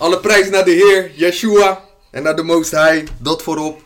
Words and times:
Alle 0.00 0.18
prijs 0.20 0.50
naar 0.50 0.64
de 0.64 0.70
Heer, 0.70 1.10
Yeshua. 1.14 1.80
En 2.10 2.22
naar 2.22 2.36
de 2.36 2.42
Most 2.42 2.70
High, 2.70 3.06
dat 3.18 3.42
voorop. 3.42 3.82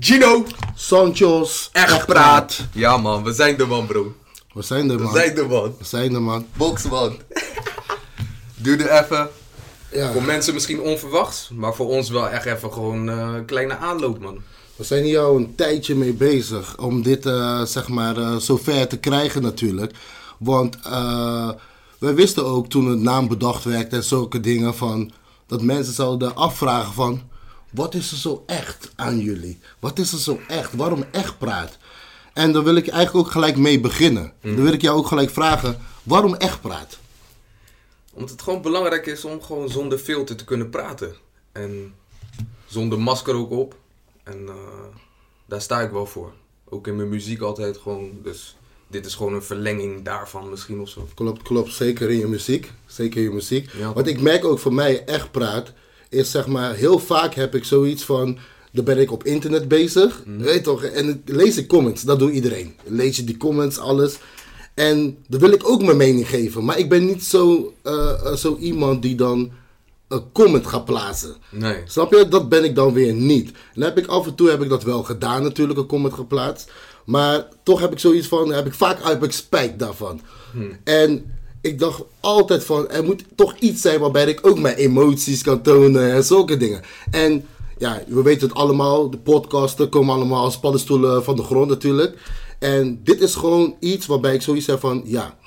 Gino, 0.00 0.44
Sanchos, 0.74 1.70
echt 1.72 2.06
praat. 2.06 2.60
Ja 2.72 2.96
man, 2.96 3.24
we 3.24 3.32
zijn 3.32 3.56
de 3.56 3.66
man 3.66 3.86
bro. 3.86 4.14
We 4.52 4.62
zijn 4.62 4.90
er, 4.90 4.96
We 4.96 5.02
man. 5.02 5.12
zijn 5.14 5.34
de 5.34 5.42
man. 5.44 5.74
We 5.78 5.84
zijn 5.84 6.14
er, 6.14 6.22
man. 6.22 6.46
Boxman. 6.56 7.16
Duurde 8.54 8.90
even. 8.90 9.28
Ja, 9.92 10.12
Voor 10.12 10.22
mensen 10.22 10.54
misschien 10.54 10.80
onverwachts, 10.80 11.50
maar 11.54 11.74
voor 11.74 11.86
ons 11.88 12.10
wel 12.10 12.28
echt 12.28 12.44
even 12.44 12.72
gewoon 12.72 13.08
eh, 13.10 13.32
een 13.34 13.44
kleine 13.44 13.76
aanloop 13.76 14.18
man. 14.18 14.42
we 14.76 14.84
zijn 14.84 15.04
hier 15.04 15.20
al 15.20 15.36
een 15.36 15.54
tijdje 15.54 15.94
mee 15.94 16.12
bezig 16.12 16.78
om 16.78 17.02
dit, 17.02 17.26
eh, 17.26 17.62
zeg 17.62 17.88
maar, 17.88 18.16
eh, 18.16 18.36
zover 18.36 18.86
te 18.88 18.96
krijgen 18.98 19.42
natuurlijk. 19.42 19.92
Want 20.38 20.76
eh 20.84 21.50
wij 21.98 22.14
wisten 22.14 22.44
ook 22.44 22.68
toen 22.68 22.86
het 22.86 23.00
naam 23.00 23.28
bedacht 23.28 23.64
werd 23.64 23.92
en 23.92 24.04
zulke 24.04 24.40
dingen 24.40 24.74
van... 24.74 25.12
Dat 25.46 25.62
mensen 25.62 25.94
zouden 25.94 26.36
afvragen 26.36 26.92
van... 26.92 27.22
Wat 27.70 27.94
is 27.94 28.10
er 28.10 28.16
zo 28.16 28.42
echt 28.46 28.92
aan 28.96 29.18
jullie? 29.18 29.58
Wat 29.78 29.98
is 29.98 30.12
er 30.12 30.18
zo 30.18 30.40
echt? 30.48 30.74
Waarom 30.74 31.04
echt 31.10 31.38
praat? 31.38 31.78
En 32.32 32.52
daar 32.52 32.64
wil 32.64 32.76
ik 32.76 32.88
eigenlijk 32.88 33.26
ook 33.26 33.32
gelijk 33.32 33.56
mee 33.56 33.80
beginnen. 33.80 34.32
Dan 34.40 34.62
wil 34.62 34.72
ik 34.72 34.82
jou 34.82 34.98
ook 34.98 35.06
gelijk 35.06 35.30
vragen, 35.30 35.78
waarom 36.02 36.34
echt 36.34 36.60
praat? 36.60 36.98
Omdat 38.12 38.30
het 38.30 38.42
gewoon 38.42 38.62
belangrijk 38.62 39.06
is 39.06 39.24
om 39.24 39.42
gewoon 39.42 39.68
zonder 39.68 39.98
filter 39.98 40.36
te 40.36 40.44
kunnen 40.44 40.70
praten. 40.70 41.14
En 41.52 41.94
zonder 42.66 43.00
masker 43.00 43.34
ook 43.34 43.50
op. 43.50 43.74
En 44.22 44.48
eh, 44.48 44.54
daar 45.46 45.60
sta 45.60 45.80
ik 45.80 45.90
wel 45.90 46.06
voor. 46.06 46.32
Ook 46.68 46.86
in 46.86 46.96
mijn 46.96 47.08
muziek 47.08 47.40
altijd 47.40 47.76
gewoon. 47.76 48.10
Dus 48.22 48.56
dit 48.88 49.06
is 49.06 49.14
gewoon 49.14 49.34
een 49.34 49.42
verlenging 49.42 50.04
daarvan 50.04 50.50
misschien 50.50 50.80
of 50.80 50.88
zo. 50.88 51.08
Klopt, 51.14 51.42
klopt. 51.42 51.72
Zeker 51.72 52.10
in 52.10 52.18
je 52.18 52.26
muziek. 52.26 52.72
Zeker 52.86 53.16
in 53.16 53.22
je 53.22 53.34
muziek. 53.34 53.70
Ja. 53.78 53.92
Wat 53.92 54.06
ik 54.06 54.20
merk 54.20 54.44
ook 54.44 54.58
voor 54.58 54.74
mij 54.74 55.04
echt 55.04 55.30
praat, 55.30 55.72
is 56.08 56.30
zeg 56.30 56.46
maar, 56.46 56.74
heel 56.74 56.98
vaak 56.98 57.34
heb 57.34 57.54
ik 57.54 57.64
zoiets 57.64 58.04
van, 58.04 58.38
dan 58.72 58.84
ben 58.84 58.98
ik 58.98 59.12
op 59.12 59.24
internet 59.24 59.68
bezig, 59.68 60.22
weet 60.24 60.54
je 60.54 60.60
toch, 60.60 60.82
en 60.82 61.22
lees 61.24 61.56
ik 61.56 61.68
comments, 61.68 62.02
dat 62.02 62.18
doet 62.18 62.32
iedereen. 62.32 62.74
Lees 62.84 63.16
je 63.16 63.24
die 63.24 63.36
comments, 63.36 63.78
alles. 63.78 64.18
En 64.74 65.18
dan 65.28 65.40
wil 65.40 65.52
ik 65.52 65.68
ook 65.68 65.82
mijn 65.82 65.96
mening 65.96 66.28
geven, 66.28 66.64
maar 66.64 66.78
ik 66.78 66.88
ben 66.88 67.06
niet 67.06 67.24
zo, 67.24 67.74
eh, 67.82 68.10
eh, 68.10 68.34
zo 68.34 68.56
iemand 68.56 69.02
die 69.02 69.14
dan 69.14 69.52
een 70.08 70.32
comment 70.32 70.66
gaat 70.66 70.84
plaatsen. 70.84 71.36
Nee. 71.50 71.82
Snap 71.84 72.12
je? 72.12 72.28
Dat 72.28 72.48
ben 72.48 72.64
ik 72.64 72.74
dan 72.74 72.92
weer 72.92 73.14
niet. 73.14 73.46
En 73.46 73.80
dan 73.80 73.82
heb 73.82 73.98
ik 73.98 74.06
af 74.06 74.26
en 74.26 74.34
toe 74.34 74.50
heb 74.50 74.62
ik 74.62 74.68
dat 74.68 74.82
wel 74.82 75.02
gedaan 75.02 75.42
natuurlijk, 75.42 75.78
een 75.78 75.86
comment 75.86 76.14
geplaatst. 76.14 76.70
Maar 77.06 77.48
toch 77.62 77.80
heb 77.80 77.92
ik 77.92 77.98
zoiets 77.98 78.26
van, 78.26 78.52
heb 78.52 78.66
ik 78.66 78.74
vaak 78.74 79.04
heb 79.04 79.24
ik 79.24 79.32
spijt 79.32 79.78
daarvan. 79.78 80.20
En 80.84 81.34
ik 81.60 81.78
dacht 81.78 82.02
altijd 82.20 82.64
van, 82.64 82.90
er 82.90 83.04
moet 83.04 83.24
toch 83.34 83.56
iets 83.58 83.80
zijn 83.80 84.00
waarbij 84.00 84.26
ik 84.26 84.46
ook 84.46 84.58
mijn 84.58 84.76
emoties 84.76 85.42
kan 85.42 85.62
tonen 85.62 86.12
en 86.12 86.24
zulke 86.24 86.56
dingen. 86.56 86.82
En 87.10 87.46
ja, 87.78 88.02
we 88.06 88.22
weten 88.22 88.48
het 88.48 88.56
allemaal, 88.56 89.10
de 89.10 89.18
podcasten 89.18 89.88
komen 89.88 90.14
allemaal 90.14 90.44
als 90.44 90.58
paddenstoelen 90.58 91.24
van 91.24 91.36
de 91.36 91.42
grond 91.42 91.68
natuurlijk. 91.68 92.18
En 92.58 93.00
dit 93.04 93.20
is 93.20 93.34
gewoon 93.34 93.76
iets 93.80 94.06
waarbij 94.06 94.34
ik 94.34 94.42
zoiets 94.42 94.66
heb 94.66 94.80
van, 94.80 95.02
ja, 95.04 95.38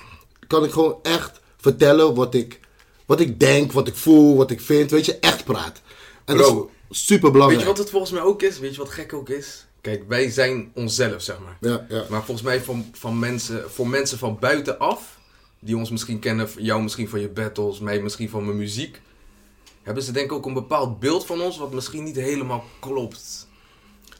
kan 0.48 0.64
ik 0.64 0.72
gewoon 0.72 0.96
echt 1.02 1.40
vertellen 1.58 2.16
wat 2.16 2.34
ik, 2.34 2.60
wat 3.06 3.20
ik 3.20 3.40
denk, 3.40 3.72
wat 3.72 3.88
ik 3.88 3.96
voel, 3.96 4.36
wat 4.36 4.52
ik 4.52 4.62
vind, 4.62 4.92
weet 4.92 5.06
je, 5.06 5.20
echt 5.20 5.44
praat. 5.44 5.82
En 6.26 6.36
Bro, 6.36 6.54
dat 6.54 6.70
is 6.90 7.06
super 7.06 7.32
belangrijk. 7.32 7.66
Weet 7.66 7.70
je 7.70 7.76
wat 7.76 7.78
het 7.84 7.90
volgens 7.90 8.12
mij 8.12 8.22
ook 8.22 8.42
is? 8.42 8.60
Weet 8.60 8.72
je 8.72 8.78
wat 8.82 8.90
gek 8.90 9.14
ook 9.14 9.30
is? 9.30 9.66
Kijk, 9.82 10.04
wij 10.08 10.30
zijn 10.30 10.72
onszelf, 10.74 11.22
zeg 11.22 11.38
maar. 11.40 11.58
Ja, 11.72 11.86
ja. 11.90 12.04
Maar 12.10 12.24
volgens 12.24 12.46
mij 12.48 12.62
van, 12.62 12.86
van 12.92 13.20
mensen, 13.20 13.72
voor 13.72 13.88
mensen 13.88 14.18
van 14.18 14.38
buitenaf, 14.40 15.18
die 15.60 15.78
ons 15.78 15.90
misschien 15.90 16.20
kennen, 16.20 16.48
jou 16.58 16.82
misschien 16.82 17.10
van 17.10 17.20
je 17.20 17.30
battles, 17.30 17.80
mij 17.80 18.02
misschien 18.02 18.30
van 18.30 18.46
mijn 18.46 18.58
muziek, 18.58 19.02
hebben 19.84 20.04
ze 20.04 20.12
denk 20.12 20.26
ik 20.26 20.32
ook 20.32 20.46
een 20.46 20.54
bepaald 20.54 21.00
beeld 21.00 21.26
van 21.26 21.42
ons 21.42 21.58
wat 21.58 21.74
misschien 21.74 22.04
niet 22.04 22.16
helemaal 22.16 22.64
klopt 22.80 23.48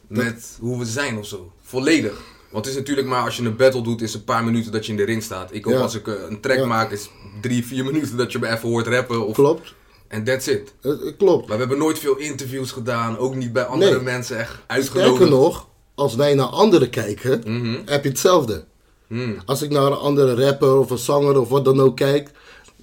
met 0.06 0.56
hoe 0.60 0.78
we 0.78 0.84
zijn 0.84 1.18
of 1.18 1.26
zo. 1.26 1.52
Volledig. 1.62 2.20
Want 2.50 2.64
het 2.64 2.74
is 2.74 2.80
natuurlijk 2.80 3.06
maar 3.06 3.24
als 3.24 3.36
je 3.36 3.42
een 3.44 3.56
battle 3.56 3.82
doet, 3.82 4.02
is 4.02 4.14
een 4.14 4.24
paar 4.24 4.44
minuten 4.44 4.72
dat 4.72 4.84
je 4.86 4.90
in 4.92 4.98
de 4.98 5.04
ring 5.04 5.22
staat. 5.22 5.54
Ik 5.54 5.66
ook 5.66 5.72
Ja. 5.72 5.80
als 5.80 5.94
ik 5.94 6.08
eh, 6.08 6.14
een 6.28 6.40
track 6.40 6.66
maak, 6.66 6.90
is 6.90 7.10
drie, 7.40 7.66
vier 7.66 7.84
minuten 7.84 8.16
dat 8.16 8.32
je 8.32 8.38
me 8.38 8.48
even 8.48 8.68
hoort 8.68 8.86
rappen. 8.86 9.26
Of, 9.26 9.34
Klopt. 9.34 9.74
En 10.10 10.24
that's 10.24 10.46
it. 10.46 10.74
Het- 10.80 11.00
het 11.02 11.16
klopt. 11.16 11.46
Maar 11.48 11.54
we 11.56 11.60
hebben 11.62 11.78
nooit 11.78 11.98
veel 11.98 12.16
interviews 12.16 12.70
gedaan, 12.72 13.18
ook 13.18 13.34
niet 13.34 13.52
bij 13.52 13.64
andere 13.64 13.94
Nee. 13.94 14.00
mensen 14.02 14.38
echt 14.38 14.50
Sterker 14.50 14.76
uitgenodigd. 14.76 15.30
nog, 15.30 15.68
als 15.94 16.14
wij 16.14 16.34
naar 16.34 16.46
anderen 16.46 16.90
kijken, 16.90 17.42
Mhm. 17.46 17.76
heb 17.84 18.02
je 18.02 18.08
hetzelfde. 18.08 18.64
Hmm. 19.06 19.36
Als 19.46 19.62
ik 19.62 19.70
naar 19.70 19.86
een 19.86 19.92
andere 19.98 20.44
rapper 20.44 20.76
of 20.78 20.90
een 20.90 20.98
zanger 20.98 21.40
of 21.40 21.48
wat 21.48 21.64
dan 21.64 21.80
ook 21.80 21.96
kijk, 21.96 22.30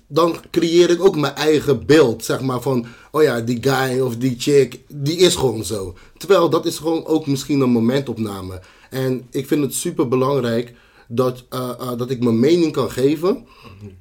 dan 0.08 0.36
creëer 0.52 0.90
ik 0.90 1.04
ook 1.06 1.16
mijn 1.16 1.36
eigen 1.36 1.86
beeld. 1.86 2.24
Zeg 2.26 2.42
maar 2.42 2.62
van, 2.62 2.86
oh 3.12 3.24
ja, 3.24 3.42
die 3.42 3.58
guy 3.62 4.00
of 4.00 4.16
die 4.18 4.36
chick, 4.40 4.80
die 4.88 5.18
is 5.18 5.36
gewoon 5.36 5.64
zo. 5.64 5.96
Terwijl 6.18 6.50
dat 6.50 6.66
is 6.66 6.78
gewoon 6.78 7.06
ook 7.06 7.28
misschien 7.28 7.60
een 7.62 7.70
momentopname. 7.70 8.62
En 8.90 9.28
ik 9.32 9.48
vind 9.48 9.62
het 9.64 9.74
super 9.74 10.08
belangrijk 10.08 10.74
dat, 11.08 11.44
eh, 11.50 11.70
eh, 11.80 11.98
dat 11.98 12.10
ik 12.10 12.24
mijn 12.24 12.40
mening 12.40 12.72
kan 12.72 12.92
geven. 12.92 13.46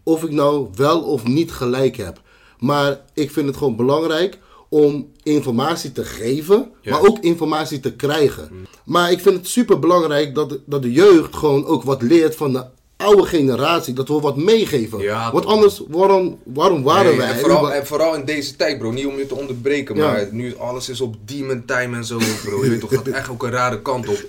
Of 0.03 0.25
ik 0.25 0.31
nou 0.31 0.69
wel 0.75 1.01
of 1.03 1.27
niet 1.27 1.53
gelijk 1.53 1.97
heb. 1.97 2.21
Maar 2.59 3.01
ik 3.15 3.31
vind 3.31 3.47
het 3.47 3.57
gewoon 3.57 3.77
belangrijk 3.77 4.39
om 4.69 5.09
informatie 5.23 5.93
te 5.93 6.05
geven, 6.05 6.71
maar 6.85 7.01
ook 7.01 7.19
informatie 7.19 7.81
te 7.81 7.93
krijgen. 7.93 8.51
Maar 8.85 9.11
ik 9.13 9.21
vind 9.21 9.37
het 9.37 9.49
super 9.49 9.79
belangrijk 9.79 10.35
dat, 10.35 10.49
de- 10.49 10.61
dat 10.67 10.83
de 10.83 10.93
jeugd 10.93 11.37
gewoon 11.37 11.67
ook 11.67 11.83
wat 11.83 12.03
leert 12.03 12.37
van 12.37 12.53
de 12.53 12.65
oude 12.97 13.23
generatie. 13.27 13.95
Dat 13.95 14.09
we 14.09 14.21
wat 14.21 14.37
meegeven. 14.37 14.99
Ja, 14.99 15.33
Want 15.33 15.47
anders, 15.47 15.83
waarom, 15.89 16.39
waarom 16.45 16.83
waren 16.83 17.05
Nee, 17.07 17.17
wij? 17.17 17.29
en, 17.31 17.39
vooral, 17.39 17.73
en 17.73 17.87
vooral 17.87 18.15
in 18.15 18.25
deze 18.25 18.57
tijd, 18.57 18.79
bro. 18.79 18.91
Niet 18.91 19.07
om 19.07 19.17
je 19.19 19.27
te 19.27 19.35
onderbreken, 19.35 19.97
Ja. 19.97 20.07
maar 20.13 20.29
nu 20.31 20.57
alles 20.57 20.89
is 20.89 21.01
op 21.01 21.15
demon 21.25 21.63
time 21.67 21.97
en 21.97 22.05
zo, 22.05 22.19
bro. 22.45 22.65
Je 22.65 22.71
weet 22.71 22.81
toch, 22.81 22.91
het 22.91 22.99
gaat 22.99 23.09
echt 23.15 23.29
ook 23.31 23.43
een 23.43 23.51
rare 23.51 23.83
kant 23.83 24.09
op. 24.09 24.25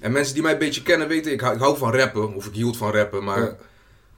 En 0.00 0.12
mensen 0.12 0.34
die 0.34 0.42
mij 0.42 0.52
een 0.52 0.58
beetje 0.58 0.82
kennen 0.82 1.08
weten, 1.08 1.32
ik 1.32 1.40
hou, 1.40 1.54
ik 1.54 1.60
hou 1.60 1.76
van 1.76 1.94
rappen, 1.94 2.34
of 2.34 2.46
ik 2.46 2.54
hield 2.54 2.76
van 2.76 2.90
rappen, 2.92 3.24
maar 3.24 3.40
Ja. 3.42 3.56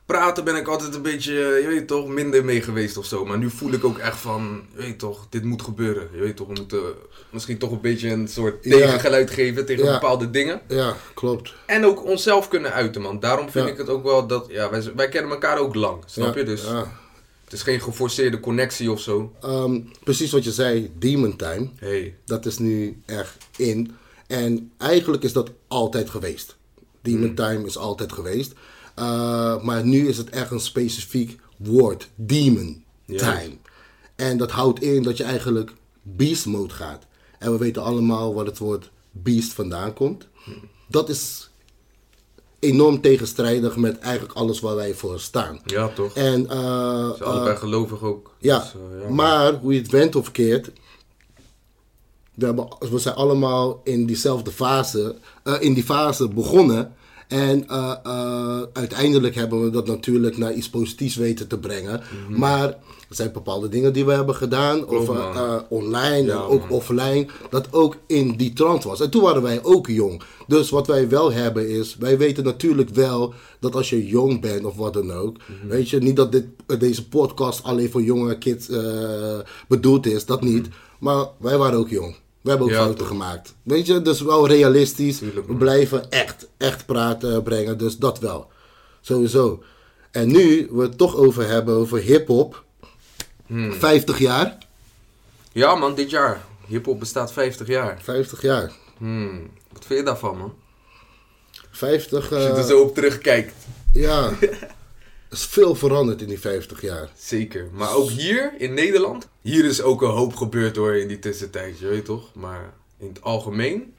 Praten 0.07 0.45
ben 0.45 0.57
ik 0.57 0.69
altijd 0.69 0.95
een 0.95 1.03
beetje, 1.03 1.33
je 1.33 1.67
weet 1.67 1.87
toch, 1.87 2.09
minder 2.09 2.45
mee 2.45 2.63
geweest 2.63 2.97
of 2.97 3.07
zo. 3.07 3.25
Maar 3.25 3.39
nu 3.39 3.51
voel 3.51 3.73
ik 3.73 3.85
ook 3.85 3.99
echt 3.99 4.17
van, 4.17 4.63
je 4.77 4.79
weet 4.83 4.99
toch, 4.99 5.27
dit 5.31 5.45
moet 5.45 5.63
gebeuren. 5.63 6.09
Je 6.13 6.21
weet 6.21 6.37
toch, 6.37 6.47
we 6.47 6.53
moeten 6.53 6.83
misschien 7.31 7.59
toch 7.59 7.71
een 7.71 7.81
beetje 7.81 8.11
een 8.11 8.29
soort 8.29 8.65
Ja. 8.65 8.71
tegengeluid 8.77 9.31
geven 9.31 9.67
tegen 9.67 9.85
Ja. 9.85 9.93
bepaalde 9.93 10.31
dingen. 10.31 10.61
Ja, 10.69 10.97
klopt. 11.15 11.55
En 11.67 11.85
ook 11.87 12.05
onszelf 12.05 12.49
kunnen 12.49 12.73
uiten, 12.73 13.03
man. 13.03 13.21
Daarom 13.21 13.51
vind 13.51 13.67
Ja. 13.67 13.73
ik 13.73 13.79
het 13.79 13.89
ook 13.89 14.03
wel 14.03 14.27
dat, 14.27 14.47
ja, 14.49 14.71
wij, 14.71 14.83
wij 14.97 15.09
kennen 15.09 15.31
elkaar 15.31 15.59
ook 15.59 15.75
lang, 15.75 16.03
snap 16.07 16.35
je? 16.37 16.43
Dus 16.43 16.63
ja. 16.65 16.93
het 17.45 17.53
is 17.53 17.63
geen 17.63 17.81
geforceerde 17.81 18.41
connectie 18.41 18.91
of 18.91 19.01
zo. 19.01 19.33
Ehm, 19.41 19.81
precies 20.05 20.33
wat 20.33 20.45
je 20.45 20.53
zei, 20.53 20.93
Demon 20.99 21.37
Time. 21.37 21.71
Hey. 21.79 22.17
Dat 22.25 22.47
is 22.47 22.59
nu 22.59 23.03
echt 23.07 23.37
in. 23.57 23.97
En 24.27 24.73
eigenlijk 24.79 25.23
is 25.23 25.33
dat 25.33 25.51
altijd 25.69 26.11
geweest. 26.11 26.57
Demon 27.03 27.25
Hmm. 27.27 27.35
Time 27.35 27.67
is 27.67 27.77
altijd 27.79 28.13
geweest. 28.13 28.53
Uh, 28.99 29.63
maar 29.63 29.85
nu 29.85 30.09
is 30.09 30.17
het 30.17 30.31
echt 30.31 30.51
een 30.51 30.61
specifiek 30.61 31.41
woord. 31.57 32.09
Demon 32.15 32.85
Ja. 33.05 33.19
Time. 33.19 33.57
En 34.17 34.37
dat 34.37 34.51
houdt 34.51 34.83
in 34.83 35.03
dat 35.03 35.17
je 35.17 35.25
eigenlijk 35.25 35.73
beast 36.03 36.47
mode 36.47 36.75
gaat. 36.75 37.07
En 37.39 37.53
we 37.53 37.59
weten 37.59 37.83
allemaal 37.83 38.35
waar 38.35 38.45
het 38.45 38.59
woord 38.59 38.91
beast 39.11 39.53
vandaan 39.53 39.95
komt. 39.95 40.27
Dat 40.89 41.09
is 41.09 41.51
enorm 42.59 43.01
tegenstrijdig 43.01 43.77
met 43.77 43.99
eigenlijk 43.99 44.35
alles 44.35 44.61
waar 44.61 44.75
wij 44.75 44.95
voor 44.95 45.21
staan. 45.21 45.61
Ja, 45.65 45.89
toch? 45.89 46.15
En 46.15 46.41
uh, 46.41 46.49
Ze 47.11 47.15
zijn 47.17 47.29
allebei 47.31 47.57
gelovig 47.57 48.03
ook. 48.03 48.35
ja, 48.39 48.59
Dus, 48.59 48.73
eh, 48.75 49.03
ja. 49.03 49.15
maar 49.15 49.55
hoe 49.55 49.75
je 49.75 49.81
het 49.81 49.91
went 49.91 50.17
of 50.17 50.31
keert, 50.31 50.71
we, 52.35 52.45
hebben, 52.45 52.69
we 52.91 52.99
zijn 52.99 53.15
allemaal 53.15 53.81
in 53.85 54.07
diezelfde 54.07 54.51
fase, 54.51 55.17
eh, 55.43 55.55
in 55.61 55.75
die 55.75 55.85
fase 55.85 56.29
begonnen. 56.29 56.95
En 57.29 57.69
eh, 57.69 57.95
eh, 58.05 58.61
uiteindelijk 58.73 59.35
hebben 59.35 59.65
we 59.65 59.71
dat 59.71 59.87
natuurlijk 59.87 60.37
naar 60.37 60.53
iets 60.53 60.71
positiefs 60.71 61.17
weten 61.17 61.47
te 61.49 61.59
brengen. 61.59 62.01
Maar 62.29 62.69
er 63.09 63.21
zijn 63.21 63.33
bepaalde 63.33 63.69
dingen 63.69 63.93
die 63.93 64.05
we 64.05 64.13
hebben 64.13 64.35
gedaan, 64.35 64.87
of 64.89 65.09
eh, 65.09 65.57
online 65.69 66.27
Ja, 66.27 66.35
en 66.35 66.41
ook 66.43 66.61
man. 66.61 66.71
offline, 66.71 67.27
dat 67.51 67.73
ook 67.73 67.97
in 68.07 68.37
die 68.37 68.53
trant 68.53 68.85
was. 68.85 69.01
En 69.01 69.11
toen 69.11 69.23
waren 69.23 69.43
wij 69.43 69.63
ook 69.65 69.87
jong. 69.87 70.23
Dus 70.47 70.71
wat 70.71 70.87
wij 70.87 71.09
wel 71.09 71.33
hebben 71.33 71.69
is, 71.69 71.97
wij 71.99 72.19
weten 72.19 72.45
natuurlijk 72.45 72.89
wel 72.91 73.35
dat 73.61 73.75
als 73.75 73.91
je 73.91 74.07
jong 74.07 74.41
bent 74.41 74.65
of 74.65 74.77
wat 74.77 74.93
dan 74.95 75.13
ook, 75.13 75.37
Mhm. 75.37 75.69
weet 75.69 75.91
je, 75.91 75.99
niet 75.99 76.17
dat 76.17 76.33
dit, 76.33 76.45
deze 76.79 77.09
podcast 77.09 77.63
alleen 77.63 77.91
voor 77.91 78.03
jonge 78.03 78.39
kids 78.39 78.69
bedoeld 79.69 80.07
is, 80.07 80.27
dat 80.27 80.43
niet. 80.43 80.69
Maar 81.01 81.27
wij 81.39 81.59
waren 81.59 81.79
ook 81.79 81.89
jong. 81.89 82.15
We 82.45 82.51
hebben 82.51 82.67
ook 82.69 82.73
Ja, 82.73 82.79
fouten 82.79 82.99
toch. 82.99 83.09
gemaakt. 83.09 83.55
Weet 83.63 83.87
je, 83.87 84.03
dus 84.03 84.21
wel 84.21 84.47
realistisch. 84.47 85.19
Tuurlijk, 85.19 85.47
we 85.47 85.55
blijven 85.55 86.11
echt, 86.11 86.47
echt 86.57 86.87
praten 86.87 87.43
brengen, 87.43 87.79
dus 87.79 87.97
dat 87.97 88.19
wel. 88.19 88.51
Sowieso. 89.01 89.63
En 90.11 90.29
nu 90.33 90.69
we 90.71 90.83
het 90.83 90.99
toch 90.99 91.17
over 91.17 91.49
hebben, 91.49 91.75
over 91.75 91.99
hip-hop. 91.99 92.65
Hmm. 93.47 93.73
50 93.73 94.19
jaar. 94.19 94.59
Ja, 95.53 95.75
man, 95.75 95.95
dit 95.95 96.11
jaar. 96.11 96.45
Hip-hop 96.67 96.99
bestaat 96.99 97.33
50 97.33 97.67
jaar. 97.67 97.99
50 98.03 98.43
jaar. 98.43 98.73
Hmm. 98.99 99.51
Wat 99.73 99.85
vind 99.87 99.99
je 99.99 100.05
daarvan, 100.05 100.39
man? 100.39 100.55
50. 101.71 102.33
Als 102.33 102.43
je 102.43 102.49
eh, 102.49 102.59
er 102.59 102.65
zo 102.65 102.81
op 102.81 102.95
terugkijkt. 102.95 103.55
Ja. 103.93 104.31
is 105.35 105.45
veel 105.45 105.75
veranderd 105.75 106.21
in 106.21 106.29
die 106.29 106.41
50 106.41 106.81
jaar. 106.81 107.11
Zeker. 107.17 107.69
Maar 107.73 107.95
ook 107.95 108.11
hier 108.11 108.55
in 108.59 108.75
Nederland, 108.75 109.29
hier 109.41 109.65
is 109.65 109.83
ook 109.83 110.03
een 110.03 110.11
hoop 110.11 110.37
gebeurd 110.37 110.77
hoor 110.77 110.95
in 110.95 111.09
die 111.09 111.19
tussentijd, 111.19 111.79
je 111.79 111.87
weet 111.87 112.05
toch? 112.05 112.35
Maar 112.35 112.75
in 112.99 113.09
het 113.09 113.23
algemeen, 113.23 113.95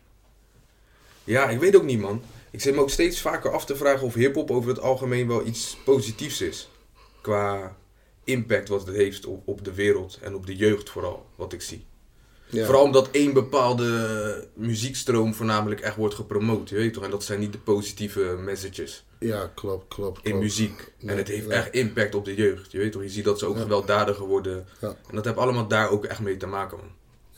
ja, 1.23 1.49
ik 1.49 1.59
weet 1.59 1.75
ook 1.75 1.83
niet 1.83 1.99
man. 1.99 2.21
Ik 2.51 2.61
zit 2.61 2.75
me 2.75 2.81
ook 2.81 2.89
steeds 2.89 3.21
vaker 3.21 3.51
af 3.51 3.65
te 3.65 3.75
vragen 3.75 4.07
of 4.07 4.13
hip-hop 4.13 4.51
over 4.51 4.69
het 4.69 4.79
algemeen 4.79 5.27
wel 5.27 5.45
iets 5.45 5.77
positiefs 5.85 6.41
is. 6.41 6.69
Qua 7.21 7.75
impact 8.23 8.67
wat 8.67 8.87
het 8.87 8.95
heeft 8.95 9.25
op, 9.25 9.47
op 9.47 9.63
de 9.63 9.73
wereld 9.73 10.19
en 10.21 10.35
op 10.35 10.45
de 10.45 10.55
jeugd 10.55 10.89
vooral, 10.89 11.25
wat 11.35 11.53
ik 11.53 11.61
zie. 11.61 11.85
Ja. 12.49 12.65
Vooral 12.65 12.83
omdat 12.83 13.07
één 13.11 13.33
bepaalde 13.33 14.47
muziekstroom 14.53 15.33
voornamelijk 15.33 15.81
echt 15.81 15.95
wordt 15.95 16.15
gepromoot, 16.15 16.69
je 16.69 16.75
weet 16.75 16.93
toch? 16.93 17.03
En 17.03 17.09
dat 17.11 17.23
zijn 17.23 17.39
niet 17.39 17.51
de 17.51 17.57
positieve 17.57 18.35
messages 18.39 19.05
Ja, 19.19 19.51
klopt, 19.55 19.87
klopt. 19.93 20.19
in 20.25 20.37
muziek. 20.39 20.93
Nee, 20.99 21.11
en 21.11 21.17
het 21.17 21.27
heeft 21.27 21.47
nee. 21.47 21.57
echt 21.57 21.73
impact 21.73 22.15
op 22.15 22.25
de 22.25 22.35
jeugd, 22.35 22.71
je 22.71 22.77
weet 22.77 22.91
toch? 22.91 23.01
Je 23.01 23.09
ziet 23.09 23.25
dat 23.25 23.39
ze 23.39 23.45
ook 23.45 23.55
Ja. 23.55 23.61
gewelddadiger 23.61 24.25
worden. 24.25 24.65
Ja. 24.81 24.87
En 25.09 25.15
dat 25.15 25.25
heeft 25.25 25.37
allemaal 25.37 25.67
daar 25.67 25.89
ook 25.89 26.05
echt 26.05 26.19
mee 26.19 26.37
te 26.37 26.45
maken, 26.47 26.77
man. 26.77 26.87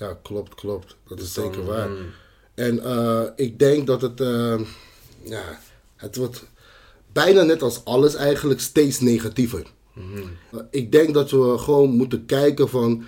Ja, 0.10 0.20
klopt, 0.24 0.56
klopt. 0.56 0.96
Dat 1.08 1.18
is 1.20 1.24
Dus 1.24 1.34
dan, 1.34 1.44
zeker 1.54 1.66
waar. 1.68 1.90
mm, 1.90 1.98
En 2.56 2.84
eh, 2.84 3.24
ik 3.36 3.60
denk 3.60 3.88
dat 3.88 4.02
het, 4.02 4.22
eh, 4.22 4.60
ja, 5.24 5.60
het 5.96 6.16
wordt 6.16 6.46
bijna 7.14 7.42
net 7.44 7.62
als 7.62 7.86
alles 7.86 8.16
eigenlijk 8.16 8.60
steeds 8.60 9.00
negatiever. 9.00 9.64
mhm. 9.94 10.18
Eh, 10.52 10.60
ik 10.72 10.92
denk 10.92 11.14
dat 11.14 11.32
we 11.32 11.58
gewoon 11.58 11.90
moeten 11.90 12.26
kijken 12.26 12.70
van, 12.70 13.04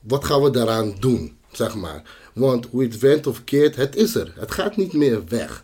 wat 0.00 0.24
gaan 0.24 0.42
we 0.42 0.50
daaraan 0.50 0.94
doen, 1.00 1.36
zeg 1.52 1.74
maar. 1.74 2.02
Want 2.32 2.66
hoe 2.70 2.82
het 2.82 2.98
went 2.98 3.26
of 3.26 3.44
keert, 3.44 3.76
het 3.76 3.96
is 3.96 4.14
er. 4.14 4.32
Het 4.36 4.50
gaat 4.50 4.76
niet 4.76 4.92
meer 4.92 5.22
weg. 5.28 5.62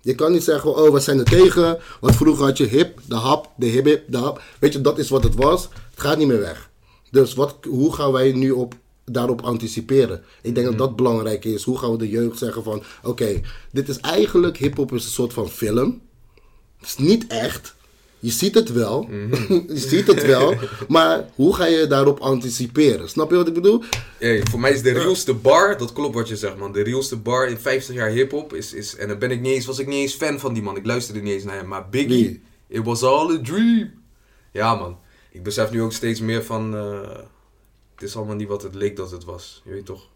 Je 0.00 0.14
kan 0.14 0.32
niet 0.32 0.44
zeggen, 0.44 0.76
oh, 0.76 0.92
we 0.92 1.00
zijn 1.00 1.18
er 1.18 1.24
tegen. 1.24 1.78
Want 2.00 2.16
vroeger 2.16 2.44
had 2.44 2.56
je 2.56 2.66
hip, 2.66 3.00
de 3.08 3.14
hap, 3.14 3.50
de 3.56 3.66
hip, 3.66 3.84
hip, 3.84 4.04
de 4.06 4.16
hap. 4.16 4.42
Weet 4.58 4.72
je, 4.72 4.80
dat 4.80 4.98
is 4.98 5.08
wat 5.08 5.22
het 5.22 5.34
was. 5.34 5.62
Het 5.90 6.00
gaat 6.00 6.18
niet 6.18 6.26
meer 6.26 6.40
weg. 6.40 6.70
Dus 7.10 7.34
wat, 7.34 7.56
hoe 7.68 7.94
gaan 7.94 8.12
wij 8.12 8.32
nu 8.32 8.50
op, 8.50 8.74
daarop 9.04 9.40
anticiperen? 9.40 10.24
Ik 10.42 10.54
denk 10.54 10.66
dat 10.66 10.78
dat 10.78 10.96
belangrijk 10.96 11.44
is. 11.44 11.62
Hoe 11.62 11.78
gaan 11.78 11.90
we 11.90 11.96
de 11.96 12.08
jeugd 12.08 12.38
zeggen 12.38 12.62
van, 12.62 12.82
oké, 13.02 13.40
dit 13.72 13.88
is 13.88 13.98
eigenlijk, 13.98 14.56
hip-hop 14.56 14.92
is 14.92 15.04
een 15.04 15.10
soort 15.10 15.32
van 15.32 15.48
film. 15.48 16.00
Het 16.78 16.88
is 16.88 16.96
niet 16.96 17.26
echt. 17.26 17.73
Je 18.24 18.30
ziet 18.30 18.54
het 18.54 18.72
wel. 18.72 19.08
je 19.68 19.78
ziet 19.88 20.06
het 20.06 20.26
wel. 20.26 20.54
Maar 20.88 21.28
hoe 21.34 21.54
ga 21.54 21.64
je 21.66 21.86
daarop 21.86 22.18
anticiperen? 22.20 23.08
Snap 23.08 23.30
je 23.30 23.36
wat 23.36 23.48
ik 23.48 23.54
bedoel? 23.54 23.82
Hey, 24.18 24.42
voor 24.50 24.60
mij 24.60 24.72
is 24.72 24.82
de 24.82 24.92
realste 24.92 25.34
bar, 25.34 25.78
dat 25.78 25.92
klopt 25.92 26.14
wat 26.14 26.28
je 26.28 26.36
zegt 26.36 26.56
man, 26.56 26.72
de 26.72 26.82
realste 26.82 27.16
bar 27.16 27.48
in 27.48 27.58
50 27.58 27.94
jaar 27.94 28.10
hip-hop 28.10 28.54
is, 28.54 28.72
is. 28.72 28.96
En 28.96 29.08
dan 29.08 29.18
ben 29.18 29.30
ik 29.30 29.40
niet 29.40 29.52
eens, 29.52 29.66
was 29.66 29.78
ik 29.78 29.86
niet 29.86 30.00
eens 30.00 30.14
fan 30.14 30.40
van 30.40 30.54
die 30.54 30.62
man, 30.62 30.76
ik 30.76 30.86
luisterde 30.86 31.20
niet 31.20 31.32
eens 31.32 31.44
naar 31.44 31.56
hem. 31.56 31.68
Maar 31.68 31.88
Biggie, 31.88 32.42
it 32.68 32.84
was 32.84 33.02
all 33.02 33.34
a 33.34 33.40
dream. 33.42 33.90
Ja 34.52 34.74
man, 34.74 34.98
ik 35.30 35.42
besef 35.42 35.70
nu 35.70 35.82
ook 35.82 35.92
steeds 35.92 36.20
meer 36.20 36.44
van. 36.44 36.76
eh, 36.76 37.18
het 37.94 38.02
is 38.02 38.16
allemaal 38.16 38.36
niet 38.36 38.48
wat 38.48 38.62
het 38.62 38.74
leek 38.74 38.96
dat 38.96 39.10
het 39.10 39.24
was, 39.24 39.62
je 39.64 39.70
weet 39.72 39.86
toch? 39.86 40.08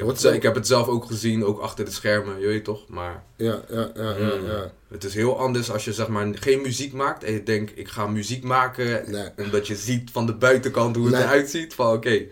Ik 0.00 0.06
heb, 0.06 0.16
het, 0.16 0.34
ik 0.34 0.42
heb 0.42 0.54
het 0.54 0.66
zelf 0.66 0.88
ook 0.88 1.04
gezien, 1.04 1.44
ook 1.44 1.60
achter 1.60 1.84
de 1.84 1.90
schermen, 1.90 2.40
je 2.40 2.46
weet 2.46 2.64
toch? 2.64 2.88
Maar 2.88 3.22
Ja, 3.36 3.60
ja, 3.70 3.90
ja, 3.94 4.16
ja. 4.18 4.34
Mm. 4.36 4.46
ja. 4.46 4.72
het 4.90 5.04
is 5.04 5.14
heel 5.14 5.38
anders 5.38 5.70
als 5.70 5.84
je 5.84 5.92
zeg 5.92 6.08
maar 6.08 6.26
geen 6.34 6.60
muziek 6.60 6.92
maakt 6.92 7.24
en 7.24 7.32
je 7.32 7.42
denkt 7.42 7.72
ik 7.78 7.88
ga 7.88 8.06
muziek 8.06 8.44
maken 8.44 9.04
Nee. 9.10 9.28
omdat 9.36 9.66
je 9.66 9.74
ziet 9.76 10.10
van 10.12 10.26
de 10.26 10.34
buitenkant 10.34 10.96
hoe 10.96 11.04
het 11.06 11.14
Nee. 11.14 11.22
eruit 11.24 11.50
ziet 11.50 11.74
van 11.74 11.92
oké. 11.92 12.22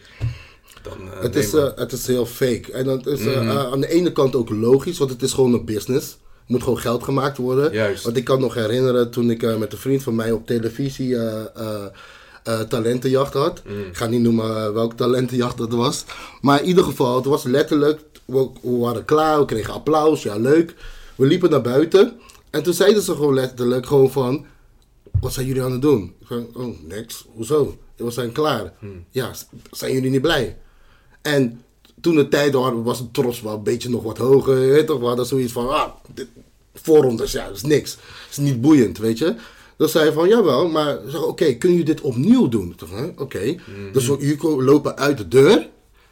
Dan, 0.83 1.13
eh, 1.13 1.23
Het, 1.23 1.35
nee, 1.35 1.43
is, 1.43 1.55
eh, 1.55 1.69
het 1.75 1.93
is 1.93 2.07
heel 2.07 2.27
fake. 2.27 2.73
En 2.73 2.85
dat 2.85 3.07
is 3.07 3.21
eh, 3.27 3.37
eh, 3.37 3.73
aan 3.73 3.81
de 3.81 3.89
ene 3.89 4.13
kant 4.13 4.35
ook 4.37 4.51
logisch, 4.51 4.99
want 4.99 5.11
het 5.11 5.23
is 5.23 5.33
gewoon 5.33 5.53
een 5.53 5.65
business. 5.65 6.11
Er 6.13 6.45
moet 6.47 6.63
gewoon 6.63 6.79
geld 6.79 7.03
gemaakt 7.05 7.37
worden. 7.37 7.73
Juist. 7.73 8.05
Want 8.05 8.17
ik 8.17 8.25
kan 8.25 8.41
nog 8.41 8.55
herinneren 8.55 9.11
toen 9.11 9.31
ik 9.31 9.59
met 9.59 9.73
een 9.73 9.79
vriend 9.79 10.03
van 10.03 10.15
mij 10.15 10.33
op 10.33 10.47
televisie 10.47 11.17
eh, 12.49 12.61
talentenjacht 12.61 13.33
had. 13.35 13.63
Mm. 13.67 13.81
Ik 13.81 13.97
ga 13.97 14.07
niet 14.07 14.21
noemen 14.21 14.57
eh, 14.65 14.71
welke 14.73 14.95
talentenjacht 14.95 15.59
dat 15.59 15.73
was. 15.73 16.05
Maar 16.41 16.61
in 16.61 16.67
ieder 16.67 16.85
geval, 16.85 17.17
het 17.17 17.25
was 17.25 17.43
letterlijk, 17.43 18.01
we, 18.25 18.49
we 18.63 18.77
waren 18.77 19.05
klaar, 19.05 19.39
we 19.39 19.45
kregen 19.45 19.73
applaus, 19.75 20.23
ja 20.23 20.37
leuk. 20.37 20.75
We 21.17 21.27
liepen 21.27 21.51
naar 21.51 21.61
buiten 21.63 22.19
en 22.51 22.63
toen 22.63 22.75
zeiden 22.75 23.03
ze 23.03 23.15
gewoon 23.15 23.35
letterlijk 23.35 23.87
gewoon 23.87 24.11
van, 24.11 24.47
wat 25.21 25.33
zijn 25.33 25.47
jullie 25.47 25.63
aan 25.63 25.73
het 25.73 25.83
doen? 25.83 26.15
Ik 26.21 26.27
zei, 26.29 26.47
oh, 26.55 26.77
niks. 26.87 27.25
Hoezo? 27.35 27.79
We 27.97 28.11
zijn 28.11 28.33
klaar. 28.33 28.73
Ja, 29.11 29.33
s- 29.33 29.47
zijn 29.71 29.93
jullie 29.93 30.11
niet 30.11 30.21
blij? 30.23 30.57
En 31.23 31.63
toen 32.01 32.15
de 32.15 32.29
tijd 32.29 32.55
waren, 32.55 32.83
was 32.83 32.99
het 32.99 33.15
trots 33.15 33.41
wel 33.41 33.55
een 33.55 33.63
beetje 33.63 33.89
nog 33.91 34.03
wat 34.03 34.19
hoger. 34.19 34.55
Weet 34.55 34.87
toch, 34.87 34.99
we 35.01 35.07
hadden 35.07 35.27
zoiets 35.27 35.53
van, 35.53 35.69
ah, 35.69 35.89
dit, 36.15 36.27
voorrondes, 36.75 37.33
ja, 37.33 37.47
dat 37.47 37.57
is 37.57 37.63
niks. 37.63 37.95
Dat 37.95 38.05
is 38.31 38.37
niet 38.37 38.61
boeiend, 38.61 38.99
weet 38.99 39.19
je. 39.19 39.35
Dan 39.79 39.89
zei 39.89 40.05
hij 40.05 40.13
van, 40.13 40.29
jawel, 40.29 40.69
maar 40.69 40.99
zeg, 41.07 41.23
oké, 41.23 41.53
kunnen 41.53 41.79
jullie 41.79 41.95
dit 41.95 42.01
opnieuw 42.01 42.49
doen? 42.49 42.77
Oké. 43.17 43.55
Dus 43.93 44.09
we 44.09 44.17
jullie 44.19 44.63
lopen 44.63 44.97
uit 44.99 45.19
de 45.19 45.29
deur, 45.29 45.69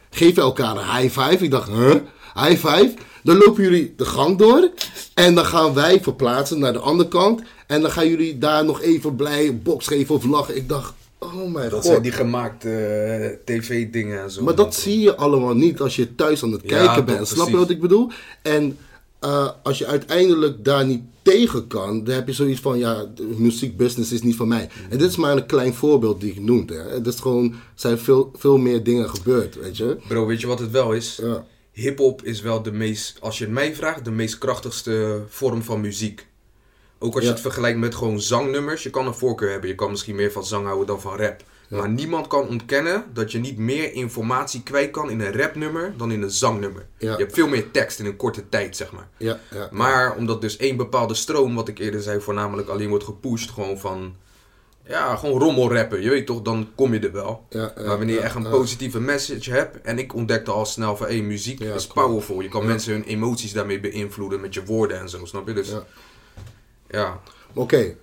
geven 0.09 0.41
elkaar 0.43 0.77
een 0.77 0.95
high 1.01 1.19
five. 1.21 1.43
Ik 1.43 1.51
dacht, 1.51 1.69
huh? 1.69 1.95
High 2.35 2.67
five? 2.67 2.93
Dan 3.23 3.37
lopen 3.37 3.63
jullie 3.63 3.93
de 3.97 4.05
gang 4.05 4.37
door 4.37 4.69
en 5.13 5.35
dan 5.35 5.45
gaan 5.45 5.73
wij 5.73 6.01
verplaatsen 6.01 6.59
naar 6.59 6.73
de 6.73 6.79
andere 6.79 7.09
kant. 7.09 7.41
En 7.67 7.81
dan 7.81 7.91
gaan 7.91 8.07
jullie 8.07 8.37
daar 8.37 8.65
nog 8.65 8.81
even 8.81 9.15
blij 9.15 9.57
box 9.57 9.87
geven 9.87 10.15
of 10.15 10.25
lachen. 10.25 10.55
Ik 10.55 10.69
dacht, 10.69 10.93
oh 11.19 11.35
mijn 11.53 11.69
Dat 11.69 11.71
god. 11.79 11.85
zijn 11.85 12.01
die 12.01 12.11
gemaakte 12.11 12.69
eh, 12.69 13.55
tv-dingen 13.55 14.21
en 14.21 14.31
zo. 14.31 14.43
Maar 14.43 14.55
dat 14.55 14.75
zie 14.75 14.99
je 14.99 15.15
allemaal 15.15 15.55
niet 15.55 15.79
als 15.79 15.95
je 15.95 16.15
thuis 16.15 16.43
aan 16.43 16.51
het 16.51 16.61
kijken 16.61 17.05
bent. 17.05 17.27
Snap 17.27 17.47
je 17.47 17.57
wat 17.57 17.69
ik 17.69 17.81
bedoel? 17.81 18.11
En 18.41 18.77
eh, 19.19 19.49
als 19.63 19.77
je 19.77 19.85
uiteindelijk 19.85 20.63
daar 20.65 20.85
niet 20.85 21.03
tegen 21.21 21.67
kan, 21.67 22.03
dan 22.03 22.15
heb 22.15 22.27
je 22.27 22.33
zoiets 22.33 22.59
van, 22.59 22.77
ja, 22.77 23.05
de 23.15 23.35
muziekbusiness 23.37 24.11
is 24.11 24.21
niet 24.21 24.35
van 24.35 24.47
mij. 24.47 24.69
En 24.89 24.97
dit 24.97 25.09
is 25.09 25.15
maar 25.15 25.37
een 25.37 25.45
klein 25.45 25.73
voorbeeld 25.73 26.21
die 26.21 26.31
ik 26.31 26.39
noemde. 26.39 26.73
Hè. 26.73 26.89
Het 26.89 27.07
is 27.07 27.19
gewoon, 27.19 27.51
er 27.51 27.59
zijn 27.75 27.97
veel, 27.97 28.31
veel 28.35 28.57
meer 28.57 28.83
dingen 28.83 29.09
gebeurd, 29.09 29.55
weet 29.55 29.77
je? 29.77 29.97
Bro, 30.07 30.25
weet 30.25 30.41
je 30.41 30.47
wat 30.47 30.59
het 30.59 30.71
wel 30.71 30.93
is? 30.93 31.19
Ja. 31.21 31.45
Hip-hop 31.71 32.23
is 32.23 32.41
wel 32.41 32.61
de 32.61 32.71
meest, 32.71 33.17
als 33.19 33.37
je 33.37 33.43
het 33.43 33.53
mij 33.53 33.75
vraagt, 33.75 34.05
de 34.05 34.11
meest 34.11 34.37
krachtigste 34.37 35.23
vorm 35.27 35.63
van 35.63 35.81
muziek. 35.81 36.27
Ook 36.99 37.15
als 37.15 37.23
je 37.23 37.29
het 37.29 37.39
vergelijkt 37.39 37.79
met 37.79 37.95
gewoon 37.95 38.21
zangnummers. 38.21 38.83
Je 38.83 38.89
kan 38.89 39.07
een 39.07 39.13
voorkeur 39.13 39.51
hebben. 39.51 39.69
Je 39.69 39.75
kan 39.75 39.91
misschien 39.91 40.15
meer 40.15 40.31
van 40.31 40.45
zang 40.45 40.65
houden 40.65 40.87
dan 40.87 41.01
van 41.01 41.17
rap. 41.17 41.43
Ja. 41.67 41.77
Maar 41.77 41.89
niemand 41.89 42.27
kan 42.27 42.47
ontkennen 42.47 43.03
dat 43.13 43.31
je 43.31 43.39
niet 43.39 43.57
meer 43.57 43.93
informatie 43.93 44.63
kwijt 44.63 44.91
kan 44.91 45.09
in 45.09 45.19
een 45.19 45.37
rapnummer 45.37 45.93
dan 45.97 46.11
in 46.11 46.21
een 46.21 46.31
zangnummer. 46.31 46.85
Ja. 46.97 47.11
Je 47.11 47.17
hebt 47.17 47.33
veel 47.33 47.47
meer 47.47 47.71
tekst 47.71 47.99
in 47.99 48.05
een 48.05 48.15
korte 48.15 48.49
tijd, 48.49 48.75
zeg 48.75 48.91
maar. 48.91 49.07
Ja, 49.17 49.39
ja. 49.51 49.67
Maar 49.71 50.15
omdat 50.15 50.41
dus 50.41 50.57
één 50.57 50.77
bepaalde 50.77 51.13
stroom, 51.13 51.55
wat 51.55 51.67
ik 51.67 51.79
eerder 51.79 52.01
zei, 52.01 52.21
voornamelijk 52.21 52.67
alleen 52.69 52.89
wordt 52.89 53.03
gepusht, 53.03 53.49
gewoon 53.51 53.77
van, 53.77 54.15
ja, 54.87 55.15
gewoon 55.15 55.39
rommelrappen, 55.39 56.01
je 56.01 56.09
weet 56.09 56.25
toch, 56.25 56.41
dan 56.41 56.69
kom 56.75 56.93
je 56.93 56.99
er 56.99 57.11
wel. 57.11 57.45
Maar 57.51 57.73
wanneer 57.97 58.15
je 58.15 58.21
echt 58.21 58.35
een 58.35 58.49
positieve 58.49 58.99
message 58.99 59.51
hebt, 59.51 59.81
en 59.81 59.99
ik 59.99 60.13
ontdekte 60.13 60.51
al 60.51 60.65
snel 60.65 60.95
van, 60.97 61.07
hé, 61.07 61.21
muziek 61.21 61.63
Ja, 61.63 61.73
is 61.73 61.87
powerful. 61.87 62.41
Je 62.41 62.49
kan 62.49 62.65
mensen 62.65 62.93
hun 62.93 63.03
emoties 63.03 63.53
daarmee 63.53 63.79
beïnvloeden 63.79 64.41
met 64.41 64.53
je 64.53 64.65
woorden 64.65 64.99
en 64.99 65.09
zo, 65.09 65.25
snap 65.25 65.47
je? 65.47 65.53
Dus, 65.53 65.69
Ja. 65.69 65.85
ja. 66.89 67.19
Oké, 67.53 67.95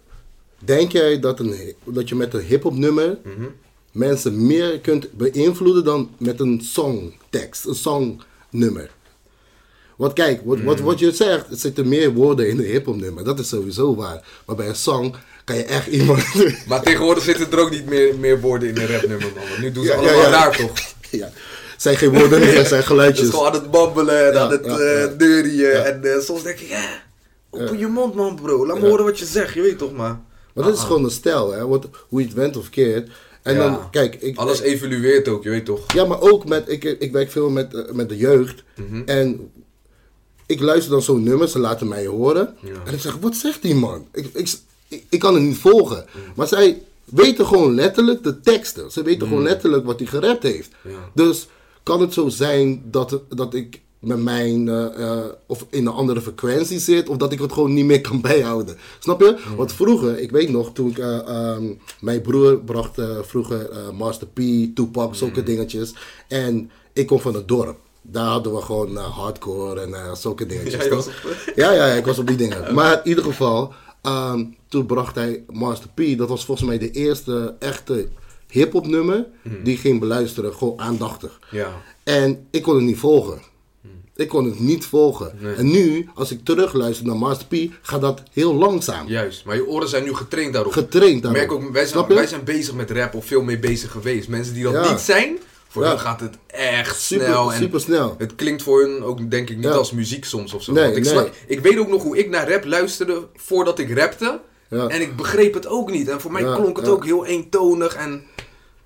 denk 0.65 0.93
jij 0.93 1.21
dat, 1.21 1.41
een, 1.41 1.75
dat 1.85 2.09
je 2.09 2.15
met 2.15 2.35
een 2.35 2.41
hip-hop 2.41 2.77
nummer 2.77 3.19
Mhm. 3.25 3.45
mensen 3.93 4.47
meer 4.47 4.81
kunt 4.81 5.13
beïnvloeden 5.13 5.85
dan 5.85 6.11
met 6.19 6.41
een 6.41 6.61
songtekst, 6.63 7.65
een 7.67 7.75
songnummer? 7.75 8.91
Want 9.97 10.13
kijk, 10.13 10.41
wat, 10.45 10.61
wat, 10.61 10.79
Mm. 10.79 10.85
wat 10.85 10.99
je 10.99 11.13
zegt, 11.13 11.51
er 11.51 11.57
zitten 11.57 11.89
meer 11.89 12.13
woorden 12.13 12.49
in 12.49 12.59
een 12.59 12.65
hip-hop 12.65 12.97
nummer. 12.97 13.25
Dat 13.25 13.39
is 13.39 13.49
sowieso 13.49 13.95
waar. 13.95 14.25
Maar 14.47 14.57
bij 14.57 14.69
een 14.69 14.75
song 14.77 15.15
kan 15.45 15.57
je 15.57 15.65
echt 15.65 15.87
iemand. 15.87 16.25
Maar 16.69 16.83
tegenwoordig 16.83 17.25
zitten 17.25 17.51
er 17.53 17.59
ook 17.59 17.71
niet 17.71 17.87
meer, 17.89 18.15
meer 18.19 18.41
woorden 18.41 18.69
in 18.69 18.77
een 18.77 18.87
rapnummer, 18.87 19.33
man. 19.37 19.45
Nu 19.61 19.73
doen 19.73 19.85
ze 19.85 19.91
Ja, 19.91 19.97
allemaal 19.97 20.21
ja. 20.21 20.29
raar, 20.31 20.57
toch? 20.57 20.73
ja, 21.21 21.31
zijn 21.77 21.97
geen 21.97 22.11
woorden 22.19 22.39
meer, 22.41 22.49
zijn 22.53 22.65
Het 22.65 22.73
is 22.79 22.85
geluidjes. 22.87 23.29
gewoon 23.31 23.47
aan 23.47 23.53
het 23.53 23.71
babbelen 23.71 24.33
en 24.33 24.41
aan 24.41 24.51
het 24.51 25.19
neurien. 25.19 25.55
Ja. 25.55 25.69
En 25.71 26.05
eh, 26.15 26.21
soms 26.21 26.43
denk 26.43 26.59
ik, 26.59 26.69
ja, 26.69 27.03
open 27.51 27.79
je 27.79 27.87
mond, 27.87 28.15
man, 28.15 28.35
bro. 28.43 28.67
Laat 28.67 28.81
me 28.81 28.89
horen 28.89 29.05
wat 29.05 29.19
je 29.19 29.25
zegt, 29.25 29.55
je 29.55 29.61
weet 29.61 29.79
toch, 29.79 29.93
maar... 29.93 30.21
Maar 30.55 30.65
dat 30.65 30.75
is 30.77 30.83
gewoon 30.83 31.05
een 31.05 31.11
stijl, 31.11 31.53
hè? 31.53 31.67
Wat, 31.67 31.89
hoe 32.09 32.21
je 32.21 32.27
het 32.27 32.35
went 32.37 32.57
of 32.57 32.71
keert. 32.71 33.11
En 33.43 33.55
Ja. 33.55 33.61
dan, 33.69 33.91
kijk, 33.91 34.15
ik, 34.15 34.37
Alles 34.37 34.61
evolueert 34.61 35.29
ook, 35.29 35.43
je 35.43 35.51
weet 35.51 35.65
toch? 35.65 35.93
Ja, 35.93 36.05
maar 36.05 36.21
ook 36.21 36.49
met, 36.49 36.69
ik, 36.69 36.85
ik 36.85 37.13
werk 37.13 37.31
veel 37.31 37.51
met, 37.51 37.75
eh, 37.75 37.93
met 37.93 38.09
de 38.09 38.17
jeugd. 38.17 38.63
Mhm. 38.77 39.03
En 39.07 39.51
ik 40.47 40.61
luister 40.61 40.91
dan 40.91 41.03
zo'n 41.03 41.23
nummer, 41.23 41.49
ze 41.49 41.59
laten 41.59 41.89
mij 41.89 42.07
horen. 42.07 42.57
Ja. 42.61 42.71
En 42.85 42.95
ik 42.95 43.01
zeg, 43.01 43.17
wat 43.17 43.37
zegt 43.37 43.63
die 43.63 43.75
man? 43.75 44.07
Ik, 44.13 44.27
ik, 44.33 44.53
ik, 44.89 45.05
ik 45.09 45.19
kan 45.21 45.35
het 45.35 45.43
niet 45.43 45.57
volgen. 45.59 46.05
Mhm. 46.09 46.19
Maar 46.35 46.47
zij 46.49 46.83
weten 47.05 47.47
gewoon 47.47 47.75
letterlijk 47.75 48.23
de 48.23 48.41
teksten. 48.41 48.91
Ze 48.91 49.03
weten 49.03 49.29
gewoon 49.29 49.43
letterlijk 49.43 49.85
wat 49.85 49.99
hij 49.99 50.09
gerapt 50.09 50.43
heeft. 50.43 50.71
Mhm. 50.83 50.95
Ja. 50.95 51.11
Dus 51.15 51.49
kan 51.83 52.01
het 52.01 52.13
zo 52.13 52.29
zijn 52.29 52.83
dat, 52.91 53.21
dat 53.29 53.55
ik 53.55 53.81
met 54.05 54.23
mijn, 54.23 54.69
eh, 54.69 55.09
eh, 55.11 55.25
of 55.47 55.67
in 55.71 55.87
een 55.87 55.93
andere 55.93 56.21
frequentie 56.21 56.79
zit, 56.79 57.09
of 57.09 57.17
dat 57.17 57.33
ik 57.33 57.39
het 57.39 57.53
gewoon 57.53 57.75
niet 57.75 57.85
meer 57.85 58.01
kan 58.01 58.21
bijhouden. 58.31 58.77
Snap 58.99 59.21
je? 59.21 59.37
Want 59.57 59.73
vroeger, 59.73 60.19
ik 60.19 60.31
weet 60.31 60.49
nog, 60.51 60.73
toen 60.73 60.91
ik, 60.91 60.99
eh, 60.99 61.29
ehm, 61.29 61.65
mijn 62.01 62.21
broer 62.21 62.59
bracht 62.59 63.01
vroeger 63.23 63.71
Master 63.95 64.27
P, 64.27 64.41
Tupac, 64.75 65.15
zulke 65.15 65.43
dingetjes. 65.43 65.95
En 66.29 66.71
ik 66.93 67.07
kom 67.07 67.21
van 67.21 67.35
het 67.35 67.49
dorp. 67.49 67.77
Daar 68.03 68.27
hadden 68.27 68.55
we 68.55 68.61
gewoon 68.61 68.97
hardcore 68.97 69.81
en 69.81 70.17
zulke 70.17 70.47
dingetjes. 70.53 70.85
Ja, 70.85 70.95
was 70.95 71.07
op- 71.07 71.53
ja, 71.57 71.73
ja, 71.73 71.87
ja, 71.87 71.95
ik 71.95 72.05
was 72.07 72.19
op 72.19 72.27
die 72.27 72.37
dingen. 72.37 72.75
Maar 72.75 72.93
in 73.03 73.09
ieder 73.09 73.25
geval, 73.25 73.73
ehm, 74.03 74.45
toen 74.69 74.87
bracht 74.87 75.15
hij 75.15 75.45
Master 75.53 75.89
P. 75.95 76.19
Dat 76.19 76.29
was 76.29 76.45
volgens 76.45 76.69
mij 76.69 76.79
de 76.79 76.91
eerste 76.91 77.55
echte 77.59 78.09
hip-hop 78.49 78.87
nummer. 78.87 79.27
Die 79.65 79.77
ging 79.77 80.01
beluisteren, 80.01 80.55
gewoon 80.55 80.81
aandachtig. 80.81 81.39
Ja. 81.51 81.83
En 82.03 82.47
ik 82.51 82.63
kon 82.63 82.75
het 82.75 82.85
niet 82.85 82.99
volgen. 82.99 83.39
Ik 84.17 84.29
kon 84.29 84.45
het 84.45 84.61
niet 84.61 84.85
volgen. 84.87 85.33
Nee. 85.41 85.55
En 85.55 85.71
nu, 85.71 86.09
als 86.15 86.31
ik 86.31 86.45
terugluister 86.45 87.07
naar 87.07 87.17
Master 87.17 87.47
P, 87.47 87.73
gaat 87.83 88.01
dat 88.01 88.23
heel 88.33 88.55
langzaam. 88.55 89.09
Juist, 89.09 89.45
maar 89.45 89.57
je 89.57 89.67
oren 89.67 89.89
zijn 89.89 90.05
nu 90.05 90.15
getraind 90.15 90.53
daarop. 90.53 90.73
Getraind 90.73 91.23
daarop. 91.23 91.41
merk 91.41 91.53
ook, 91.53 91.73
wij 91.73 91.87
zijn, 91.87 92.07
wij 92.07 92.27
zijn 92.27 92.45
bezig 92.45 92.75
met 92.75 92.91
rap 92.91 93.15
of 93.15 93.27
veel 93.27 93.43
mee 93.43 93.59
bezig 93.59 93.91
geweest. 93.91 94.29
Mensen 94.29 94.55
die 94.55 94.63
dat 94.65 94.73
Ja. 94.73 94.91
niet 94.91 95.01
zijn, 95.01 95.39
voor 95.69 95.83
Ja. 95.83 95.89
hen 95.89 95.99
gaat 95.99 96.21
het 96.21 96.35
echt 96.47 97.01
Super, 97.01 97.27
snel. 97.27 97.53
En 97.53 97.59
super 97.59 97.81
snel. 97.81 98.15
Het 98.19 98.35
klinkt 98.35 98.63
voor 98.63 98.81
hun 98.83 99.03
ook 99.03 99.31
denk 99.31 99.51
ik 99.51 99.57
niet 99.57 99.65
Ja. 99.65 99.71
als 99.71 99.93
muziek 99.93 100.25
soms 100.25 100.55
of 100.55 100.63
zo. 100.63 100.73
Nee, 100.73 100.85
Want 100.85 100.97
ik, 100.97 101.03
nee. 101.05 101.13
snap- 101.13 101.31
ik 101.47 101.61
weet 101.61 101.79
ook 101.79 101.89
nog 101.89 102.03
hoe 102.03 102.19
ik 102.19 102.29
naar 102.31 102.51
rap 102.51 102.65
luisterde 102.65 103.27
voordat 103.37 103.79
ik 103.79 103.99
rapte. 103.99 104.41
En 104.69 105.01
ik 105.01 105.17
begreep 105.17 105.55
het 105.55 105.67
ook 105.67 105.91
niet. 105.91 106.09
En 106.09 106.21
voor 106.21 106.33
mij 106.33 106.43
klonk 106.43 106.77
het 106.77 106.89
ook 106.89 107.05
heel 107.05 107.27
eentonig. 107.27 107.95
En 107.95 108.23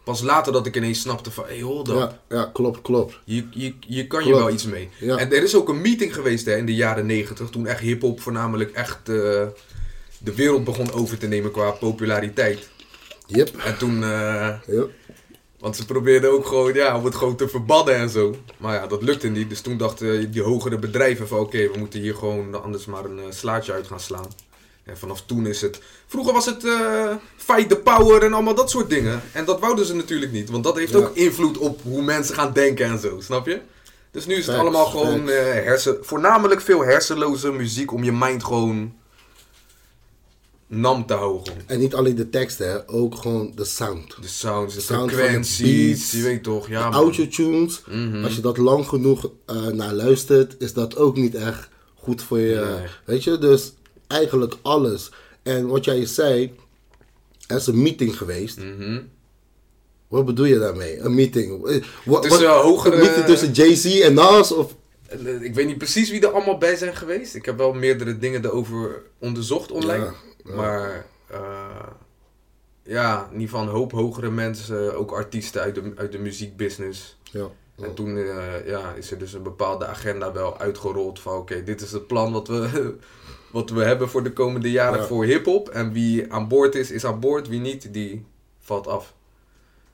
pas 0.08 0.22
later 0.22 0.52
dat 0.52 0.66
ik 0.66 0.76
ineens 0.76 1.00
snapte 1.00 1.30
van, 1.30 1.44
hé, 1.44 1.50
hey, 1.50 1.60
hold 1.60 1.88
up. 1.88 1.94
Ja, 1.96 2.18
ja, 2.28 2.50
klopt, 2.52 2.82
klopt. 2.82 3.18
Je, 3.24 3.46
je, 3.50 3.74
je 3.80 4.06
kan 4.06 4.24
je 4.24 4.34
wel 4.34 4.50
iets 4.50 4.64
mee. 4.64 4.88
Ja. 5.00 5.16
En 5.16 5.32
er 5.32 5.42
is 5.42 5.54
ook 5.54 5.68
een 5.68 5.80
meeting 5.80 6.14
geweest 6.14 6.46
hè, 6.46 6.56
in 6.56 6.66
de 6.66 6.74
jaren 6.74 7.06
negentig. 7.06 7.48
Toen 7.48 7.66
echt 7.66 7.80
hip-hop 7.80 8.20
voornamelijk 8.20 8.70
echt 8.70 8.98
eh, 9.08 9.14
de 10.18 10.34
wereld 10.34 10.64
begon 10.64 10.92
over 10.92 11.18
te 11.18 11.26
nemen 11.26 11.50
qua 11.50 11.70
populariteit. 11.70 12.68
Yep. 13.26 13.56
En 13.56 13.78
toen, 13.78 14.02
eh, 14.02 14.54
Yep. 14.66 14.90
want 15.58 15.76
ze 15.76 15.86
probeerden 15.86 16.32
ook 16.32 16.46
gewoon, 16.46 16.74
ja, 16.74 16.96
om 16.96 17.04
het 17.04 17.14
gewoon 17.14 17.36
te 17.36 17.48
verbannen 17.48 17.94
en 17.94 18.08
zo. 18.10 18.36
Maar 18.56 18.74
ja, 18.74 18.86
dat 18.86 19.02
lukte 19.02 19.28
niet. 19.28 19.48
Dus 19.48 19.60
toen 19.60 19.76
dachten 19.76 20.30
die 20.30 20.42
hogere 20.42 20.78
bedrijven 20.78 21.28
van, 21.28 21.38
oké, 21.38 21.70
we 21.72 21.78
moeten 21.78 22.00
hier 22.00 22.14
gewoon 22.14 22.62
anders 22.62 22.86
maar 22.86 23.04
een 23.04 23.18
eh, 23.18 23.24
slaatje 23.30 23.72
uit 23.72 23.86
gaan 23.86 24.00
slaan. 24.00 24.28
En 24.88 24.98
vanaf 24.98 25.22
toen 25.26 25.46
is 25.46 25.60
het... 25.60 25.80
Vroeger 26.06 26.32
was 26.32 26.46
het 26.46 26.64
eh, 26.64 27.14
fight 27.36 27.68
the 27.68 27.76
power 27.76 28.22
en 28.22 28.32
allemaal 28.32 28.54
dat 28.54 28.70
soort 28.70 28.90
dingen. 28.90 29.20
En 29.32 29.44
dat 29.44 29.60
wouden 29.60 29.86
ze 29.86 29.94
natuurlijk 29.94 30.32
niet. 30.32 30.50
Want 30.50 30.64
dat 30.64 30.76
heeft 30.76 30.92
Ja. 30.92 30.98
ook 30.98 31.16
invloed 31.16 31.58
op 31.58 31.80
hoe 31.82 32.02
mensen 32.02 32.34
gaan 32.34 32.52
denken 32.52 32.86
en 32.86 32.98
zo, 32.98 33.20
snap 33.20 33.46
je? 33.46 33.60
Dus 34.10 34.26
nu 34.26 34.34
is 34.34 34.46
het 34.46 34.56
allemaal 34.56 34.86
gewoon 34.86 35.28
eh, 35.28 35.36
hersen... 35.42 35.96
Voornamelijk 36.00 36.60
veel 36.60 36.84
hersenloze 36.84 37.52
muziek 37.52 37.92
om 37.92 38.04
je 38.04 38.12
mind 38.12 38.44
gewoon... 38.44 38.92
Nam 40.70 41.06
te 41.06 41.14
houden. 41.14 41.52
En 41.66 41.78
niet 41.78 41.94
alleen 41.94 42.14
de 42.14 42.30
teksten, 42.30 42.68
hè, 42.70 42.88
ook 42.88 43.14
gewoon 43.14 43.52
de 43.54 43.64
sound. 43.64 44.16
De 44.20 44.28
sounds, 44.28 44.74
de 44.74 44.80
Sound 44.80 45.10
de 45.10 45.16
frequenties, 45.16 46.10
je 46.10 46.22
weet 46.22 46.42
toch, 46.42 46.68
ja 46.68 46.82
man. 46.82 46.92
Autotunes, 46.92 47.82
Mhm. 47.86 48.24
als 48.24 48.34
je 48.34 48.40
dat 48.40 48.56
lang 48.56 48.86
genoeg 48.88 49.30
eh, 49.46 49.66
naar 49.66 49.92
luistert, 49.92 50.54
is 50.58 50.72
dat 50.72 50.96
ook 50.96 51.16
niet 51.16 51.34
echt 51.34 51.68
goed 51.94 52.22
voor 52.22 52.38
je. 52.38 52.54
Nee. 52.78 52.86
Weet 53.04 53.24
je, 53.24 53.38
dus 53.38 53.72
eigenlijk 54.08 54.54
alles. 54.62 55.10
En 55.42 55.66
wat 55.66 55.84
jij 55.84 56.06
zei, 56.06 56.54
er 57.46 57.56
is 57.56 57.66
een 57.66 57.82
meeting 57.82 58.16
geweest. 58.16 58.58
Mhm. 58.58 59.00
Wat 60.08 60.24
bedoel 60.24 60.44
je 60.44 60.58
daarmee? 60.58 60.98
Een 60.98 61.14
meeting? 61.14 61.66
Eh, 61.66 61.82
Wat, 62.04 62.22
Tussen 62.22 62.48
wat- 62.48 62.62
hogere- 62.62 62.94
Een 62.96 63.00
meeting 63.02 63.24
tussen 63.26 63.52
Jay-Z 63.52 64.00
en 64.00 64.14
Nas? 64.14 64.52
Of, 64.52 64.74
En, 65.08 65.26
eh, 65.26 65.42
Ik 65.42 65.54
weet 65.54 65.66
niet 65.66 65.78
precies 65.78 66.10
wie 66.10 66.20
er 66.20 66.32
allemaal 66.32 66.58
bij 66.58 66.76
zijn 66.76 66.96
geweest. 66.96 67.34
Ik 67.34 67.44
heb 67.44 67.56
wel 67.56 67.72
meerdere 67.72 68.18
dingen 68.18 68.44
erover 68.44 69.02
onderzocht 69.18 69.70
online. 69.72 70.04
Ja, 70.04 70.14
ja. 70.44 70.54
Maar 70.54 71.06
eh, 71.26 71.86
ja, 72.82 73.24
in 73.32 73.32
ieder 73.40 73.48
geval 73.48 73.62
een 73.62 73.72
hoop 73.74 73.92
hogere 73.92 74.30
mensen, 74.30 74.96
ook 74.96 75.10
artiesten 75.12 75.60
uit 75.62 75.74
de, 75.74 75.92
uit 75.96 76.12
de 76.12 76.18
muziekbusiness. 76.18 77.16
ja. 77.32 77.48
En 77.80 77.94
toen 77.94 78.16
eh, 78.16 78.66
ja, 78.66 78.92
is 78.92 79.10
er 79.10 79.18
dus 79.18 79.32
een 79.32 79.42
bepaalde 79.42 79.86
agenda 79.86 80.32
wel 80.32 80.58
uitgerold 80.58 81.20
van 81.20 81.36
oké, 81.38 81.62
dit 81.64 81.80
is 81.80 81.92
het 81.92 82.06
plan 82.06 82.32
wat 82.32 82.48
we, 82.48 82.94
wat 83.50 83.70
we 83.70 83.82
hebben 83.82 84.08
voor 84.08 84.22
de 84.22 84.32
komende 84.32 84.70
jaren 84.70 85.00
Ja. 85.00 85.06
voor 85.06 85.24
hip-hop. 85.24 85.68
En 85.68 85.92
wie 85.92 86.32
aan 86.32 86.48
boord 86.48 86.74
is, 86.74 86.90
is 86.90 87.04
aan 87.04 87.20
boord. 87.20 87.48
Wie 87.48 87.60
niet, 87.60 87.92
die 87.92 88.24
valt 88.60 88.86
af. 88.86 89.14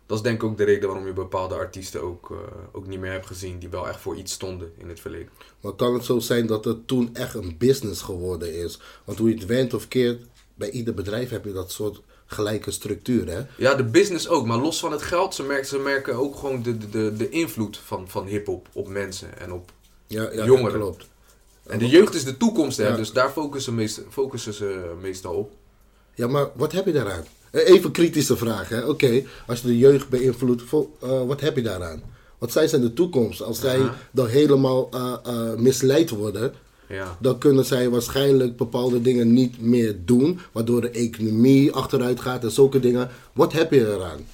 Dat 0.07 0.17
is 0.17 0.23
denk 0.23 0.43
ik 0.43 0.49
ook 0.49 0.57
de 0.57 0.65
reden 0.65 0.89
waarom 0.89 1.07
je 1.07 1.13
bepaalde 1.13 1.55
artiesten 1.55 2.03
ook, 2.03 2.31
eh, 2.31 2.37
ook 2.73 2.87
niet 2.87 3.01
meer 3.01 3.11
hebt 3.13 3.27
gezien 3.27 3.59
die 3.59 3.69
wel 3.69 3.89
echt 3.89 4.01
voor 4.01 4.17
iets 4.17 4.33
stonden 4.33 4.73
in 4.79 4.89
het 4.89 5.01
verleden. 5.01 5.29
Maar 5.61 5.73
kan 5.73 5.95
het 5.95 6.05
zo 6.05 6.19
zijn 6.19 6.47
dat 6.47 6.65
het 6.65 6.87
toen 6.87 7.11
echt 7.15 7.35
een 7.35 7.55
business 7.59 8.03
geworden 8.03 8.55
is? 8.55 8.81
Want 9.05 9.19
hoe 9.19 9.29
je 9.29 9.35
het 9.35 9.47
went 9.47 9.75
of 9.75 9.89
keert, 9.89 10.27
bij 10.55 10.71
ieder 10.71 10.95
bedrijf 10.95 11.31
heb 11.31 11.45
je 11.45 11.53
dat 11.53 11.73
soort 11.73 12.01
gelijke 12.27 12.71
structuur, 12.71 13.29
hè? 13.29 13.41
Ja, 13.57 13.75
de 13.75 13.85
business 13.85 14.29
ook, 14.29 14.47
maar 14.47 14.59
los 14.59 14.81
van 14.81 14.93
het 14.93 15.03
geld, 15.03 15.35
ze 15.35 15.43
merken, 15.43 15.67
ze 15.67 15.79
merken 15.79 16.15
ook 16.15 16.37
gewoon 16.37 16.63
de, 16.63 16.79
de- 16.79 16.89
de, 16.89 17.17
de 17.17 17.29
invloed 17.29 17.77
van, 17.79 18.09
van 18.09 18.27
hip-hop 18.27 18.69
op 18.73 18.89
mensen 18.89 19.39
en 19.39 19.53
op. 19.53 19.73
Ja, 20.07 20.33
ja 20.33 20.45
Jongeren. 20.45 20.81
klopt. 20.81 21.09
En 21.67 21.79
de 21.79 21.89
jeugd 21.89 22.15
is 22.15 22.25
de 22.25 22.37
toekomst, 22.37 22.77
hè, 22.77 22.87
Ja. 22.89 22.97
dus 22.97 23.13
daar 23.13 23.31
focussen, 23.31 23.75
meest, 23.75 24.01
focussen 24.11 24.55
ze 24.55 24.95
meestal 25.01 25.35
op. 25.35 25.53
Ja, 26.15 26.27
maar 26.27 26.49
wat 26.55 26.73
heb 26.73 26.87
je 26.87 26.93
daaraan? 26.93 27.25
Eh, 27.51 27.69
Even 27.69 27.91
kritische 27.91 28.37
vraag, 28.37 28.69
hè? 28.69 28.87
Oké, 28.87 29.23
als 29.47 29.61
je 29.61 29.67
de 29.67 29.79
jeugd 29.79 30.09
beïnvloedt, 30.09 30.63
eh, 31.01 31.27
wat 31.27 31.41
heb 31.41 31.57
je 31.57 31.63
daaraan? 31.63 32.03
Wat 32.39 32.53
zij 32.53 32.69
zijn 32.69 32.81
de 32.81 32.93
toekomst? 32.93 33.43
Als 33.43 33.61
zij 33.61 33.81
dan 34.11 34.27
helemaal 34.27 34.89
eh, 34.91 35.15
eh, 35.25 35.55
misleid 35.59 36.11
worden, 36.11 36.55
Ja. 36.89 37.17
dan 37.21 37.39
kunnen 37.39 37.65
zij 37.65 37.89
waarschijnlijk 37.89 38.57
bepaalde 38.57 39.01
dingen 39.01 39.33
niet 39.33 39.61
meer 39.61 39.97
doen, 40.05 40.41
waardoor 40.53 40.81
de 40.81 40.91
economie 40.91 41.73
achteruit 41.73 42.21
gaat 42.21 42.45
en 42.45 42.51
zulke 42.51 42.81
dingen. 42.81 43.11
Wat 43.33 43.53
heb 43.53 43.73
je 43.73 43.93
eraan? 43.95 44.27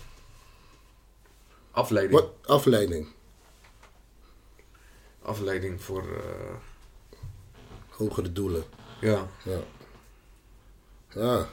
Afleiding. 1.71 2.21
Wat 2.21 2.31
afleiding? 2.47 3.07
Afleiding 5.23 5.83
voor. 5.83 6.05
Hogere 8.01 8.33
doelen. 8.33 8.65
ja. 9.01 9.27
Ja. 9.45 9.59
Ja. 11.15 11.49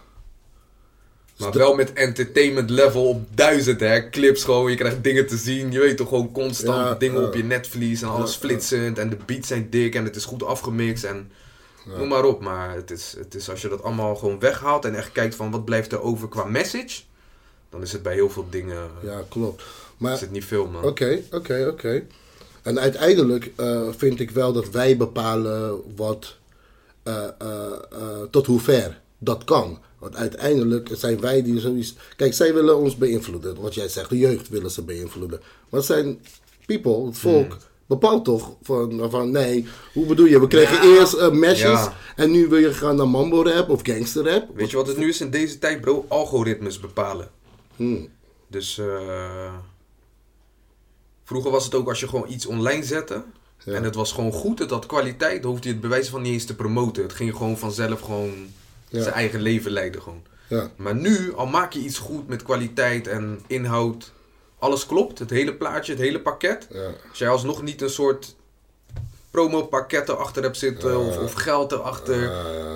Maar 1.37 1.51
wel 1.51 1.75
met 1.75 1.93
entertainment 1.93 2.69
level 2.69 3.07
op 3.09 3.27
duizend, 3.35 3.79
hè? 3.79 4.09
Clips 4.09 4.43
gewoon, 4.43 4.69
je 4.71 4.77
krijgt 4.77 5.03
dingen 5.03 5.27
te 5.27 5.37
zien. 5.37 5.71
Je 5.71 5.79
weet 5.79 5.97
toch 5.97 6.07
gewoon 6.07 6.31
constant 6.31 6.77
Ja, 6.87 6.93
dingen 6.95 7.21
ja. 7.21 7.27
op 7.27 7.33
je 7.35 7.43
netvlies 7.43 8.01
en 8.01 8.07
alles 8.07 8.35
flitsend. 8.35 8.97
En 8.97 9.09
de 9.09 9.17
beats 9.25 9.47
zijn 9.47 9.69
dik 9.69 9.95
en 9.95 10.03
het 10.03 10.15
is 10.15 10.25
goed 10.25 10.43
afgemixt 10.43 11.03
en 11.03 11.31
noem 11.97 12.07
maar 12.07 12.23
op. 12.25 12.41
Maar 12.41 12.75
het 12.75 12.91
is, 12.91 13.15
het 13.17 13.35
is 13.35 13.49
als 13.49 13.61
je 13.61 13.67
dat 13.67 13.83
allemaal 13.83 14.15
gewoon 14.15 14.39
weghaalt 14.39 14.85
en 14.85 14.95
echt 14.95 15.11
kijkt 15.11 15.35
van 15.35 15.51
wat 15.51 15.65
blijft 15.65 15.91
er 15.91 16.01
over 16.01 16.27
qua 16.29 16.43
message. 16.45 17.01
Dan 17.69 17.81
is 17.81 17.91
het 17.91 18.03
bij 18.03 18.13
heel 18.13 18.29
veel 18.29 18.47
dingen, 18.49 18.89
Ja, 19.03 19.21
klopt. 19.29 19.61
is 19.61 19.65
Maar 19.97 20.19
het 20.19 20.31
niet 20.31 20.45
veel 20.45 20.67
man. 20.67 20.83
Oké, 20.83 21.21
oké, 21.31 21.67
oké. 21.71 22.03
En 22.67 22.79
uiteindelijk 22.79 23.51
eh, 23.55 23.81
vind 23.97 24.19
ik 24.19 24.31
wel 24.31 24.53
dat 24.53 24.69
wij 24.69 24.97
bepalen 24.97 25.81
wat, 25.95 26.35
eh, 27.03 27.23
eh, 27.23 27.71
tot 28.31 28.45
hoe 28.45 28.59
ver 28.59 29.01
dat 29.17 29.43
kan. 29.43 29.79
Want 29.99 30.15
uiteindelijk 30.15 30.89
zijn 30.91 31.19
wij 31.19 31.43
die 31.43 31.59
zoiets. 31.59 31.95
Kijk, 32.15 32.33
zij 32.33 32.53
willen 32.53 32.77
ons 32.77 32.95
beïnvloeden. 32.97 33.61
Wat 33.61 33.73
jij 33.73 33.87
zegt, 33.87 34.09
de 34.09 34.17
jeugd 34.17 34.49
willen 34.49 34.71
ze 34.71 34.81
beïnvloeden. 34.81 35.39
Maar 35.69 35.79
het 35.79 35.89
zijn 35.89 36.19
people, 36.65 37.05
het 37.05 37.17
volk, 37.17 37.49
Hmm. 37.51 37.59
bepaalt 37.85 38.25
toch 38.25 38.51
van, 38.61 39.09
van 39.09 39.31
nee, 39.31 39.65
hoe 39.93 40.05
bedoel 40.05 40.25
je? 40.25 40.39
We 40.39 40.47
kregen 40.47 40.89
Ja. 40.89 40.99
eerst 40.99 41.13
uh, 41.15 41.29
meshes 41.31 41.61
Ja. 41.69 41.93
en 42.15 42.31
nu 42.31 42.47
wil 42.47 42.59
je 42.59 42.73
gaan 42.73 42.95
naar 42.95 43.07
mambo 43.09 43.41
rap 43.41 43.69
of 43.69 43.79
gangster 43.83 44.23
rap. 44.31 44.45
Weet 44.55 44.69
je 44.69 44.77
wat 44.77 44.87
het 44.87 44.97
nu 44.97 45.07
is 45.09 45.21
in 45.21 45.29
deze 45.29 45.59
tijd, 45.59 45.81
bro? 45.81 46.05
Algoritmes 46.07 46.79
bepalen. 46.79 47.29
Hmm. 47.75 48.07
Dus 48.47 48.77
eh, 48.77 49.53
vroeger 51.27 51.51
was 51.51 51.65
het 51.65 51.75
ook 51.75 51.87
als 51.87 51.99
je 51.99 52.07
gewoon 52.07 52.29
iets 52.29 52.45
online 52.45 52.83
zette. 52.83 53.23
Ja. 53.63 53.73
En 53.73 53.83
het 53.83 53.95
was 53.95 54.11
gewoon 54.11 54.31
goed, 54.31 54.59
het 54.59 54.69
had 54.69 54.85
kwaliteit. 54.85 55.41
Dan 55.41 55.51
hoefde 55.51 55.67
je 55.67 55.73
het 55.73 55.81
bewijzen 55.83 56.11
van 56.11 56.21
niet 56.21 56.33
eens 56.33 56.45
te 56.45 56.55
promoten. 56.55 57.03
Het 57.03 57.13
ging 57.13 57.35
gewoon 57.35 57.57
vanzelf 57.57 58.01
gewoon 58.01 58.33
Ja. 58.89 59.01
zijn 59.01 59.13
eigen 59.13 59.41
leven 59.41 59.71
leiden 59.71 60.01
gewoon. 60.01 60.21
Ja, 60.47 60.71
Maar 60.75 60.95
nu, 60.95 61.33
al 61.35 61.45
maak 61.45 61.73
je 61.73 61.79
iets 61.79 61.97
goed 61.97 62.27
met 62.27 62.43
kwaliteit 62.43 63.07
en 63.07 63.39
inhoud. 63.47 64.11
Alles 64.59 64.85
klopt, 64.85 65.19
het 65.19 65.29
hele 65.29 65.53
plaatje, 65.53 65.91
het 65.91 66.01
hele 66.01 66.19
pakket. 66.21 66.67
ja, 66.71 66.89
Als 67.09 67.17
jij 67.19 67.29
alsnog 67.29 67.61
niet 67.61 67.81
een 67.81 67.89
soort 67.89 68.35
promopakket 69.31 70.09
erachter 70.09 70.43
hebt 70.43 70.57
zitten. 70.57 70.99
Of, 71.07 71.17
of 71.17 71.33
geld 71.33 71.71
erachter. 71.71 72.31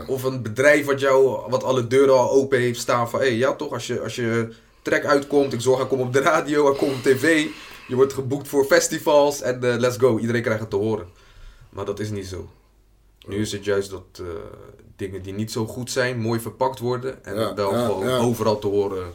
Of 0.08 0.24
een 0.24 0.42
bedrijf 0.42 0.86
wat 0.86 1.00
jou, 1.00 1.50
wat 1.50 1.64
alle 1.64 1.88
deuren 1.88 2.18
al 2.18 2.32
open 2.32 2.60
heeft 2.60 2.80
staan 2.80 3.10
van, 3.10 3.20
hé, 3.20 3.26
hey, 3.26 3.36
ja 3.36 3.54
toch, 3.54 3.72
als 3.72 3.88
je, 3.88 4.00
als 4.02 4.16
je 4.16 4.54
track 4.82 5.06
uitkomt, 5.06 5.54
ik 5.54 5.62
zorg, 5.62 5.78
hij 5.80 5.88
komt 5.88 6.02
op 6.02 6.14
de 6.14 6.20
radio, 6.20 6.66
hij 6.66 6.76
komt 6.76 6.94
op 6.96 7.02
tv, 7.04 7.46
je 7.88 7.96
wordt 7.96 8.14
geboekt 8.14 8.48
voor 8.48 8.66
festivals 8.66 9.42
en 9.42 9.64
eh, 9.64 9.80
let's 9.80 9.98
go, 9.98 10.18
iedereen 10.20 10.42
krijgt 10.42 10.62
het 10.62 10.70
te 10.70 10.76
horen. 10.76 11.08
Maar 11.70 11.86
dat 11.86 12.00
is 12.00 12.10
niet 12.10 12.28
zo. 12.28 12.50
Nu 13.28 13.42
is 13.42 13.52
het 13.52 13.64
juist 13.64 13.90
dat 13.90 14.20
eh, 14.20 14.26
dingen 14.96 15.22
die 15.22 15.34
niet 15.34 15.52
zo 15.52 15.66
goed 15.66 15.92
zijn, 15.92 16.20
mooi 16.20 16.40
verpakt 16.40 16.80
worden 16.80 17.26
en 17.26 17.36
Ja, 17.36 17.54
wel 17.54 17.74
ja, 17.74 17.86
gewoon 17.86 18.08
ja. 18.08 18.18
overal 18.18 18.60
te 18.60 18.68
horen. 18.68 19.14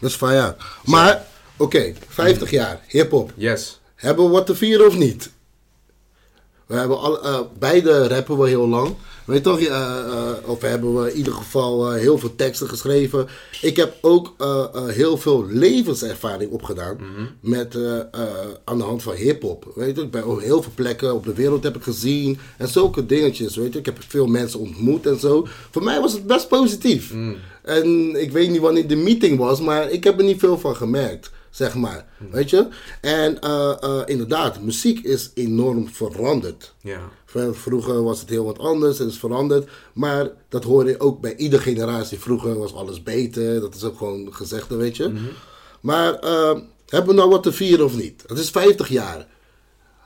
Dat 0.00 0.10
is 0.10 0.16
van 0.16 0.34
ja. 0.34 0.56
Maar, 0.84 1.26
oké, 1.56 1.94
50 2.08 2.50
jaar, 2.50 2.84
hip-hop. 2.88 3.32
Yes. 3.34 3.80
Hebben 3.94 4.24
we 4.24 4.30
wat 4.30 4.46
te 4.46 4.54
vieren 4.54 4.86
of 4.86 4.96
niet? 4.96 5.30
We 6.66 6.74
hebben 6.74 6.98
al, 6.98 7.22
eh, 7.24 7.40
beide 7.58 8.08
rappen 8.08 8.38
we 8.38 8.48
heel 8.48 8.68
lang. 8.68 8.94
Weet 9.28 9.42
toch, 9.42 9.60
ja, 9.60 10.04
eh, 10.04 10.50
of 10.50 10.60
hebben 10.60 11.02
we 11.02 11.10
in 11.10 11.16
ieder 11.16 11.32
geval 11.32 11.92
eh, 11.92 12.00
heel 12.00 12.18
veel 12.18 12.36
teksten 12.36 12.68
geschreven. 12.68 13.26
Ik 13.60 13.76
heb 13.76 13.96
ook 14.00 14.34
eh, 14.38 14.64
eh, 14.74 14.86
heel 14.86 15.16
veel 15.18 15.46
levenservaring 15.48 16.50
opgedaan 16.50 16.96
met, 17.40 17.74
eh, 17.74 17.98
eh, 17.98 18.04
aan 18.64 18.78
de 18.78 18.84
hand 18.84 19.02
van 19.02 19.14
hip-hop. 19.14 19.72
Weet 19.74 19.96
je, 19.96 20.02
ik 20.02 20.10
ben 20.10 20.26
op 20.26 20.40
heel 20.40 20.62
veel 20.62 20.72
plekken 20.74 21.14
op 21.14 21.24
de 21.24 21.34
wereld 21.34 21.62
heb 21.62 21.76
ik 21.76 21.82
gezien 21.82 22.38
en 22.58 22.68
zulke 22.68 23.06
dingetjes. 23.06 23.56
Weet 23.56 23.72
je, 23.72 23.78
ik 23.78 23.86
heb 23.86 23.96
veel 24.08 24.26
mensen 24.26 24.60
ontmoet 24.60 25.06
en 25.06 25.18
zo. 25.18 25.46
Voor 25.70 25.82
mij 25.82 26.00
was 26.00 26.12
het 26.12 26.26
best 26.26 26.48
positief. 26.48 27.14
En 27.62 28.20
ik 28.20 28.32
weet 28.32 28.50
niet 28.50 28.60
wanneer 28.60 28.88
de 28.88 28.96
meeting 28.96 29.38
was, 29.38 29.60
maar 29.60 29.90
ik 29.90 30.04
heb 30.04 30.18
er 30.18 30.24
niet 30.24 30.38
veel 30.38 30.58
van 30.58 30.76
gemerkt. 30.76 31.30
Zeg 31.58 31.74
maar, 31.74 32.06
weet 32.30 32.50
je? 32.50 32.68
En 33.00 33.40
eh, 33.40 33.82
eh, 33.82 34.02
inderdaad, 34.06 34.60
muziek 34.60 35.04
is 35.04 35.30
enorm 35.34 35.88
veranderd. 35.88 36.74
Vroeger 37.52 38.02
was 38.02 38.20
het 38.20 38.28
heel 38.28 38.44
wat 38.44 38.58
anders, 38.58 38.98
het 38.98 39.08
is 39.08 39.18
veranderd. 39.18 39.70
Maar 39.92 40.30
dat 40.48 40.64
hoor 40.64 40.88
je 40.88 41.00
ook 41.00 41.20
bij 41.20 41.36
iedere 41.36 41.62
generatie. 41.62 42.18
Vroeger 42.18 42.58
was 42.58 42.74
alles 42.74 43.02
beter, 43.02 43.60
dat 43.60 43.74
is 43.74 43.84
ook 43.84 43.98
gewoon 43.98 44.34
gezegd, 44.34 44.68
weet 44.68 44.96
je. 44.96 45.12
Maar 45.80 46.14
eh, 46.14 46.58
hebben 46.86 47.10
we 47.10 47.20
nou 47.20 47.30
wat 47.30 47.42
te 47.42 47.52
vieren 47.52 47.84
of 47.84 47.96
niet? 47.96 48.24
Het 48.26 48.38
is 48.38 48.50
50 48.50 48.88
jaar. 48.88 49.26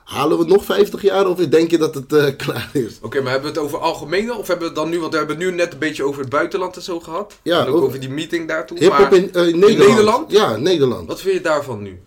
Halen 0.03 0.37
we 0.37 0.45
nog 0.45 0.65
50 0.65 1.01
jaar 1.01 1.27
of 1.27 1.37
denk 1.37 1.71
je 1.71 1.77
dat 1.77 1.95
het 1.95 2.13
eh, 2.13 2.35
klaar 2.45 2.69
is? 2.73 2.97
Oké, 3.01 3.21
maar 3.21 3.31
hebben 3.31 3.53
we 3.53 3.59
het 3.59 3.67
over 3.67 3.79
algemene 3.79 4.37
of 4.37 4.47
hebben 4.47 4.67
we 4.67 4.73
het 4.73 4.75
dan 4.75 4.89
nu, 4.89 4.99
want 4.99 5.11
we 5.11 5.17
hebben 5.17 5.35
het 5.35 5.45
nu 5.45 5.51
net 5.51 5.73
een 5.73 5.79
beetje 5.79 6.03
over 6.03 6.21
het 6.21 6.29
buitenland 6.29 6.75
en 6.75 6.81
zo 6.81 6.99
gehad. 6.99 7.39
Ja, 7.41 7.65
en 7.65 7.67
ook 7.67 7.83
over 7.83 7.99
die 7.99 8.09
meeting 8.09 8.47
daartoe. 8.47 8.77
Hip-hop 8.77 8.99
maar 8.99 9.13
in, 9.13 9.33
eh, 9.33 9.41
Nederland. 9.41 9.77
Nederland? 9.87 10.31
Ja, 10.31 10.57
Nederland. 10.57 11.07
Wat 11.07 11.21
vind 11.21 11.33
je 11.33 11.41
daarvan 11.41 11.81
nu? 11.81 12.01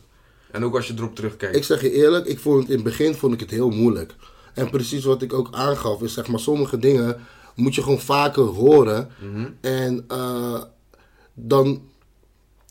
En 0.51 0.65
ook 0.65 0.75
als 0.75 0.87
je 0.87 0.95
erop 0.97 1.15
terugkijkt. 1.15 1.57
Ik 1.57 1.65
zeg 1.65 1.81
je 1.81 1.93
eerlijk, 1.93 2.27
ik 2.27 2.39
vond 2.39 2.61
het 2.61 2.69
in 2.69 2.75
het 2.75 2.85
begin 2.85 3.15
vond 3.15 3.35
ik 3.35 3.41
het 3.41 3.51
heel 3.51 3.71
moeilijk. 3.71 4.15
En 4.55 4.71
precies 4.71 5.05
wat 5.05 5.23
ik 5.23 5.33
ook 5.33 5.49
aangaf, 5.51 6.03
is 6.03 6.13
zeg 6.13 6.27
maar 6.27 6.41
sommige 6.41 6.79
dingen 6.79 7.21
moet 7.55 7.75
je 7.75 7.83
gewoon 7.83 8.01
vaker 8.01 8.43
horen. 8.43 9.09
En 9.61 10.05
eh, 10.09 10.63
dan, 11.35 11.83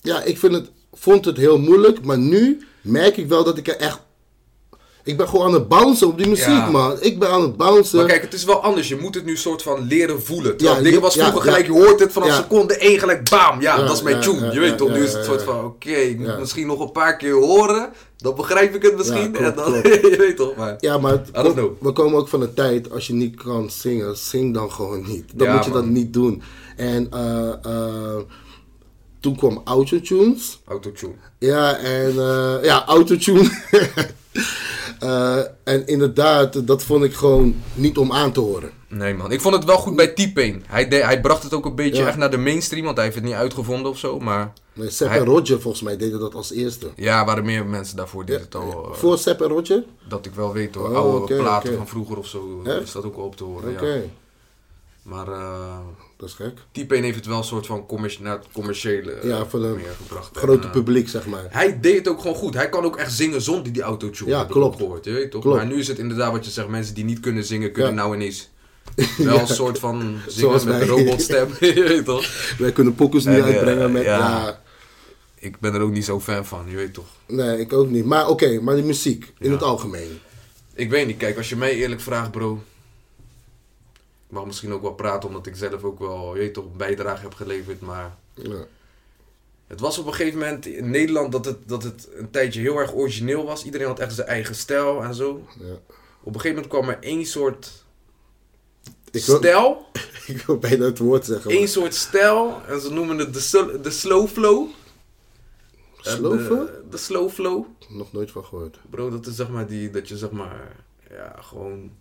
ja, 0.01 0.23
ik 0.23 0.37
vind 0.37 0.53
het, 0.53 0.71
vond 0.93 1.25
het 1.25 1.37
heel 1.37 1.59
moeilijk, 1.59 2.05
maar 2.05 2.17
nu 2.17 2.61
merk 2.81 3.17
ik 3.17 3.27
wel 3.27 3.43
dat 3.43 3.57
ik 3.57 3.67
er 3.67 3.77
echt, 3.77 3.99
ik 5.05 5.17
ben 5.17 5.27
gewoon 5.27 5.45
aan 5.45 5.53
het 5.53 5.67
bouncen 5.67 6.07
op 6.07 6.17
die 6.17 6.27
muziek, 6.27 6.45
Ja. 6.45 6.69
man. 6.69 6.97
Ik 6.99 7.19
ben 7.19 7.29
aan 7.29 7.41
het 7.41 7.57
bouncen. 7.57 7.97
Maar 7.97 8.07
kijk, 8.07 8.21
het 8.21 8.33
is 8.33 8.43
wel 8.43 8.61
anders. 8.63 8.87
Je 8.87 8.95
moet 8.95 9.15
het 9.15 9.25
nu 9.25 9.37
soort 9.37 9.61
van 9.61 9.87
leren 9.87 10.23
voelen. 10.23 10.57
Terwijl 10.57 10.77
Ja, 10.77 10.83
dingen 10.83 11.01
was 11.01 11.13
vroeger 11.13 11.35
ja. 11.35 11.41
gelijk, 11.41 11.65
je 11.65 11.71
hoort 11.71 11.99
het 11.99 12.11
vanaf 12.11 12.35
seconde 12.35 12.77
1 12.77 12.99
gelijk 12.99 13.29
bam. 13.29 13.61
Ja, 13.61 13.77
dat 13.77 13.95
is 13.95 14.01
mijn 14.01 14.21
tune. 14.21 14.53
je 14.53 14.59
weet 14.59 14.77
toch, 14.77 14.89
nu 14.89 15.03
is 15.03 15.13
het 15.13 15.25
soort 15.25 15.43
van, 15.43 15.65
oké, 15.65 15.89
ik 15.89 16.19
moet 16.19 16.39
misschien 16.39 16.67
nog 16.67 16.79
een 16.79 16.91
paar 16.91 17.17
keer 17.17 17.33
horen. 17.33 17.89
Dan 18.17 18.35
begrijp 18.35 18.75
ik 18.75 18.81
het 18.81 18.97
misschien. 18.97 19.31
Klopt, 19.31 19.49
en 19.49 19.55
dan, 19.55 19.73
je 20.11 20.15
weet 20.17 20.37
toch, 20.37 20.55
maar... 20.55 20.75
Ja, 20.79 20.97
maar 20.97 21.11
het 21.11 21.53
we 21.79 21.91
komen 21.91 22.19
ook 22.19 22.27
van 22.27 22.41
een 22.41 22.53
tijd, 22.53 22.91
als 22.91 23.07
je 23.07 23.13
niet 23.13 23.35
kan 23.35 23.69
zingen, 23.69 24.17
zing 24.17 24.53
dan 24.53 24.71
gewoon 24.71 25.07
niet. 25.07 25.25
Dan 25.33 25.51
moet 25.55 25.65
je 25.65 25.71
dat 25.71 25.85
niet 25.85 26.13
doen. 26.13 26.41
En 26.77 27.07
eh, 27.11 27.49
eh, 27.63 28.19
toen 29.19 29.35
kwam 29.35 29.61
autotunes. 29.63 30.61
Autotune. 30.67 31.13
Ja, 31.39 31.77
en 31.77 32.09
eh, 32.09 32.55
ja, 32.63 32.85
autotune. 32.85 33.49
Eh, 35.05 35.37
en 35.63 35.87
inderdaad, 35.87 36.67
dat 36.67 36.83
vond 36.83 37.03
ik 37.03 37.13
gewoon 37.13 37.55
niet 37.73 37.97
om 37.97 38.11
aan 38.11 38.31
te 38.31 38.39
horen. 38.39 38.69
Nee 38.87 39.13
man, 39.13 39.31
ik 39.31 39.41
vond 39.41 39.55
het 39.55 39.63
wel 39.65 39.77
goed 39.77 39.95
bij 39.95 40.07
T-Pain. 40.07 40.63
Hij, 40.67 40.87
de- 40.87 40.95
hij 41.05 41.21
bracht 41.21 41.43
het 41.43 41.53
ook 41.53 41.65
een 41.65 41.75
beetje 41.75 42.01
Ja. 42.01 42.07
echt 42.07 42.17
naar 42.17 42.31
de 42.31 42.37
mainstream, 42.37 42.83
want 42.85 42.95
hij 42.95 43.05
heeft 43.05 43.17
het 43.17 43.25
niet 43.25 43.33
uitgevonden 43.35 43.91
of 43.91 43.97
zo. 43.97 44.19
Maar 44.19 44.53
Nee, 44.73 44.89
Sepp 44.89 45.09
Hij- 45.09 45.19
en 45.19 45.25
Roger 45.25 45.61
volgens 45.61 45.83
mij 45.83 45.97
deden 45.97 46.19
dat 46.19 46.35
als 46.35 46.51
eerste. 46.51 46.87
ja, 46.95 47.25
waren 47.25 47.45
meer 47.45 47.65
mensen 47.65 47.97
daarvoor 47.97 48.25
die 48.25 48.35
het 48.35 48.55
al... 48.55 48.85
eh, 48.89 48.91
Voor 48.97 49.17
Sepp 49.17 49.41
en 49.41 49.47
Roger? 49.47 49.83
Dat 50.09 50.25
ik 50.25 50.33
wel 50.33 50.53
weet 50.53 50.75
hoor, 50.75 50.89
Oh, 50.89 50.95
oude 50.95 51.35
platen 51.35 51.75
van 51.77 51.87
vroeger 51.87 52.17
of 52.17 52.27
zo 52.27 52.61
Echt? 52.63 52.81
is 52.81 52.91
dat 52.91 53.03
ook 53.05 53.15
wel 53.15 53.25
op 53.25 53.35
te 53.35 53.43
horen. 53.43 53.71
Oké, 53.73 53.93
Ja. 53.93 54.01
Maar 55.01 55.27
eh 55.27 55.77
dat 56.17 56.29
is 56.29 56.35
gek. 56.35 56.57
T-Pain 56.71 57.03
heeft 57.03 57.15
het 57.15 57.25
wel 57.25 57.37
een 57.37 57.43
soort 57.43 57.65
van 57.65 57.85
commerci- 57.85 58.21
naar 58.23 58.37
het 58.37 58.45
commerciële 58.51 59.11
eh, 59.11 59.29
Ja, 59.29 59.45
voor 59.45 59.79
gebracht. 59.97 60.37
Grote 60.37 60.69
publiek, 60.69 61.09
zeg 61.09 61.25
maar. 61.25 61.43
Hij 61.49 61.79
deed 61.79 61.97
het 61.97 62.07
ook 62.07 62.21
gewoon 62.21 62.35
goed. 62.35 62.53
Hij 62.53 62.69
kan 62.69 62.83
ook 62.83 62.97
echt 62.97 63.13
zingen 63.13 63.41
zonder 63.41 63.73
die 63.73 63.81
autotune. 63.81 64.29
Ja, 64.29 64.45
klopt. 64.45 64.73
ook 64.73 64.79
gehoord, 64.81 65.05
je 65.05 65.11
weet 65.11 65.31
toch? 65.31 65.41
Klopt. 65.41 65.57
Maar 65.57 65.65
nu 65.67 65.75
is 65.79 65.87
het 65.87 65.99
inderdaad 65.99 66.31
wat 66.31 66.45
je 66.45 66.51
zegt, 66.51 66.67
mensen 66.67 66.95
die 66.95 67.03
niet 67.03 67.19
kunnen 67.19 67.43
zingen, 67.43 67.71
kunnen 67.71 67.91
Ja. 67.93 67.97
nou 68.01 68.15
ineens 68.15 68.49
wel 69.17 69.39
een 69.39 69.47
soort 69.47 69.79
van 69.79 69.99
zingen 69.99 70.21
Zoals 70.31 70.63
met 70.63 70.73
een 70.73 70.79
wij. 70.79 70.87
robotstem. 70.87 71.47
je 71.59 71.73
weet 71.87 72.05
toch? 72.05 72.55
Wij 72.57 72.71
kunnen 72.71 72.95
pokkels 72.95 73.25
niet 73.25 73.37
eh, 73.37 73.43
uitbrengen 73.43 73.91
met... 73.91 74.03
ja. 74.03 74.61
Ik 75.35 75.59
ben 75.59 75.73
er 75.73 75.81
ook 75.81 75.91
niet 75.91 76.05
zo 76.05 76.19
fan 76.19 76.45
van, 76.45 76.65
je 76.69 76.75
weet 76.75 76.93
toch? 76.93 77.05
nee, 77.27 77.59
ik 77.59 77.73
ook 77.73 77.89
niet. 77.89 78.05
Maar 78.05 78.27
oké, 78.29 78.59
maar 78.61 78.75
die 78.75 78.83
muziek, 78.83 79.33
in 79.39 79.51
het 79.51 79.63
algemeen. 79.63 80.19
Ik 80.73 80.89
weet 80.89 81.07
niet, 81.07 81.17
kijk, 81.17 81.37
als 81.37 81.49
je 81.49 81.55
mij 81.55 81.73
eerlijk 81.75 82.01
vraagt, 82.01 82.31
bro. 82.31 82.63
Ik 84.27 84.31
mag 84.31 84.45
misschien 84.45 84.73
ook 84.73 84.81
wel 84.81 84.93
praten, 84.93 85.29
omdat 85.29 85.45
ik 85.45 85.55
zelf 85.55 85.83
ook 85.83 85.99
wel, 85.99 86.33
je 86.33 86.39
weet 86.39 86.53
toch, 86.53 86.65
een 86.65 86.77
bijdrage 86.77 87.21
heb 87.21 87.33
geleverd. 87.33 87.81
Maar 87.81 88.15
Ja. 88.33 88.65
het 89.67 89.79
was 89.79 89.97
op 89.97 90.05
een 90.07 90.13
gegeven 90.13 90.39
moment 90.39 90.65
in 90.65 90.89
Nederland 90.89 91.31
dat 91.31 91.45
het, 91.45 91.57
dat 91.67 91.83
het 91.83 92.07
een 92.15 92.31
tijdje 92.31 92.61
heel 92.61 92.77
erg 92.77 92.93
origineel 92.93 93.45
was. 93.45 93.65
Iedereen 93.65 93.87
had 93.87 93.99
echt 93.99 94.13
zijn 94.15 94.27
eigen 94.27 94.55
stijl 94.55 95.03
en 95.03 95.13
zo. 95.13 95.47
Ja. 95.59 95.73
Op 96.23 96.33
een 96.33 96.41
gegeven 96.41 96.49
moment 96.55 96.67
kwam 96.67 96.89
er 96.89 96.97
één 96.99 97.25
soort 97.25 97.85
Ik 99.11 99.25
wil, 99.25 99.37
stijl. 99.37 99.85
ik 100.27 100.41
wil 100.41 100.57
bijna 100.57 100.85
het 100.85 100.97
woord 100.97 101.25
zeggen. 101.25 101.51
Eén 101.51 101.67
soort 101.67 101.93
stijl. 101.95 102.61
En 102.67 102.81
ze 102.81 102.91
noemen 102.93 103.17
het 103.17 103.33
de, 103.33 103.79
de 103.81 103.89
slow 103.91 104.27
flow. 104.27 104.67
Slow 105.97 106.37
de- 106.37 106.43
flow? 106.45 106.67
De 106.89 106.97
slow 106.97 107.29
flow. 107.29 107.65
Nog 107.89 108.11
nooit 108.13 108.31
van 108.31 108.45
gehoord. 108.45 108.77
Bro, 108.89 109.09
dat 109.09 109.25
is 109.27 109.35
zeg 109.35 109.49
maar 109.49 109.67
die, 109.67 109.89
dat 109.89 110.07
je 110.07 110.17
zeg 110.17 110.31
maar, 110.31 110.75
ja, 111.09 111.35
gewoon 111.41 111.91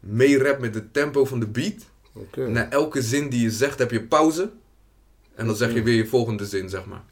meerapt 0.00 0.60
met 0.60 0.74
het 0.74 0.92
tempo 0.92 1.24
van 1.24 1.40
de 1.40 1.46
beat. 1.46 1.86
Na 2.34 2.70
elke 2.70 3.02
zin 3.02 3.28
die 3.28 3.42
je 3.42 3.50
zegt 3.50 3.78
heb 3.78 3.90
je 3.90 4.02
pauze. 4.02 4.50
En 5.34 5.46
dan 5.46 5.56
zeg 5.56 5.74
je 5.74 5.82
weer 5.82 5.94
je 5.94 6.06
volgende 6.06 6.46
zin, 6.46 6.68
zeg 6.68 6.84
maar. 6.84 7.02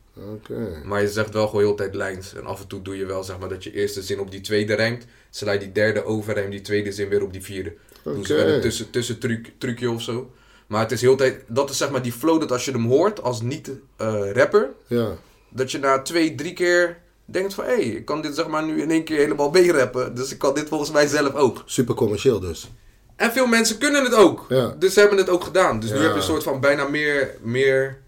Maar 0.85 1.01
je 1.01 1.09
zegt 1.09 1.33
wel 1.33 1.47
gewoon 1.47 1.63
heel 1.65 1.75
tijd 1.75 1.95
lijns. 1.95 2.35
En 2.35 2.47
af 2.47 2.61
en 2.61 2.67
toe 2.67 2.83
doe 2.83 2.97
je 2.97 3.07
wel, 3.07 3.25
zeg 3.25 3.39
maar, 3.39 3.49
dat 3.49 3.65
je 3.65 3.73
eerste 3.73 4.03
zin 4.03 4.21
op 4.21 4.31
die 4.31 4.41
tweede 4.41 4.75
rijmt. 4.75 5.05
Sla 5.31 5.53
je 5.53 5.59
die 5.59 5.73
derde 5.73 6.05
over 6.05 6.37
en 6.37 6.51
die 6.51 6.61
tweede 6.61 6.93
zin 6.93 7.09
weer 7.09 7.23
op 7.23 7.33
die 7.33 7.43
vierde. 7.43 7.75
Doen 8.03 8.25
ze 8.25 8.35
wel 8.35 8.49
een 8.49 8.61
tussen, 8.61 8.91
tussen 8.91 9.19
truc, 9.19 9.53
trucje 9.59 9.91
of 9.91 10.03
zo. 10.03 10.33
Maar 10.67 10.81
het 10.81 10.93
is 10.93 11.01
heel 11.01 11.17
tijd, 11.17 11.45
dat 11.47 11.71
is 11.71 11.77
zeg 11.77 11.91
maar 11.91 12.03
die 12.03 12.13
flow 12.13 12.41
dat 12.41 12.53
als 12.53 12.65
je 12.65 12.71
hem 12.71 12.87
hoort 12.87 13.23
als 13.23 13.41
niet-rapper. 13.41 14.71
Ja, 14.87 15.17
dat 15.49 15.71
je 15.71 15.79
na 15.79 16.03
twee, 16.03 16.35
drie 16.35 16.53
keer 16.53 16.99
denkt 17.31 17.55
van... 17.55 17.65
Hé, 17.65 17.71
hey, 17.71 17.85
ik 17.85 18.05
kan 18.05 18.23
dit 18.23 18.35
zeg 18.35 18.47
maar 18.47 18.65
nu 18.65 18.83
in 18.83 18.91
één 18.91 19.05
keer 19.05 19.19
helemaal 19.19 19.51
meerappen. 19.51 20.15
Dus 20.15 20.33
ik 20.33 20.39
kan 20.39 20.55
dit 20.55 20.69
volgens 20.69 20.91
mij 20.91 21.07
zelf 21.07 21.35
ook. 21.35 21.63
super 21.67 21.95
commercieel 21.95 22.41
dus. 22.41 22.71
En 23.17 23.33
veel 23.33 23.47
mensen 23.47 23.79
kunnen 23.79 24.05
het 24.05 24.15
ook. 24.15 24.47
Ja. 24.49 24.75
Dus 24.79 24.93
ze 24.93 25.01
hebben 25.01 25.19
het 25.19 25.29
ook 25.29 25.45
gedaan. 25.45 25.81
Dus 25.81 25.91
nu 25.91 25.97
heb 25.97 26.11
je 26.11 26.17
een 26.17 26.23
soort 26.23 26.43
van 26.43 26.61
bijna 26.61 26.89
meer, 26.89 27.37
meer 27.43 27.99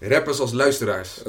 rappers 0.00 0.40
als 0.40 0.52
luisteraars. 0.52 1.22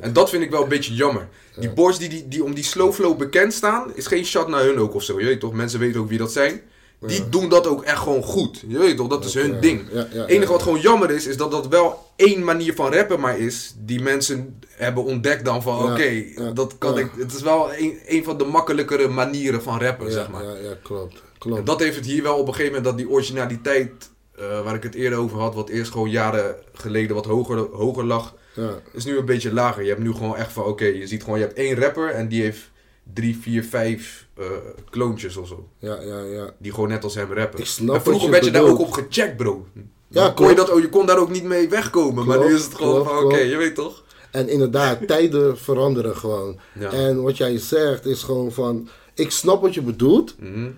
En 0.00 0.12
dat 0.12 0.30
vind 0.30 0.42
ik 0.42 0.50
wel 0.50 0.62
een 0.62 0.68
beetje 0.68 0.94
jammer. 0.94 1.28
Die 1.58 1.70
boys 1.70 1.98
die, 1.98 2.08
die, 2.08 2.28
die 2.28 2.44
om 2.44 2.54
die 2.54 2.64
slow 2.64 2.92
flow 2.92 3.16
bekend 3.16 3.52
staan, 3.52 3.94
is 3.94 4.06
geen 4.06 4.24
shot 4.24 4.48
naar 4.48 4.62
hun 4.62 4.78
ook 4.78 4.94
of 4.94 5.02
zo. 5.02 5.20
Je 5.20 5.26
weet 5.26 5.40
toch, 5.40 5.52
mensen 5.52 5.80
weten 5.80 6.00
ook 6.00 6.08
wie 6.08 6.18
dat 6.18 6.32
zijn. 6.32 6.60
Die 7.06 7.28
doen 7.28 7.48
dat 7.48 7.66
ook 7.66 7.82
echt 7.82 7.98
gewoon 7.98 8.22
goed. 8.22 8.64
Je 8.68 8.78
weet 8.78 8.96
toch, 8.96 9.08
dat 9.08 9.24
is 9.24 9.34
hun 9.34 9.60
ding. 9.60 9.82
Het 9.92 10.28
enige 10.28 10.52
wat 10.52 10.62
gewoon 10.62 10.80
jammer 10.80 11.10
is, 11.10 11.26
is 11.26 11.36
dat 11.36 11.50
dat 11.50 11.68
wel 11.68 11.98
één 12.16 12.44
manier 12.44 12.74
van 12.74 12.92
rappen 12.92 13.20
maar 13.20 13.38
is. 13.38 13.74
Die 13.78 14.02
mensen 14.02 14.58
hebben 14.68 15.04
ontdekt 15.04 15.44
dan 15.44 15.62
van, 15.62 15.92
oké, 15.92 16.24
dat 16.54 16.78
kan 16.78 16.98
ik. 16.98 17.10
Het 17.16 17.34
is 17.34 17.42
wel 17.42 17.74
een, 17.74 17.98
een 18.06 18.24
van 18.24 18.38
de 18.38 18.44
makkelijkere 18.44 19.08
manieren 19.08 19.62
van 19.62 19.80
rappen, 19.80 20.06
ja, 20.06 20.12
zeg 20.12 20.28
maar. 20.30 20.44
ja, 20.44 20.54
ja, 20.62 20.76
klopt. 20.82 21.14
En 21.14 21.20
klopt. 21.38 21.66
dat 21.66 21.80
heeft 21.80 21.96
het 21.96 22.06
hier 22.06 22.22
wel 22.22 22.36
op 22.38 22.46
een 22.46 22.54
gegeven 22.54 22.74
moment, 22.74 22.84
dat 22.84 22.96
die 22.98 23.14
originaliteit, 23.14 24.10
eh, 24.38 24.64
waar 24.64 24.74
ik 24.74 24.82
het 24.82 24.94
eerder 24.94 25.18
over 25.18 25.38
had, 25.38 25.54
wat 25.54 25.68
eerst 25.68 25.92
gewoon 25.92 26.10
jaren 26.10 26.56
geleden 26.72 27.14
wat 27.14 27.26
hoger, 27.26 27.58
hoger 27.58 28.04
lag, 28.04 28.34
Ja, 28.54 28.70
is 28.92 29.04
nu 29.04 29.18
een 29.18 29.24
beetje 29.24 29.52
lager. 29.52 29.82
Je 29.82 29.88
hebt 29.88 30.02
nu 30.02 30.12
gewoon 30.12 30.36
echt 30.36 30.52
van, 30.52 30.64
oké, 30.64 30.84
je 30.84 31.06
ziet 31.06 31.22
gewoon, 31.22 31.38
je 31.38 31.44
hebt 31.44 31.58
één 31.58 31.74
rapper 31.76 32.08
en 32.10 32.28
die 32.28 32.42
heeft 32.42 32.70
drie, 33.12 33.36
vier, 33.36 33.64
vijf 33.64 34.26
eh 34.34 34.44
kloontjes 34.90 35.36
of 35.36 35.48
zo. 35.48 35.68
ja, 35.78 36.00
ja, 36.00 36.20
ja. 36.20 36.54
Die 36.58 36.72
gewoon 36.72 36.88
net 36.88 37.04
als 37.04 37.14
hem 37.14 37.32
rappen. 37.32 37.58
Ik 37.58 37.66
snap 37.66 37.94
en 37.94 38.02
vroeger 38.02 38.30
werd 38.30 38.44
je 38.44 38.50
daar 38.50 38.62
ook 38.62 38.78
op 38.78 38.92
gecheckt, 38.92 39.36
bro. 39.36 39.66
Ja, 40.08 40.30
kon 40.30 40.48
je, 40.48 40.54
dat, 40.54 40.70
oh, 40.70 40.80
je 40.80 40.88
kon 40.88 41.06
daar 41.06 41.18
ook 41.18 41.30
niet 41.30 41.44
mee 41.44 41.68
wegkomen. 41.68 42.26
maar 42.26 42.38
nu 42.38 42.54
is 42.54 42.64
het 42.64 42.74
gewoon 42.74 42.94
klopt, 42.94 43.10
van, 43.10 43.24
oké, 43.24 43.38
je 43.38 43.56
weet 43.56 43.74
toch? 43.74 44.02
En 44.30 44.48
inderdaad, 44.48 45.06
tijden 45.06 45.58
veranderen 45.58 46.16
gewoon. 46.16 46.58
Ja. 46.78 46.90
En 46.90 47.22
wat 47.22 47.36
jij 47.36 47.58
zegt 47.58 48.06
is 48.06 48.22
gewoon 48.22 48.52
van... 48.52 48.88
Ik 49.14 49.30
snap 49.30 49.62
wat 49.62 49.74
je 49.74 49.82
bedoelt. 49.82 50.34
Mhm. 50.38 50.70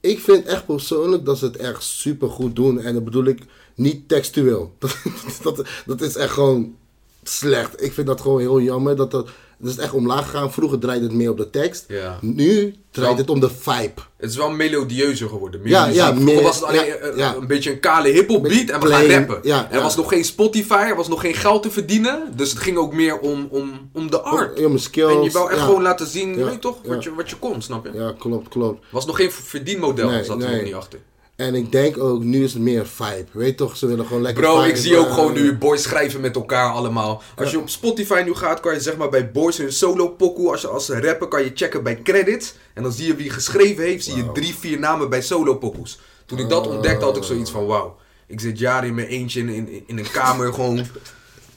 Ik 0.00 0.18
vind 0.18 0.46
echt 0.46 0.66
persoonlijk 0.66 1.24
dat 1.24 1.38
ze 1.38 1.44
het 1.44 1.56
echt 1.56 1.82
super 1.82 2.28
goed 2.28 2.56
doen. 2.56 2.80
En 2.80 2.94
dat 2.94 3.04
bedoel 3.04 3.24
ik 3.24 3.42
niet 3.74 4.08
textueel. 4.08 4.72
Dat, 4.78 5.56
dat, 5.56 5.66
dat 5.86 6.00
is 6.00 6.16
echt 6.16 6.32
gewoon 6.32 6.76
slecht. 7.22 7.82
Ik 7.82 7.92
vind 7.92 8.06
dat 8.06 8.20
gewoon 8.20 8.40
heel 8.40 8.60
jammer. 8.60 8.96
Dat 8.96 9.10
dat, 9.10 9.28
dat 9.60 9.70
is 9.72 9.78
echt 9.78 9.92
omlaag 9.92 10.24
gegaan. 10.30 10.52
Vroeger 10.52 10.78
draaide 10.78 11.04
het 11.04 11.14
meer 11.14 11.30
op 11.30 11.36
de 11.36 11.50
tekst. 11.50 11.84
Ja. 11.88 12.18
Nu 12.20 12.74
draait 12.90 13.18
het 13.18 13.30
om 13.30 13.40
de 13.40 13.50
vibe. 13.58 14.00
Het 14.16 14.30
is 14.30 14.36
wel 14.36 14.50
melodieuzer 14.50 15.28
geworden. 15.28 15.60
Ja, 15.64 15.86
ja, 15.86 16.04
Vroeger 16.06 16.24
meer- 16.34 16.42
was 16.42 16.54
het 16.56 16.64
alleen 16.64 16.86
ja, 16.86 16.94
eh, 16.94 17.16
ja. 17.16 17.34
een 17.34 17.46
beetje 17.46 17.70
een 17.70 17.80
kale 17.80 18.08
hiphop 18.08 18.42
beat 18.42 18.68
en 18.68 18.80
we 18.80 18.86
gaan 18.86 19.04
rappen. 19.04 19.38
ja, 19.42 19.68
er 19.70 19.82
was 19.82 19.96
nog 19.96 20.08
geen 20.08 20.24
Spotify, 20.24 20.74
er 20.88 20.96
was 20.96 21.08
nog 21.08 21.20
geen 21.20 21.34
geld 21.34 21.62
te 21.62 21.70
verdienen. 21.70 22.32
Dus 22.36 22.50
het 22.50 22.58
ging 22.58 22.76
ook 22.76 22.92
meer 22.92 23.18
om, 23.18 23.48
om, 23.50 23.90
om 23.92 24.10
de 24.10 24.20
art. 24.20 24.58
Mijn 24.60 24.78
skills. 24.78 25.12
en 25.14 25.22
je 25.22 25.30
wou 25.30 25.50
echt 25.50 25.60
gewoon 25.60 25.82
laten 25.82 26.06
zien, 26.06 26.28
Ja, 26.38 26.44
weet 26.44 26.52
je 26.52 26.58
toch, 26.58 26.76
wat, 26.84 27.02
je, 27.04 27.14
wat 27.14 27.30
je 27.30 27.36
kon, 27.36 27.62
snap 27.62 27.86
je? 27.86 27.98
Ja, 27.98 28.14
klopt, 28.18 28.48
klopt. 28.48 28.84
was 28.90 29.06
nog 29.06 29.16
geen 29.16 29.30
verdienmodel, 29.30 30.08
Nee, 30.08 30.24
zat 30.24 30.42
er 30.42 30.48
nee. 30.48 30.56
nog 30.56 30.64
niet 30.64 30.74
achter. 30.74 30.98
En 31.40 31.54
ik 31.54 31.72
denk 31.72 31.98
ook, 31.98 32.22
nu 32.22 32.44
is 32.44 32.52
het 32.52 32.62
meer 32.62 32.86
vibe. 32.86 33.26
Weet 33.32 33.48
je 33.48 33.54
toch, 33.54 33.76
ze 33.76 33.86
willen 33.86 34.06
gewoon 34.06 34.22
lekker 34.22 34.42
Bro, 34.42 34.62
ik 34.62 34.76
zie 34.76 34.96
ook 34.96 35.06
eh, 35.06 35.14
gewoon 35.14 35.32
nu 35.32 35.56
boys 35.56 35.82
schrijven 35.82 36.20
met 36.20 36.36
elkaar 36.36 36.72
allemaal. 36.72 37.22
Als 37.36 37.50
je 37.50 37.58
op 37.58 37.68
Spotify 37.68 38.22
nu 38.24 38.34
gaat, 38.34 38.60
kan 38.60 38.74
je 38.74 38.80
zeg 38.80 38.96
maar 38.96 39.08
bij 39.08 39.30
boys 39.30 39.56
hun 39.56 39.72
solo 39.72 40.08
pokoe, 40.08 40.50
als 40.50 40.60
je 40.60 40.68
als 40.68 40.86
ze 40.86 41.00
rappen, 41.00 41.28
kan 41.28 41.42
je 41.44 41.50
checken 41.54 41.82
bij 41.82 42.02
credits. 42.02 42.54
En 42.74 42.82
dan 42.82 42.92
zie 42.92 43.06
je 43.06 43.14
wie 43.14 43.30
geschreven 43.30 43.84
heeft, 43.84 44.04
zie 44.04 44.16
je 44.16 44.32
drie, 44.32 44.54
vier 44.54 44.78
namen 44.78 45.10
bij 45.10 45.22
solo 45.22 45.54
pokoes. 45.54 46.00
Toen 46.26 46.38
ik 46.38 46.48
dat 46.48 46.66
ontdekte, 46.66 47.04
had 47.04 47.16
ik 47.16 47.22
zoiets 47.22 47.50
van, 47.50 47.66
wauw. 47.66 47.96
Ik 48.26 48.40
zit 48.40 48.58
jaren 48.58 48.88
in 48.88 48.94
mijn 48.94 49.06
eentje 49.06 49.40
in, 49.40 49.48
in, 49.48 49.82
in 49.86 49.98
een 49.98 50.10
kamer 50.10 50.52
gewoon... 50.52 50.86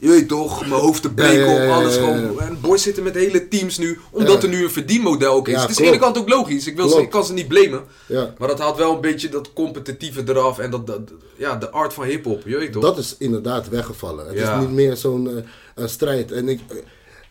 Je 0.03 0.09
weet 0.09 0.27
toch, 0.27 0.67
mijn 0.67 0.81
hoofd 0.81 1.01
te 1.01 1.13
breken 1.13 1.39
Ja, 1.39 1.51
ja, 1.51 1.63
ja, 1.63 1.69
op, 1.69 1.81
alles 1.81 1.95
gewoon. 1.95 2.39
En 2.39 2.57
boys 2.61 2.81
zitten 2.81 3.03
met 3.03 3.15
hele 3.15 3.47
teams 3.47 3.77
nu, 3.77 3.99
omdat 4.11 4.43
er 4.43 4.49
nu 4.49 4.63
een 4.63 4.71
verdienmodel 4.71 5.33
ook 5.33 5.47
is. 5.47 5.61
Het 5.61 5.69
is 5.69 5.77
aan 5.77 5.83
de 5.83 5.89
ene 5.89 5.99
kant 5.99 6.17
ook 6.17 6.29
logisch, 6.29 6.67
ik, 6.67 6.75
wil 6.75 6.89
ze, 6.89 7.01
ik 7.01 7.09
kan 7.09 7.25
ze 7.25 7.33
niet 7.33 7.47
blamen. 7.47 7.83
Ja, 8.05 8.33
Maar 8.37 8.47
dat 8.47 8.59
haalt 8.59 8.77
wel 8.77 8.93
een 8.93 9.01
beetje 9.01 9.29
dat 9.29 9.53
competitieve 9.53 10.23
eraf 10.25 10.59
en 10.59 10.71
dat, 10.71 10.87
dat 10.87 11.01
ja, 11.37 11.55
de 11.55 11.69
art 11.69 11.93
van 11.93 12.05
hip-hop, 12.05 12.41
je 12.45 12.57
weet 12.57 12.71
toch? 12.71 12.81
dat 12.81 12.97
is 12.97 13.15
inderdaad 13.19 13.69
weggevallen. 13.69 14.27
Het 14.27 14.35
is 14.35 14.49
niet 14.59 14.71
meer 14.71 14.97
zo'n 14.97 15.43
eh, 15.75 15.85
strijd. 15.87 16.31
En 16.31 16.49
ik, 16.49 16.59
eh, 16.67 16.77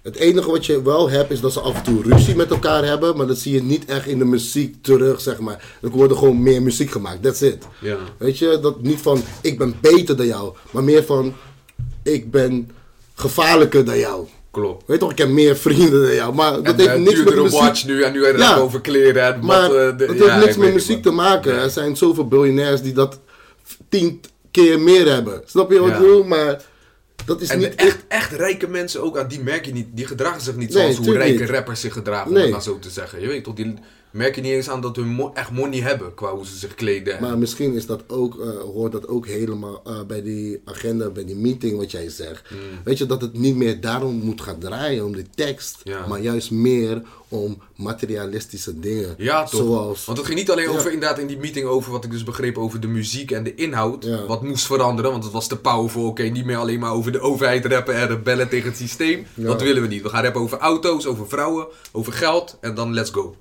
het 0.03 0.17
enige 0.17 0.51
wat 0.51 0.67
je 0.67 0.83
wel 0.83 1.11
hebt, 1.11 1.31
is 1.31 1.41
dat 1.41 1.53
ze 1.53 1.61
af 1.61 1.75
en 1.75 1.83
toe 1.83 2.03
ruzie 2.03 2.37
met 2.37 2.51
elkaar 2.51 2.85
hebben. 2.85 3.17
Maar 3.17 3.27
dat 3.27 3.39
zie 3.39 3.53
je 3.53 3.63
niet 3.63 3.85
echt 3.85 4.07
in 4.07 4.19
de 4.19 4.25
muziek 4.25 4.83
terug, 4.83 5.21
zeg 5.21 5.39
maar. 5.39 5.79
Er 5.83 5.91
wordt 5.91 6.17
gewoon 6.17 6.43
meer 6.43 6.63
muziek 6.63 6.91
gemaakt, 6.91 7.23
that's 7.23 7.41
it. 7.41 7.67
Ja. 7.81 7.97
Weet 8.19 8.39
je, 8.39 8.59
dat 8.63 8.83
niet 8.83 9.01
van 9.01 9.23
ik 9.41 9.59
ben 9.59 9.75
beter 9.81 10.17
dan 10.17 10.27
jou, 10.27 10.55
maar 10.71 10.85
meer 10.85 11.05
van 11.05 11.35
ik 12.03 12.31
ben 12.31 12.71
gevaarlijker 13.15 13.85
dan 13.85 13.99
jou. 13.99 14.27
Klopt. 14.51 14.83
Weet 14.87 14.99
toch, 15.01 15.11
ik 15.11 15.19
heb 15.19 15.29
meer 15.29 15.57
vrienden 15.57 16.03
dan 16.03 16.15
jou, 16.15 16.35
maar 16.35 16.53
dat 16.53 16.65
en, 16.67 16.77
heeft 16.77 16.89
eh, 16.91 16.97
niks 16.99 17.25
met 17.25 17.35
muziek... 17.37 17.61
watch 17.61 17.85
nu 17.85 18.03
en 18.03 18.13
nu 18.13 18.25
hij 18.25 18.37
Ja. 18.37 18.57
over 18.57 18.81
kleren 18.81 19.35
en 19.35 19.45
Maar 19.45 19.61
wat, 19.61 19.77
eh, 19.77 19.99
de- 19.99 20.07
dat 20.07 20.17
ja, 20.17 20.25
heeft 20.25 20.45
niks 20.45 20.57
ik 20.57 20.63
met 20.63 20.73
muziek 20.73 21.03
te 21.03 21.11
maken. 21.11 21.53
Er 21.61 21.71
zijn 21.71 21.97
zoveel 21.97 22.29
biljonairs 22.29 22.83
die 22.83 22.93
dat 22.93 23.21
tien 23.89 24.21
keer 24.51 24.81
meer 24.81 25.09
hebben. 25.13 25.43
Snap 25.47 25.71
je 25.73 25.79
wat 25.79 25.89
Ja. 25.89 25.95
ik 25.95 26.01
bedoel? 26.01 26.25
Maar 26.25 26.63
dat 27.25 27.41
is 27.41 27.49
En 27.49 27.59
niet 27.59 27.75
echt, 27.75 27.99
echt 28.09 28.33
rijke 28.33 28.69
mensen 28.69 29.03
ook, 29.03 29.19
aan 29.19 29.29
die 29.29 29.41
merk 29.41 29.65
je 29.67 29.73
niet, 29.73 29.87
die 29.91 30.07
gedragen 30.07 30.41
zich 30.41 30.57
niet 30.57 30.75
Nee, 30.75 30.93
zoals 30.93 31.07
hoe 31.07 31.17
rijke 31.17 31.41
niet. 31.41 31.51
rappers 31.51 31.81
zich 31.81 31.93
gedragen, 31.93 32.31
om 32.31 32.37
het 32.37 32.51
maar 32.51 32.63
zo 32.63 32.79
te 32.79 32.91
zeggen. 32.91 33.21
Je 33.21 33.27
weet 33.27 33.45
toch, 33.45 33.55
die 33.55 33.75
merk 34.13 34.35
je 34.35 34.41
niet 34.41 34.53
eens 34.53 34.69
aan 34.71 34.81
dat 34.81 34.97
hun 34.97 35.09
mo- 35.09 35.31
echt 35.35 35.51
money 35.51 35.81
hebben, 35.81 36.15
qua 36.15 36.35
hoe 36.35 36.47
ze 36.47 36.57
zich 36.57 36.75
kleden. 36.75 37.21
Maar 37.21 37.39
misschien 37.39 37.75
is 37.75 37.87
dat 37.87 38.03
ook, 38.07 38.41
eh, 38.41 38.49
hoort 38.61 38.93
dat 38.93 39.09
ook 39.09 39.27
helemaal 39.27 39.81
eh, 39.87 40.01
bij 40.07 40.23
die 40.23 40.61
agenda, 40.65 41.09
bij 41.11 41.25
die 41.25 41.37
meeting 41.37 41.77
wat 41.77 41.91
jij 41.91 42.09
zegt. 42.09 42.51
Mm. 42.51 42.59
Weet 42.85 42.99
je, 42.99 43.07
dat 43.07 43.21
het 43.21 43.39
niet 43.39 43.57
meer 43.57 43.81
daarom 43.81 44.15
moet 44.15 44.41
gaan 44.41 44.59
draaien, 44.59 45.05
om 45.05 45.13
de 45.17 45.25
tekst. 45.35 45.79
Ja. 45.85 46.07
Maar 46.07 46.21
juist 46.21 46.51
meer 46.51 47.03
om 47.29 47.59
materialistische 47.77 48.81
dingen. 48.81 49.15
Ja, 49.19 49.45
toch? 49.45 49.61
Zoals, 49.61 50.05
Want 50.05 50.19
het 50.19 50.27
ging 50.27 50.39
niet 50.39 50.51
alleen 50.51 50.71
Ja. 50.71 50.77
over, 50.79 50.93
inderdaad, 50.93 51.19
in 51.19 51.27
die 51.27 51.39
meeting 51.39 51.67
over 51.67 51.93
wat 51.93 52.05
ik 52.05 52.11
dus 52.11 52.25
begreep 52.25 52.59
over 52.59 52.81
de 52.81 52.87
muziek 52.87 53.31
en 53.31 53.45
de 53.45 53.55
inhoud. 53.55 54.05
Ja. 54.05 54.27
Wat 54.27 54.43
moest 54.43 54.67
veranderen, 54.67 55.11
want 55.11 55.25
het 55.25 55.33
was 55.33 55.47
te 55.49 55.57
powerful. 55.57 56.07
Oké, 56.07 56.23
niet 56.23 56.45
meer 56.45 56.57
alleen 56.57 56.81
maar 56.81 56.93
over 56.93 57.13
de 57.13 57.21
overheid 57.21 57.65
rappen 57.67 57.95
en 57.95 58.07
rebellen 58.09 58.49
tegen 58.49 58.69
het 58.69 58.77
systeem. 58.79 59.27
Dat 59.35 59.63
willen 59.63 59.83
we 59.83 59.89
niet. 59.89 60.03
We 60.03 60.09
gaan 60.09 60.23
rappen 60.23 60.41
over 60.41 60.59
auto's, 60.59 61.07
over 61.07 61.29
vrouwen, 61.29 61.67
over 61.93 62.13
geld 62.13 62.59
en 62.61 62.75
dan 62.75 62.95
let's 62.95 63.11
go. 63.11 63.37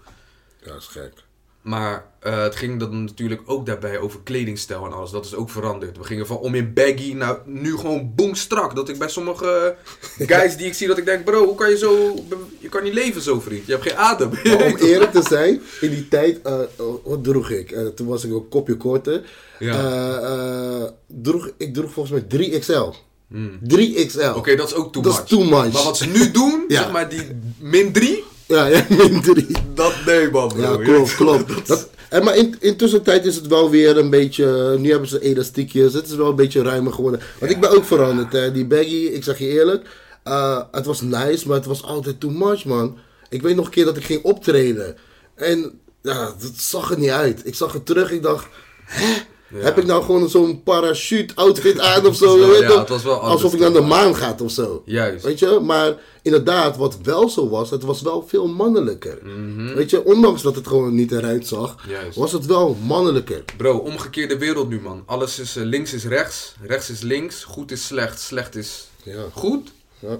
Ja, 0.62 0.76
is 0.76 0.86
gek. 0.88 1.14
Maar 1.62 2.06
eh, 2.20 2.42
het 2.44 2.56
ging 2.56 2.80
dan 2.80 3.04
natuurlijk 3.04 3.42
ook 3.46 3.66
daarbij 3.66 4.00
over 4.00 4.20
kledingstijl 4.24 4.86
en 4.86 4.94
alles. 4.94 5.12
Dat 5.12 5.26
is 5.26 5.36
ook 5.36 5.50
veranderd. 5.50 5.98
We 5.98 6.04
gingen 6.04 6.28
van 6.28 6.38
om 6.38 6.56
in 6.56 6.74
baggy 6.74 7.14
naar 7.14 7.38
nu 7.46 7.78
gewoon 7.78 8.12
boom 8.16 8.36
strak. 8.36 8.76
Dat 8.76 8.90
ik 8.90 8.98
bij 8.98 9.08
sommige 9.10 9.76
guys 10.18 10.58
die 10.58 10.66
ik 10.68 10.74
zie 10.74 10.88
dat 10.88 10.98
ik 10.98 11.06
denk, 11.06 11.24
bro, 11.26 11.46
hoe 11.46 11.56
kan 11.56 11.70
je 11.70 11.78
zo... 11.78 12.16
Je 12.60 12.70
kan 12.70 12.84
niet 12.84 12.94
leven 12.94 13.22
zo, 13.22 13.40
vriend. 13.40 13.66
Je 13.66 13.72
hebt 13.72 13.84
geen 13.88 13.98
adem. 13.98 14.30
Maar 14.44 14.66
om 14.66 14.76
eerlijk 14.92 15.12
te 15.12 15.22
zijn, 15.30 15.62
in 15.82 15.90
die 15.90 16.08
tijd, 16.08 16.42
eh, 16.42 16.60
wat 17.04 17.24
droeg 17.24 17.50
ik? 17.50 17.72
Eh, 17.72 17.86
toen 17.88 18.08
was 18.08 18.24
ik 18.24 18.32
een 18.32 18.48
kopje 18.50 18.78
korter. 18.78 19.22
Ja. 19.60 19.74
Eh, 19.80 20.82
eh, 20.82 20.90
droeg, 21.08 21.52
ik 21.58 21.74
droeg 21.74 21.92
volgens 21.92 22.22
mij 22.22 22.50
3XL. 22.50 22.96
Hmm. 23.28 23.60
3XL. 23.68 24.36
Oké, 24.36 24.56
dat 24.56 24.68
is 24.68 24.74
ook 24.74 24.92
too 24.94 25.02
Dat 25.04 25.12
much. 25.14 25.24
is 25.24 25.30
too 25.30 25.44
much. 25.44 25.74
Maar 25.74 25.84
wat 25.84 25.98
ze 25.98 26.06
nu 26.06 26.32
doen, 26.32 26.66
Ja. 26.68 26.82
zeg 26.82 26.92
maar 26.92 27.10
die 27.10 27.28
min 27.60 27.92
3, 27.92 28.24
Ja, 28.52 28.66
ja, 28.66 28.86
min 28.98 29.22
3. 29.22 29.48
dat 29.74 29.94
nee 30.06 30.30
man 30.32 30.48
bro. 30.48 30.62
Ja, 30.62 30.78
klopt, 30.78 31.16
klopt. 31.22 31.68
Dat, 31.68 31.90
en 32.10 32.24
maar 32.24 32.36
in, 32.38 32.56
intussen 32.60 33.04
tijd 33.04 33.26
is 33.26 33.36
het 33.36 33.48
wel 33.48 33.70
weer 33.70 33.98
een 33.98 34.10
beetje. 34.10 34.76
Nu 34.80 34.90
hebben 34.90 35.10
ze 35.10 35.20
elastiekjes. 35.22 35.94
Het 35.94 36.08
is 36.08 36.16
wel 36.16 36.30
een 36.30 36.36
beetje 36.36 36.62
ruimer 36.64 36.94
geworden. 36.94 37.22
Want 37.40 37.52
ik 37.52 37.60
ben 37.60 37.70
ook 37.70 37.86
veranderd. 37.86 38.34
Hè. 38.34 38.52
Die 38.52 38.66
baggy, 38.66 39.06
ik 39.06 39.24
zeg 39.24 39.38
je 39.40 39.48
eerlijk. 39.48 39.88
eh, 40.24 40.62
het 40.72 40.86
was 40.86 41.02
nice, 41.02 41.48
maar 41.48 41.58
het 41.58 41.66
was 41.66 41.84
altijd 41.84 42.20
too 42.20 42.32
much, 42.32 42.66
man. 42.66 42.98
Ik 43.30 43.42
weet 43.42 43.56
nog 43.56 43.66
een 43.66 43.72
keer 43.72 43.86
dat 43.86 43.98
ik 43.98 44.04
ging 44.04 44.24
optreden. 44.24 44.96
En 45.36 45.80
ja, 46.02 46.26
dat 46.26 46.52
zag 46.56 46.92
er 46.92 47.00
niet 47.00 47.10
uit. 47.10 47.42
Ik 47.44 47.56
zag 47.56 47.74
het 47.74 47.86
terug. 47.86 48.12
Ik 48.12 48.22
dacht, 48.24 48.48
hè? 48.86 49.14
Heb 49.56 49.78
ik 49.78 49.86
nou 49.86 50.04
gewoon 50.04 50.30
zo'n 50.30 50.64
parachute 50.64 51.36
outfit 51.36 51.80
aan 51.80 52.06
of 52.06 52.16
zo? 52.16 52.48
Weet 52.48 52.74
het 52.74 52.90
was 52.90 53.04
wel 53.04 53.20
Alsof 53.20 53.54
ik 53.54 53.60
naar 53.60 53.74
de 53.74 53.82
maan 53.82 54.16
ga 54.16 54.36
of 54.44 54.52
zo. 54.52 54.82
Juist. 54.86 55.24
Weet 55.26 55.40
je, 55.40 55.60
maar 55.62 55.96
inderdaad, 56.22 56.78
wat 56.78 56.98
wel 57.04 57.30
zo 57.30 57.50
was, 57.50 57.70
het 57.70 57.84
was 57.84 58.02
wel 58.02 58.26
veel 58.28 58.48
mannelijker. 58.48 59.20
Mhm. 59.24 59.74
Weet 59.74 59.90
je, 59.90 60.06
ondanks 60.06 60.42
dat 60.42 60.56
het 60.56 60.68
gewoon 60.68 60.96
niet 60.96 61.12
eruit 61.12 61.48
zag, 61.48 61.76
Juist. 61.88 62.18
was 62.18 62.32
het 62.32 62.46
wel 62.46 62.78
mannelijker. 62.86 63.44
Bro, 63.58 63.78
omgekeerde 63.78 64.38
wereld 64.38 64.70
nu 64.70 64.82
man. 64.82 65.04
Alles 65.06 65.40
is 65.40 65.56
eh, 65.56 65.64
links 65.64 65.94
is 65.94 66.06
rechts, 66.06 66.56
rechts 66.62 66.90
is 66.90 67.02
links, 67.02 67.44
goed 67.44 67.72
is 67.72 67.86
slecht, 67.86 68.20
slecht 68.20 68.56
is 68.56 68.88
Ja. 69.04 69.24
goed. 69.34 69.72
Ja. 70.00 70.20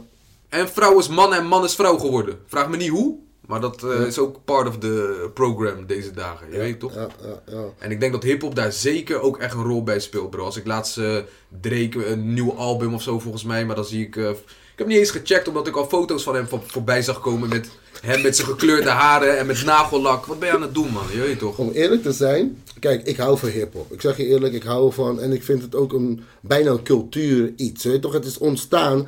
En 0.50 0.70
vrouw 0.70 1.00
is 1.00 1.08
man 1.08 1.34
en 1.34 1.46
man 1.46 1.64
is 1.64 1.76
vrouw 1.76 1.98
geworden. 1.98 2.40
Vraag 2.48 2.70
me 2.70 2.78
niet 2.78 2.90
hoe, 2.90 3.16
maar 3.48 3.62
dat 3.62 3.84
eh, 3.84 4.06
is 4.06 4.18
ook 4.20 4.38
part 4.46 4.68
of 4.68 4.78
the 4.78 5.30
program 5.34 5.86
deze 5.86 6.12
dagen. 6.12 6.52
Je 6.52 6.58
weet 6.58 6.80
toch? 6.80 6.94
Ja, 6.94 7.08
ja, 7.22 7.42
ja. 7.56 7.64
En 7.78 7.92
ik 7.92 8.00
denk 8.00 8.12
dat 8.12 8.24
hip-hop 8.24 8.56
daar 8.56 8.72
zeker 8.72 9.22
ook 9.22 9.38
echt 9.38 9.54
een 9.54 9.64
rol 9.64 9.84
bij 9.84 10.00
speelt, 10.00 10.30
bro. 10.30 10.46
Als 10.46 10.58
ik 10.58 10.66
laatst 10.66 10.98
eh, 10.98 11.18
Drake 11.62 12.06
een 12.06 12.34
nieuw 12.34 12.54
album 12.54 12.94
of 12.94 13.02
zo 13.02 13.20
volgens 13.20 13.44
mij, 13.44 13.66
maar 13.66 13.76
dan 13.76 13.86
zie 13.86 14.06
ik. 14.06 14.16
eh, 14.16 14.30
ik 14.72 14.78
heb 14.78 14.88
niet 14.88 14.98
eens 14.98 15.12
gecheckt 15.12 15.48
omdat 15.48 15.68
ik 15.68 15.76
al 15.76 15.88
foto's 15.88 16.24
van 16.24 16.36
hem 16.36 16.48
voor, 16.48 16.62
voorbij 16.66 17.02
zag 17.02 17.20
komen 17.20 17.50
met 17.50 17.70
hem 18.02 18.22
met 18.22 18.36
zijn 18.36 18.48
gekleurde 18.48 18.90
haren 18.90 19.38
en 19.38 19.46
met 19.46 19.64
nagellak. 19.66 20.26
Wat 20.26 20.40
ben 20.40 20.48
je 20.48 20.56
aan 20.56 20.62
het 20.62 20.74
doen, 20.74 20.92
man? 20.92 21.04
Je 21.12 21.20
weet 21.20 21.40
toch? 21.40 21.58
Om 21.58 21.70
eerlijk 21.72 22.04
te 22.04 22.12
zijn, 22.12 22.64
kijk, 22.80 23.08
ik 23.08 23.18
hou 23.18 23.38
van 23.38 23.50
hip-hop. 23.50 23.92
Ik 23.92 24.02
zeg 24.02 24.18
je 24.18 24.26
eerlijk, 24.26 24.54
ik 24.54 24.64
hou 24.64 24.88
ervan. 24.88 25.20
En 25.20 25.32
ik 25.32 25.44
vind 25.44 25.62
het 25.62 25.76
ook 25.76 25.94
een 25.94 26.24
bijna 26.40 26.72
een 26.72 26.84
cultuur 26.84 27.54
iets. 27.56 27.84
Weet 27.84 27.94
je 27.94 28.00
toch? 28.00 28.14
Het 28.14 28.26
is 28.26 28.38
ontstaan 28.38 29.08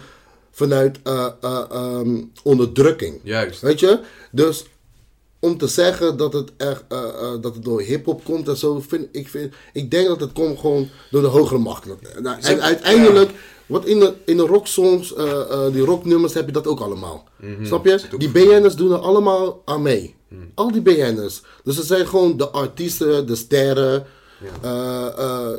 vanuit 0.56 1.00
eh, 1.04 1.28
eh, 1.42 1.64
ehm, 1.72 2.22
onderdrukking. 2.44 3.20
Juist. 3.24 3.62
Weet 3.62 3.80
je? 3.80 4.00
Dus 4.32 4.66
om 5.40 5.58
te 5.58 5.68
zeggen 5.68 6.18
dat 6.18 6.34
het 6.34 6.52
echt 6.58 6.84
eh, 6.88 7.32
dat 7.42 7.54
het 7.56 7.64
door 7.64 7.82
hip-hop 7.82 8.24
komt 8.24 8.48
en 8.48 8.58
zo, 8.58 8.84
vind 8.88 9.08
ik, 9.12 9.28
vind, 9.28 9.54
ik 9.74 9.92
denk 9.92 10.08
dat 10.08 10.20
het 10.20 10.32
komt 10.34 10.60
gewoon 10.60 10.90
door 11.12 11.22
de 11.22 11.28
hogere 11.28 11.60
macht. 11.60 11.86
Nou, 12.22 12.42
Ze- 12.42 12.48
en 12.52 12.62
uiteindelijk, 12.62 13.32
wat 13.66 13.86
in 13.86 14.00
de, 14.00 14.14
in 14.26 14.38
de 14.38 14.46
rocksongs, 14.46 15.14
die 15.72 15.86
rocknummers, 15.86 16.34
heb 16.34 16.46
je 16.46 16.52
dat 16.52 16.68
ook 16.68 16.80
allemaal. 16.80 17.28
Snap 17.64 17.86
je? 17.86 17.90
Mhm. 17.92 18.00
Zit 18.00 18.14
ook 18.14 18.20
Die. 18.20 18.30
BN'ers 18.32 18.76
doen 18.76 18.92
er 18.92 18.98
allemaal 19.00 19.62
aan 19.66 19.82
mee. 19.82 20.16
Al 20.54 20.72
die 20.72 20.82
BN'ers. 20.82 21.42
Dus 21.64 21.78
het 21.78 21.86
zijn 21.86 22.08
gewoon 22.08 22.38
de 22.38 22.50
artiesten, 22.50 23.28
de 23.28 23.36
sterren, 23.36 24.06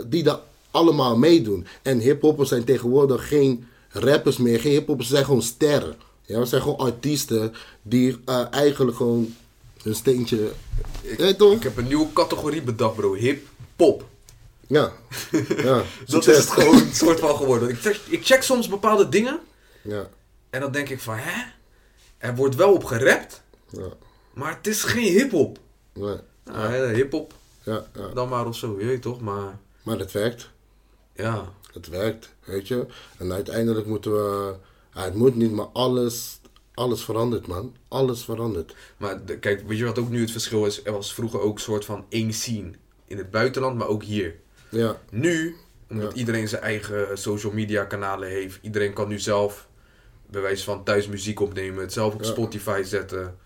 die 0.06 0.22
daar 0.22 0.40
allemaal 0.70 1.16
meedoen. 1.16 1.66
En 1.82 1.98
hiphoppers 1.98 2.48
zijn 2.48 2.64
tegenwoordig 2.64 3.28
geen 3.28 3.64
rappers 3.94 4.36
meer, 4.36 4.60
geen 4.60 4.72
hiphoppers, 4.72 5.08
ze 5.08 5.14
zijn 5.14 5.24
gewoon 5.26 5.42
sterren. 5.42 5.96
Ja, 6.22 6.38
het 6.38 6.48
zijn 6.48 6.62
gewoon 6.62 6.76
artiesten 6.78 7.54
die 7.82 8.18
eh, 8.24 8.46
eigenlijk 8.50 8.96
gewoon 8.96 9.34
hun 9.82 9.94
steentje. 9.94 10.50
Toch? 11.36 11.52
Ik 11.52 11.62
heb 11.62 11.76
een 11.76 11.86
nieuwe 11.86 12.12
categorie 12.12 12.62
bedacht, 12.62 12.94
bro. 12.96 13.14
Hip-pop. 13.14 14.04
Ja. 14.66 14.92
ja. 15.56 15.82
Dat 16.06 16.26
is 16.26 16.36
het 16.36 16.50
gewoon 16.50 16.76
een 16.80 16.94
soort 16.94 17.20
van 17.20 17.36
geworden. 17.36 17.68
Ik 17.68 17.78
check, 17.80 18.00
ik 18.08 18.24
check 18.26 18.42
soms 18.42 18.68
bepaalde 18.68 19.08
dingen 19.08 19.40
Ja. 19.82 20.08
en 20.50 20.60
dan 20.60 20.72
denk 20.72 20.88
ik 20.88 21.00
van, 21.00 21.16
hè? 21.16 21.42
Er 22.18 22.34
wordt 22.34 22.54
wel 22.54 22.72
op 22.72 22.84
gerapt, 22.84 23.42
Ja. 23.70 23.88
maar 24.34 24.56
het 24.56 24.66
is 24.66 24.82
geen 24.82 25.12
hip-hop. 25.12 25.58
Nee. 25.92 26.16
Nou, 26.44 26.72
hè, 26.72 26.94
hip-hop 26.94 27.32
Ja, 27.62 27.86
ja. 27.94 28.08
dan 28.14 28.28
maar 28.28 28.46
of 28.46 28.56
zo, 28.56 28.76
je 28.78 28.86
weet 28.86 29.02
toch? 29.02 29.20
Maar 29.20 29.58
Maar 29.82 29.98
het 29.98 30.12
werkt. 30.12 30.50
ja, 31.14 31.52
Het 31.74 31.88
werkt, 31.88 32.34
weet 32.44 32.68
je. 32.68 32.86
En 33.18 33.32
uiteindelijk 33.32 33.86
moeten 33.86 34.12
we... 34.12 34.54
Het 34.90 35.14
moet 35.14 35.34
niet, 35.36 35.52
maar 35.52 35.66
alles, 35.72 36.40
alles 36.74 37.04
verandert, 37.04 37.46
man. 37.46 37.76
Alles 37.88 38.24
verandert. 38.24 38.74
maar 38.96 39.24
de- 39.24 39.38
kijk, 39.38 39.68
weet 39.68 39.78
je 39.78 39.84
wat 39.84 39.98
ook 39.98 40.08
nu 40.10 40.20
het 40.20 40.30
verschil 40.30 40.66
is? 40.66 40.84
Er 40.84 40.92
was 40.92 41.14
vroeger 41.14 41.40
ook 41.40 41.54
een 41.54 41.60
soort 41.62 41.84
van 41.84 42.04
één 42.08 42.32
scene 42.32 42.70
in 43.06 43.18
het 43.18 43.30
buitenland, 43.30 43.78
maar 43.78 43.88
ook 43.88 44.02
hier. 44.02 44.34
Ja, 44.68 45.00
Nu, 45.10 45.56
omdat 45.90 46.12
Ja. 46.12 46.18
iedereen 46.18 46.48
zijn 46.48 46.62
eigen 46.62 47.18
social 47.18 47.52
media 47.52 47.84
kanalen 47.84 48.28
heeft, 48.28 48.58
iedereen 48.62 48.92
kan 48.92 49.08
nu 49.08 49.18
zelf 49.18 49.68
bij 50.30 50.40
wijze 50.42 50.64
van 50.64 50.84
thuis 50.84 51.08
muziek 51.08 51.40
opnemen, 51.40 51.80
het 51.80 51.92
zelf 51.92 52.14
op 52.14 52.22
Ja. 52.22 52.26
Spotify 52.30 52.82
zetten. 52.84 53.36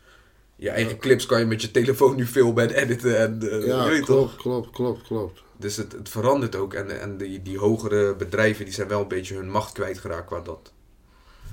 Je 0.57 0.71
eigen 0.71 0.99
clips 0.99 1.27
kan 1.27 1.39
je 1.39 1.47
met 1.47 1.63
je 1.63 1.71
telefoon 1.71 2.17
nu 2.17 2.27
filmen 2.27 2.69
en 2.75 2.83
editen 2.83 3.19
en 3.19 3.37
je 3.41 3.67
ja 3.67 3.85
weet 3.89 4.05
toch? 4.07 4.37
klopt, 4.37 4.37
klopt, 4.37 4.71
klopt, 4.71 5.03
klopt. 5.07 5.43
Dus 5.59 5.77
het, 5.77 5.93
het 5.93 6.09
verandert 6.09 6.57
ook 6.57 6.75
en, 6.75 7.01
en 7.01 7.17
die, 7.17 7.43
die 7.43 7.59
hogere 7.59 8.15
bedrijven 8.15 8.65
die 8.65 8.75
zijn 8.75 8.89
wel 8.89 9.01
een 9.01 9.09
beetje 9.09 9.35
hun 9.35 9.51
macht 9.51 9.73
kwijtgeraakt 9.73 10.27
qua 10.27 10.41
dat. 10.41 10.73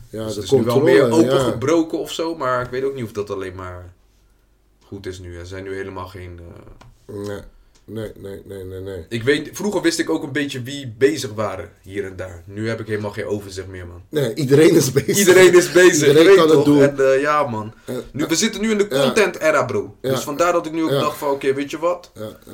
Ja, 0.10 0.26
dus 0.26 0.34
de 0.34 0.42
het 0.42 0.52
is 0.52 0.58
nu 0.58 0.64
wel 0.64 0.82
meer 0.82 1.08
ja. 1.08 1.14
opengebroken 1.14 2.00
of 2.00 2.12
zo, 2.12 2.36
maar 2.36 2.62
ik 2.62 2.70
weet 2.70 2.84
ook 2.84 2.96
niet 2.96 3.04
of 3.04 3.12
dat 3.12 3.30
alleen 3.30 3.56
maar 3.56 3.94
goed 4.84 5.06
is 5.06 5.20
nu. 5.20 5.38
Er 5.38 5.46
zijn 5.46 5.64
nu 5.64 5.76
helemaal 5.76 6.08
geen... 6.08 6.40
eh, 7.08 7.16
Nee. 7.16 7.42
Nee, 7.88 8.12
nee, 8.20 8.42
nee, 8.46 8.64
nee, 8.64 8.80
nee. 8.80 9.06
Ik 9.10 9.24
weet, 9.24 9.50
vroeger 9.54 9.82
wist 9.82 10.00
ik 10.00 10.10
ook 10.10 10.24
een 10.24 10.32
beetje 10.32 10.62
wie 10.62 10.94
bezig 10.98 11.34
waren 11.34 11.70
hier 11.82 12.06
en 12.06 12.16
daar. 12.16 12.44
Nu 12.46 12.68
heb 12.70 12.80
ik 12.80 12.88
helemaal 12.88 13.12
geen 13.12 13.26
overzicht 13.26 13.68
meer, 13.68 13.88
man. 13.88 14.02
Nee, 14.10 14.34
iedereen 14.34 14.76
is 14.76 14.92
bezig. 14.92 15.18
Iedereen 15.18 15.54
is 15.54 15.72
bezig, 15.72 16.08
Iedereen 16.08 16.28
weet 16.28 16.36
kan 16.36 16.50
het 16.50 16.66
doen. 16.66 16.82
En 16.82 17.00
eh, 17.14 17.22
ja, 17.22 17.48
man. 17.48 17.74
Nu, 18.12 18.26
we 18.28 18.36
zitten 18.36 18.62
nu 18.62 18.72
in 18.72 18.78
de 18.78 18.86
Ja. 18.90 19.04
content 19.04 19.40
era, 19.40 19.64
bro. 19.66 19.96
Dus 20.02 20.20
vandaar 20.20 20.54
dat 20.54 20.66
ik 20.66 20.72
nu 20.72 20.84
ook 20.84 20.90
dacht 20.90 21.18
van, 21.18 21.30
oké, 21.30 21.54
weet 21.54 21.72
je 21.72 21.80
wat? 21.80 22.12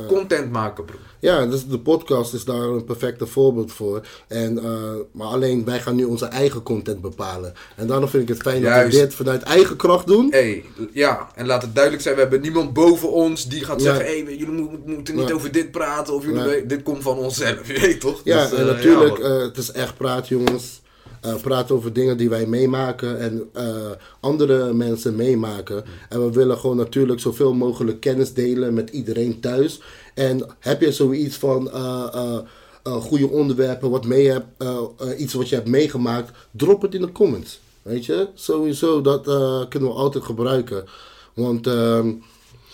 Content 0.07 0.51
maken, 0.51 0.85
bro. 0.85 0.95
Ja, 1.19 1.45
dus 1.45 1.65
de 1.67 1.79
podcast 1.79 2.33
is 2.33 2.43
daar 2.45 2.61
een 2.61 2.85
perfecte 2.85 3.25
voorbeeld 3.27 3.71
voor. 3.71 4.01
En, 4.27 4.57
eh, 4.63 4.81
maar 5.11 5.27
alleen 5.27 5.65
wij 5.65 5.79
gaan 5.79 5.95
nu 5.95 6.03
onze 6.03 6.25
eigen 6.25 6.63
content 6.63 7.01
bepalen. 7.01 7.53
En 7.75 7.87
daarom 7.87 8.07
vind 8.09 8.23
ik 8.23 8.29
het 8.29 8.41
fijn 8.41 8.61
dat 8.61 8.83
we 8.83 8.89
dit 8.89 9.13
vanuit 9.13 9.41
eigen 9.41 9.75
kracht 9.75 10.07
doen. 10.07 10.27
Hey, 10.31 10.63
ja, 10.93 11.27
en 11.35 11.45
laat 11.45 11.61
het 11.61 11.73
duidelijk 11.75 12.03
zijn, 12.03 12.15
we 12.15 12.21
hebben 12.21 12.41
niemand 12.41 12.73
boven 12.73 13.11
ons 13.11 13.47
die 13.47 13.63
gaat 13.63 13.81
Ja. 13.81 13.85
zeggen, 13.95 14.05
hey, 14.05 14.23
jullie 14.23 14.47
mo- 14.47 14.79
moeten 14.85 15.15
niet 15.15 15.20
Ja. 15.27 15.33
over 15.33 15.51
dit 15.51 15.71
praten, 15.71 16.13
of 16.13 16.25
jullie, 16.25 16.65
dit 16.65 16.83
komt 16.83 17.03
van 17.03 17.17
onszelf, 17.17 17.67
je 17.73 17.79
weet 17.79 17.99
toch? 17.99 18.21
Ja, 18.23 18.43
Dus, 18.43 18.59
en 18.59 18.67
eh, 18.67 18.73
natuurlijk, 18.73 19.17
ja, 19.17 19.23
eh, 19.23 19.41
het 19.41 19.57
is 19.57 19.71
echt 19.71 19.97
praat, 19.97 20.27
jongens. 20.27 20.81
Eh 21.21 21.35
praat 21.41 21.71
over 21.71 21.93
dingen 21.93 22.17
die 22.17 22.29
wij 22.29 22.45
meemaken 22.45 23.19
en 23.19 23.49
andere 24.19 24.73
mensen 24.73 25.15
meemaken. 25.15 25.83
En 26.09 26.25
we 26.25 26.31
willen 26.31 26.57
gewoon 26.57 26.77
natuurlijk 26.77 27.19
zoveel 27.19 27.53
mogelijk 27.53 27.99
kennis 27.99 28.33
delen 28.33 28.73
met 28.73 28.89
iedereen 28.89 29.39
thuis. 29.39 29.81
En 30.13 30.45
heb 30.59 30.81
je 30.81 30.91
zoiets 30.91 31.35
van 31.35 31.71
goede 32.83 33.27
onderwerpen, 33.27 33.89
wat 33.89 34.05
mee 34.05 34.27
hebt, 34.27 34.45
iets 35.17 35.33
wat 35.33 35.49
je 35.49 35.55
hebt 35.55 35.67
meegemaakt, 35.67 36.31
drop 36.51 36.81
het 36.81 36.93
in 36.93 37.01
de 37.01 37.11
comments. 37.11 37.59
Weet 37.81 38.05
je, 38.05 38.27
sowieso, 38.33 39.01
dat 39.01 39.23
kunnen 39.69 39.89
we 39.89 39.95
altijd 39.95 40.23
gebruiken. 40.23 40.85
Want 41.33 41.67
ehm, 41.67 42.11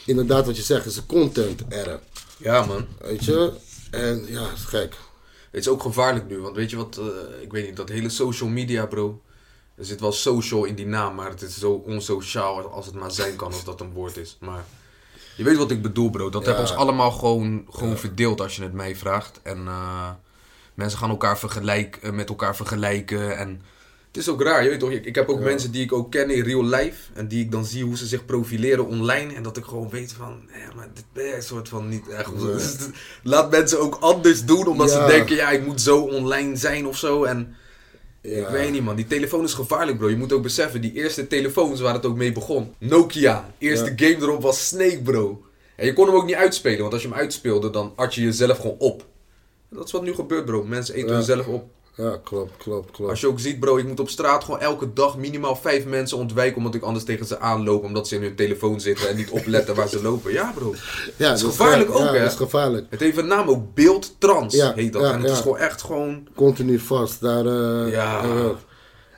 inderdaad, 0.06 0.46
wat 0.46 0.58
je 0.58 0.64
zegt, 0.64 0.86
is 0.86 0.98
een 0.98 1.06
content 1.06 1.62
era. 1.70 2.00
Ja, 2.38 2.66
man. 2.66 2.86
Weet 3.02 3.26
je, 3.26 3.54
en 3.92 4.26
ja, 4.28 4.42
het 4.44 4.58
is 4.58 4.64
gek. 4.66 4.96
Het 5.52 5.62
is 5.62 5.68
ook 5.68 5.82
gevaarlijk 5.82 6.28
nu, 6.28 6.40
want 6.40 6.56
weet 6.56 6.70
je 6.70 6.76
wat, 6.76 6.98
eh, 6.98 7.42
ik 7.42 7.52
weet 7.52 7.66
niet, 7.66 7.76
dat 7.76 7.90
hele 7.90 8.10
social 8.10 8.50
media, 8.50 8.86
bro. 8.86 9.22
Er 9.76 9.86
zit 9.86 10.00
wel 10.00 10.12
social 10.12 10.64
in 10.64 10.76
die 10.76 10.86
naam, 10.86 11.16
maar 11.16 11.30
het 11.30 11.42
is 11.42 11.58
zo 11.60 11.72
onsociaal 11.72 12.72
als 12.72 12.86
het 12.86 12.96
maar 12.96 13.12
zijn 13.12 13.36
kan, 13.36 13.48
als 13.54 13.64
dat 13.64 13.82
een 13.82 13.92
woord 13.92 14.18
is. 14.18 14.38
Maar 14.40 14.66
je 15.36 15.44
weet 15.44 15.58
wat 15.58 15.72
ik 15.72 15.82
bedoel, 15.82 16.10
bro. 16.10 16.30
Dat 16.30 16.42
Ja. 16.42 16.48
heeft 16.48 16.60
ons 16.62 16.74
allemaal 16.80 17.12
gewoon, 17.12 17.66
gewoon 17.70 17.98
verdeeld 17.98 18.42
als 18.42 18.56
je 18.56 18.62
het 18.64 18.74
mij 18.74 18.96
vraagt. 18.96 19.40
En 19.44 19.68
eh, 19.68 20.10
mensen 20.74 21.00
gaan 21.00 21.10
elkaar 21.10 21.38
vergelijk, 21.40 21.96
eh, 22.02 22.12
met 22.12 22.30
elkaar 22.30 22.56
vergelijken. 22.56 23.38
En 23.38 23.62
het 24.18 24.26
is 24.28 24.32
ook 24.34 24.42
raar, 24.42 24.64
je 24.64 24.70
weet 24.70 24.80
toch. 24.80 24.92
Ik, 24.92 25.06
ik 25.06 25.16
heb 25.16 25.30
ook 25.30 25.40
mensen 25.40 25.72
die 25.72 25.84
ik 25.84 25.94
ook 25.94 26.12
ken 26.12 26.30
in 26.30 26.44
real 26.44 26.64
life. 26.66 27.12
En 27.14 27.28
die 27.28 27.44
ik 27.44 27.52
dan 27.52 27.66
zie 27.66 27.84
hoe 27.84 27.98
ze 27.98 28.06
zich 28.08 28.26
profileren 28.26 28.86
online. 28.88 29.34
En 29.34 29.44
dat 29.44 29.58
ik 29.58 29.64
gewoon 29.64 29.90
weet 29.90 30.14
van, 30.14 30.40
ja, 30.48 30.76
maar 30.76 30.88
dit 30.94 31.04
ben 31.14 31.36
een 31.36 31.42
soort 31.44 31.70
van 31.70 31.90
niet 31.90 32.08
echt. 32.10 32.36
Nee. 32.36 32.46
Dus 32.54 32.76
Laat 33.24 33.52
mensen 33.52 33.80
ook 33.80 33.98
anders 34.00 34.46
doen, 34.46 34.68
omdat 34.68 34.90
Ja. 34.92 35.08
ze 35.08 35.12
denken, 35.14 35.36
ja, 35.36 35.50
ik 35.50 35.66
moet 35.66 35.82
zo 35.82 36.00
online 36.00 36.56
zijn 36.56 36.88
of 36.88 36.98
zo. 36.98 37.24
En 37.24 37.56
Ja. 38.22 38.30
ik 38.38 38.48
weet 38.48 38.72
niet, 38.72 38.84
man. 38.84 38.96
Die 38.96 39.08
telefoon 39.08 39.44
is 39.44 39.54
gevaarlijk, 39.54 39.98
bro. 39.98 40.10
Je 40.10 40.16
moet 40.18 40.34
ook 40.34 40.44
beseffen, 40.44 40.82
die 40.82 40.94
eerste 40.94 41.28
telefoons 41.28 41.80
waar 41.80 41.94
het 41.94 42.06
ook 42.06 42.16
mee 42.18 42.32
begon. 42.32 42.74
Nokia. 42.78 43.50
Eerste 43.58 43.94
game 43.96 44.16
erop 44.16 44.42
was 44.42 44.68
Snake, 44.68 45.02
bro. 45.04 45.46
En 45.76 45.86
je 45.86 45.94
kon 45.94 46.06
hem 46.06 46.16
ook 46.16 46.26
niet 46.26 46.36
uitspelen, 46.36 46.80
want 46.80 46.94
als 46.94 47.02
je 47.02 47.08
hem 47.08 47.18
uitspeelde, 47.18 47.70
dan 47.70 47.94
at 47.96 48.16
je 48.16 48.22
jezelf 48.22 48.58
gewoon 48.58 48.76
op. 48.80 49.06
Dat 49.70 49.86
is 49.86 49.92
wat 49.92 50.04
nu 50.04 50.14
gebeurt, 50.14 50.46
bro. 50.46 50.64
Mensen 50.64 50.96
eten 50.96 51.10
Ja. 51.10 51.16
hunzelf 51.16 51.48
op. 51.48 51.70
Ja, 51.98 52.20
klopt, 52.24 52.52
klopt, 52.58 52.92
klopt. 52.92 53.10
Als 53.12 53.22
je 53.22 53.28
ook 53.28 53.40
ziet, 53.40 53.60
bro, 53.60 53.78
ik 53.78 53.88
moet 53.88 54.00
op 54.00 54.10
straat 54.10 54.44
gewoon 54.44 54.60
elke 54.60 54.94
dag 54.94 55.18
minimaal 55.18 55.56
vijf 55.56 55.86
mensen 55.86 56.18
ontwijken, 56.18 56.58
omdat 56.58 56.76
ik 56.76 56.82
anders 56.82 57.06
tegen 57.06 57.26
ze 57.26 57.40
aanloop, 57.40 57.84
omdat 57.84 58.08
ze 58.08 58.16
in 58.16 58.22
hun 58.22 58.36
telefoon 58.36 58.80
zitten 58.82 59.10
en 59.10 59.16
niet 59.16 59.30
opletten 59.30 59.76
waar 59.76 59.88
ze 59.88 60.02
lopen. 60.02 60.32
Ja, 60.32 60.52
bro. 60.56 60.74
ja, 61.16 61.34
is 61.34 61.42
gevaarlijk 61.44 61.90
ook, 61.90 61.98
ja, 61.98 62.14
hè? 62.14 62.20
dat 62.20 62.32
is 62.32 62.38
gevaarlijk. 62.38 62.86
Het 62.90 63.00
heeft 63.00 63.18
een 63.18 63.28
naam 63.28 63.50
ook, 63.50 63.74
beeldtrans 63.74 64.56
Ja, 64.56 64.74
heet 64.74 64.94
dat. 64.94 65.02
ja, 65.02 65.12
en 65.12 65.22
het 65.22 65.32
is 65.32 65.38
gewoon 65.40 65.58
echt 65.58 65.82
gewoon... 65.82 66.28
Continu 66.36 66.80
vast. 66.80 67.22
Daar, 67.22 67.46
eh, 67.46 67.92
Ja. 67.92 68.24
eh, 68.24 68.46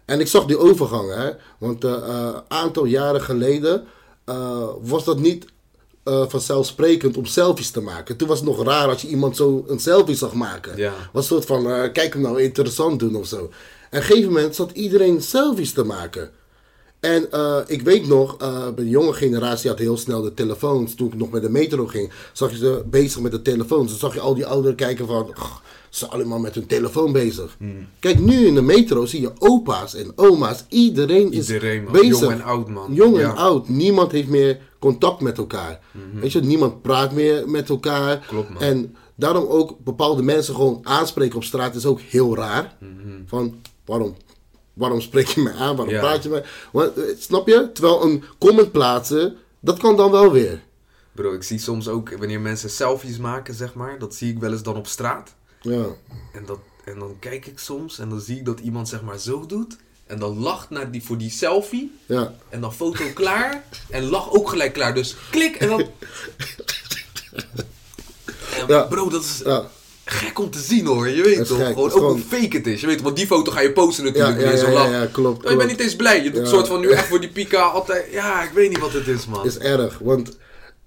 en 0.06 0.20
ik 0.20 0.28
zag 0.28 0.46
die 0.46 0.58
overgang, 0.58 1.14
hè. 1.16 1.30
Want 1.58 1.84
een 1.84 2.04
uh, 2.10 2.38
aantal 2.48 2.86
jaren 2.86 3.22
geleden 3.22 3.86
eh, 4.26 4.68
was 4.82 5.04
dat 5.04 5.20
niet 5.20 5.46
eh, 6.10 6.24
vanzelfsprekend 6.28 7.18
om 7.18 7.26
selfies 7.26 7.72
te 7.72 7.82
maken. 7.82 8.18
Toen 8.18 8.28
was 8.28 8.40
het 8.40 8.48
nog 8.48 8.64
raar 8.64 8.88
als 8.88 9.02
je 9.02 9.08
iemand 9.08 9.36
zo 9.36 9.66
een 9.68 9.80
selfie 9.80 10.16
zag 10.16 10.34
maken. 10.34 10.78
Ja. 10.78 10.94
Was 11.12 11.24
een 11.24 11.30
soort 11.30 11.46
van, 11.46 11.72
eh, 11.72 11.92
kijk 11.92 12.14
hem 12.14 12.22
nou 12.22 12.42
interessant 12.42 13.00
doen 13.00 13.16
of 13.16 13.28
zo. 13.28 13.38
En 13.38 13.44
op 13.44 13.50
een 13.90 14.02
gegeven 14.04 14.32
moment 14.32 14.56
zat 14.56 14.72
iedereen 14.72 15.22
selfies 15.22 15.74
te 15.74 15.84
maken. 15.84 16.30
En 17.00 17.32
eh, 17.32 17.58
ik 17.68 17.82
weet 17.82 18.08
nog, 18.08 18.38
bij 18.38 18.74
de 18.76 18.90
jonge 18.90 19.14
generatie 19.14 19.70
had 19.70 19.80
heel 19.80 19.98
snel 19.98 20.22
de 20.22 20.34
telefoons. 20.34 20.96
Toen 20.96 21.08
ik 21.08 21.16
nog 21.16 21.32
met 21.32 21.42
de 21.42 21.50
metro 21.50 21.86
ging, 21.86 22.12
zag 22.34 22.52
je 22.52 22.58
ze 22.58 22.84
bezig 22.86 23.22
met 23.22 23.32
de 23.32 23.42
telefoons. 23.42 23.90
Dan 23.90 24.00
zag 24.00 24.14
je 24.14 24.20
al 24.20 24.36
die 24.36 24.46
ouderen 24.46 24.76
kijken 24.76 25.08
van, 25.08 25.34
"Ach, 25.36 25.62
ze 25.90 25.98
zijn 26.00 26.12
allemaal 26.12 26.40
met 26.40 26.56
hun 26.56 26.66
telefoon 26.68 27.12
bezig. 27.12 27.56
Hmm. 27.58 27.88
Kijk, 28.00 28.20
nu 28.20 28.46
in 28.46 28.56
de 28.56 28.62
metro 28.62 29.06
zie 29.06 29.22
je 29.22 29.32
opa's 29.40 29.96
en 29.96 30.12
oma's. 30.16 30.64
Iedereen 30.70 31.32
is 31.32 31.48
Iedereen, 31.50 31.84
man. 31.84 31.92
bezig. 31.92 32.20
Jong 32.20 32.32
en 32.32 32.42
oud, 32.44 32.68
man. 32.70 32.94
Jong 32.94 33.18
Ja. 33.18 33.22
Mhm. 33.28 33.30
en 33.38 33.44
oud. 33.44 33.70
Niemand 33.70 34.12
heeft 34.12 34.28
meer 34.28 34.60
contact 34.80 35.22
met 35.22 35.38
elkaar. 35.38 35.80
Weet 36.14 36.32
je, 36.32 36.40
niemand 36.42 36.82
praat 36.82 37.12
meer 37.12 37.50
met 37.50 37.70
elkaar. 37.70 38.18
Klopt, 38.28 38.50
man. 38.50 38.62
En 38.62 38.96
daarom 39.16 39.46
ook 39.46 39.76
bepaalde 39.84 40.22
mensen 40.24 40.56
gewoon 40.56 40.80
aanspreken 40.84 41.36
op 41.36 41.44
straat 41.44 41.76
is 41.76 41.86
ook 41.86 42.00
heel 42.02 42.36
raar. 42.36 42.76
Mhm. 42.80 42.90
Van, 43.26 43.56
waarom, 43.86 44.16
waarom 44.74 45.02
spreek 45.02 45.28
je 45.28 45.42
mij 45.42 45.54
aan? 45.54 45.76
Waarom 45.76 45.94
Ja. 45.94 46.00
praat 46.00 46.24
je 46.24 46.30
mij? 46.30 46.44
Want, 46.72 46.98
eh, 46.98 47.04
snap 47.20 47.48
je? 47.48 47.70
Terwijl 47.74 48.04
een 48.04 48.24
comment 48.38 48.72
plaatsen, 48.72 49.36
dat 49.60 49.78
kan 49.80 49.98
dan 49.98 50.12
wel 50.12 50.32
weer. 50.32 50.62
Bro, 51.12 51.34
ik 51.34 51.44
zie 51.44 51.60
soms 51.60 51.88
ook 51.88 52.18
wanneer 52.18 52.42
mensen 52.42 52.70
selfies 52.70 53.18
maken, 53.18 53.54
zeg 53.54 53.74
maar. 53.74 54.00
Dat 54.00 54.16
zie 54.16 54.32
ik 54.32 54.40
wel 54.40 54.52
eens 54.52 54.64
dan 54.64 54.76
op 54.76 54.88
straat. 54.88 55.36
Ja. 55.62 55.86
En, 56.34 56.46
dat, 56.46 56.60
en 56.86 57.00
dan 57.00 57.16
kijk 57.20 57.46
ik 57.46 57.60
soms 57.60 58.00
en 58.00 58.10
dan 58.10 58.22
zie 58.22 58.38
ik 58.38 58.46
dat 58.46 58.60
iemand 58.60 58.90
zeg 58.90 59.02
maar 59.02 59.18
zo 59.20 59.46
doet. 59.46 59.78
En 60.06 60.20
dan 60.20 60.40
lacht 60.40 60.70
naar 60.70 60.92
die, 60.92 61.04
voor 61.04 61.18
die 61.18 61.32
selfie. 61.32 61.98
Ja. 62.06 62.34
En 62.50 62.62
dan 62.62 62.74
foto 62.74 63.04
klaar. 63.14 63.64
En 63.90 64.04
lach 64.04 64.32
ook 64.32 64.50
gelijk 64.50 64.74
klaar. 64.74 64.94
Dus 64.94 65.16
klik 65.30 65.56
en 65.56 65.68
dan... 65.68 65.86
En 68.60 68.68
Ja. 68.68 68.82
Bro, 68.82 69.10
dat 69.10 69.24
is 69.24 69.42
Ja. 69.46 69.70
gek 70.06 70.40
om 70.40 70.50
te 70.50 70.60
zien 70.60 70.86
hoor. 70.86 71.10
Je 71.10 71.24
weet 71.24 71.48
toch? 71.48 71.58
gek. 71.58 71.68
Gewoon 71.68 71.92
ook 71.92 72.12
hoe 72.12 72.20
fake 72.20 72.58
het 72.58 72.68
is. 72.68 72.82
Je 72.82 72.88
weet, 72.88 73.02
want 73.02 73.16
die 73.16 73.28
foto 73.28 73.52
ga 73.52 73.60
je 73.60 73.72
posten 73.72 74.04
natuurlijk. 74.04 74.40
ja, 74.40 74.50
ja, 74.50 74.58
zo 74.58 74.72
ja, 74.72 74.86
ja, 74.86 75.06
klopt, 75.06 75.44
Maar 75.44 75.52
je 75.52 75.58
bent 75.58 75.70
niet 75.70 75.80
eens 75.80 75.96
blij. 75.96 76.24
Je 76.24 76.32
doet 76.32 76.42
een 76.42 76.48
soort 76.48 76.68
van 76.68 76.80
nu 76.80 76.90
echt 76.94 77.08
voor 77.08 77.20
die 77.20 77.30
pika 77.30 77.62
altijd... 77.62 78.12
Ja, 78.12 78.44
ik 78.44 78.52
weet 78.52 78.70
niet 78.70 78.80
wat 78.80 78.94
het 78.94 79.08
is, 79.08 79.26
man. 79.26 79.46
is 79.46 79.58
erg, 79.58 80.00
want 80.00 80.38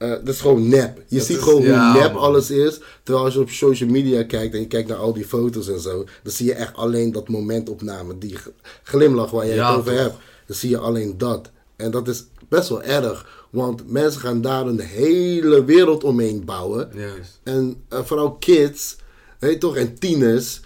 eh 0.03 0.11
dat 0.11 0.29
is 0.35 0.41
gewoon 0.41 0.69
nep. 0.69 1.03
Je 1.09 1.17
Dat 1.17 1.27
ziet 1.27 1.37
is- 1.37 1.43
gewoon 1.43 1.63
ja, 1.63 1.93
hoe 1.93 2.01
nep 2.03 2.13
man. 2.13 2.23
alles 2.23 2.51
is. 2.51 2.81
Terwijl 3.03 3.25
als 3.25 3.35
je 3.35 3.41
op 3.41 3.51
social 3.51 3.89
media 3.91 4.23
kijkt 4.25 4.55
en 4.55 4.61
je 4.61 4.67
kijkt 4.67 4.89
naar 4.89 4.99
al 4.99 5.13
die 5.13 5.25
foto's 5.25 5.69
en 5.69 5.81
zo, 5.81 6.05
dan 6.23 6.33
zie 6.33 6.47
je 6.47 6.55
echt 6.55 6.75
alleen 6.75 7.13
dat 7.13 7.29
momentopname, 7.29 8.19
die 8.19 8.37
glimlach 8.83 9.31
waar 9.31 9.47
je 9.47 9.55
Ja, 9.55 9.69
het 9.71 9.79
over 9.79 9.93
toch. 9.93 10.01
hebt. 10.01 10.15
Dan 10.47 10.57
zie 10.57 10.71
je 10.71 10.79
alleen 10.79 11.19
dat. 11.19 11.51
En 11.77 11.91
dat 11.91 12.09
is 12.09 12.25
best 12.49 12.69
wel 12.69 12.83
erg, 12.83 13.47
want 13.51 13.91
mensen 13.91 14.21
gaan 14.21 14.41
daar 14.41 14.67
een 14.67 14.81
hele 14.81 15.65
wereld 15.65 16.05
omheen 16.05 16.45
bouwen. 16.45 16.91
Juist. 16.95 17.41
En 17.43 17.83
eh, 17.89 17.99
vooral 18.05 18.33
kids, 18.33 18.97
weet 19.39 19.61
toch, 19.61 19.77
en 19.77 19.99
tieners, 19.99 20.61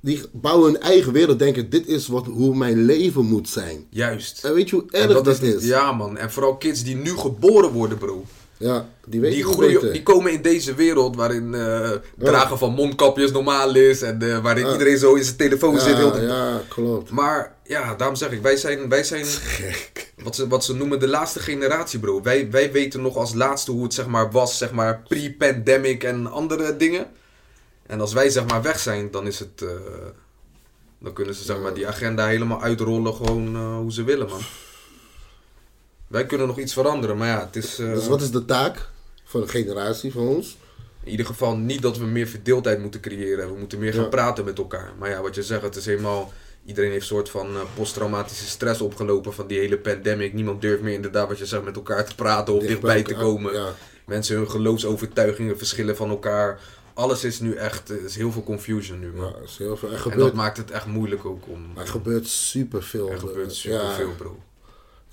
die 0.00 0.20
bouwen 0.32 0.72
hun 0.72 0.80
eigen 0.80 1.12
wereld, 1.12 1.38
denken 1.38 1.70
dit 1.70 1.86
is 1.86 2.06
wat, 2.08 2.26
hoe 2.26 2.56
mijn 2.56 2.84
leven 2.84 3.24
moet 3.24 3.48
zijn. 3.48 3.86
Juist. 3.90 4.44
En 4.44 4.54
weet 4.54 4.68
je 4.68 4.76
hoe 4.76 4.84
En 4.90 5.00
erg 5.02 5.12
dat 5.12 5.24
dat, 5.24 5.34
is 5.34 5.40
niet- 5.40 5.54
is? 5.54 5.64
Ja, 5.68 5.92
man. 5.92 6.16
En 6.16 6.30
vooral 6.30 6.56
kids 6.56 6.82
die 6.84 6.96
nu 6.96 7.10
geboren 7.16 7.70
worden, 7.70 7.98
bro. 7.98 8.24
Ja, 8.56 8.88
die 9.06 9.20
weten 9.20 9.36
Die, 9.36 9.46
het 9.46 9.54
groeien, 9.54 9.72
beter. 9.74 9.92
die 9.92 10.02
komen 10.02 10.32
in 10.32 10.42
deze 10.42 10.74
wereld 10.74 11.16
waarin 11.16 11.54
eh, 11.54 11.90
dragen 12.18 12.58
van 12.58 12.72
mondkapjes 12.72 13.32
normaal 13.32 13.74
is. 13.74 14.02
En 14.02 14.22
eh, 14.22 14.38
waarin 14.42 14.66
Ja. 14.66 14.72
iedereen 14.72 14.98
zo 14.98 15.14
in 15.14 15.24
zijn 15.24 15.36
telefoon 15.36 15.80
zit. 15.80 15.96
heel 15.96 16.14
ja, 16.14 16.20
de- 16.20 16.26
ja, 16.26 16.60
klopt. 16.68 17.10
Maar 17.10 17.54
ja, 17.64 17.94
daarom 17.94 18.16
zeg 18.16 18.30
ik, 18.30 18.42
wij 18.42 18.56
zijn, 18.56 18.88
wij 18.88 19.04
zijn 19.04 19.26
wat, 20.22 20.34
ze, 20.34 20.48
wat 20.48 20.64
ze 20.64 20.74
noemen 20.74 21.00
de 21.00 21.08
laatste 21.08 21.40
generatie, 21.40 21.98
bro. 21.98 22.22
Wij, 22.22 22.50
wij 22.50 22.72
weten 22.72 23.02
nog 23.02 23.16
als 23.16 23.34
laatste 23.34 23.70
hoe 23.70 23.82
het 23.82 23.94
zeg 23.94 24.06
maar, 24.06 24.30
was, 24.30 24.58
zeg 24.58 24.72
maar, 24.72 25.02
pre-pandemic 25.08 26.04
en 26.04 26.26
andere 26.26 26.76
dingen. 26.76 27.06
En 27.86 28.00
als 28.00 28.12
wij 28.12 28.28
zeg 28.30 28.46
maar 28.46 28.62
weg 28.62 28.78
zijn, 28.78 29.10
dan 29.10 29.26
is 29.26 29.38
het... 29.38 29.62
eh, 29.62 29.68
dan 30.98 31.12
kunnen 31.12 31.34
ze 31.34 31.44
zeg 31.44 31.60
maar 31.60 31.74
die 31.74 31.88
agenda 31.88 32.26
helemaal 32.26 32.62
uitrollen 32.62 33.14
gewoon 33.14 33.56
hoe 33.76 33.92
ze 33.92 34.04
willen, 34.04 34.28
man. 34.28 34.40
Wij 36.14 36.26
kunnen 36.26 36.46
nog 36.46 36.58
iets 36.58 36.72
veranderen, 36.72 37.16
maar 37.16 37.28
ja, 37.28 37.40
het 37.46 37.56
is... 37.56 37.78
eh, 37.78 37.92
Dus 37.94 38.06
wat 38.08 38.22
is 38.22 38.30
de 38.30 38.44
taak 38.44 38.88
van 39.24 39.40
de 39.40 39.48
generatie 39.48 40.12
van 40.12 40.26
ons? 40.28 40.56
In 41.04 41.10
ieder 41.10 41.26
geval 41.26 41.56
niet 41.56 41.82
dat 41.82 41.98
we 41.98 42.04
meer 42.04 42.26
verdeeldheid 42.26 42.80
moeten 42.80 43.00
creëren. 43.00 43.52
We 43.52 43.58
moeten 43.58 43.78
meer 43.78 43.92
gaan 43.92 44.02
Ja. 44.02 44.08
praten 44.08 44.44
met 44.44 44.58
elkaar. 44.58 44.92
Maar 44.98 45.10
ja, 45.10 45.22
wat 45.22 45.34
je 45.34 45.42
zegt, 45.42 45.62
het 45.62 45.76
is 45.76 45.86
helemaal... 45.86 46.32
Iedereen 46.64 46.90
heeft 46.90 47.02
een 47.02 47.08
soort 47.08 47.28
van 47.30 47.46
eh, 47.54 47.60
posttraumatische 47.76 48.46
stress 48.46 48.80
opgelopen 48.80 49.34
van 49.34 49.46
die 49.46 49.58
hele 49.58 49.78
pandemic. 49.78 50.32
Niemand 50.32 50.60
durft 50.60 50.82
meer 50.82 50.94
inderdaad, 50.94 51.28
wat 51.28 51.38
je 51.38 51.46
zegt, 51.46 51.64
met 51.64 51.76
elkaar 51.76 52.04
te 52.04 52.14
praten 52.14 52.54
of 52.54 52.62
dichtbij 52.66 53.02
te 53.02 53.14
komen. 53.14 53.52
Ja, 53.54 53.72
Mensen, 54.06 54.36
hun 54.36 54.50
geloofsovertuigingen 54.50 55.58
verschillen 55.58 55.96
van 55.96 56.10
elkaar. 56.10 56.60
Alles 56.94 57.24
is 57.24 57.40
nu 57.40 57.54
echt, 57.54 57.88
er 57.88 58.04
is 58.04 58.16
heel 58.16 58.32
veel 58.32 58.42
confusion 58.42 58.98
nu, 58.98 59.12
man. 59.12 59.32
ja, 59.36 59.42
is 59.44 59.56
heel 59.58 59.76
veel. 59.76 59.90
En 60.10 60.18
dat 60.18 60.32
maakt 60.34 60.56
het 60.56 60.70
echt 60.70 60.86
moeilijk 60.86 61.24
ook 61.24 61.42
om... 61.48 61.66
er 61.76 61.86
gebeurt 61.86 62.26
superveel. 62.26 63.10
Er 63.10 63.18
gebeurt 63.18 63.60
Ja, 63.62 63.78
superveel, 63.80 64.12
bro. 64.16 64.38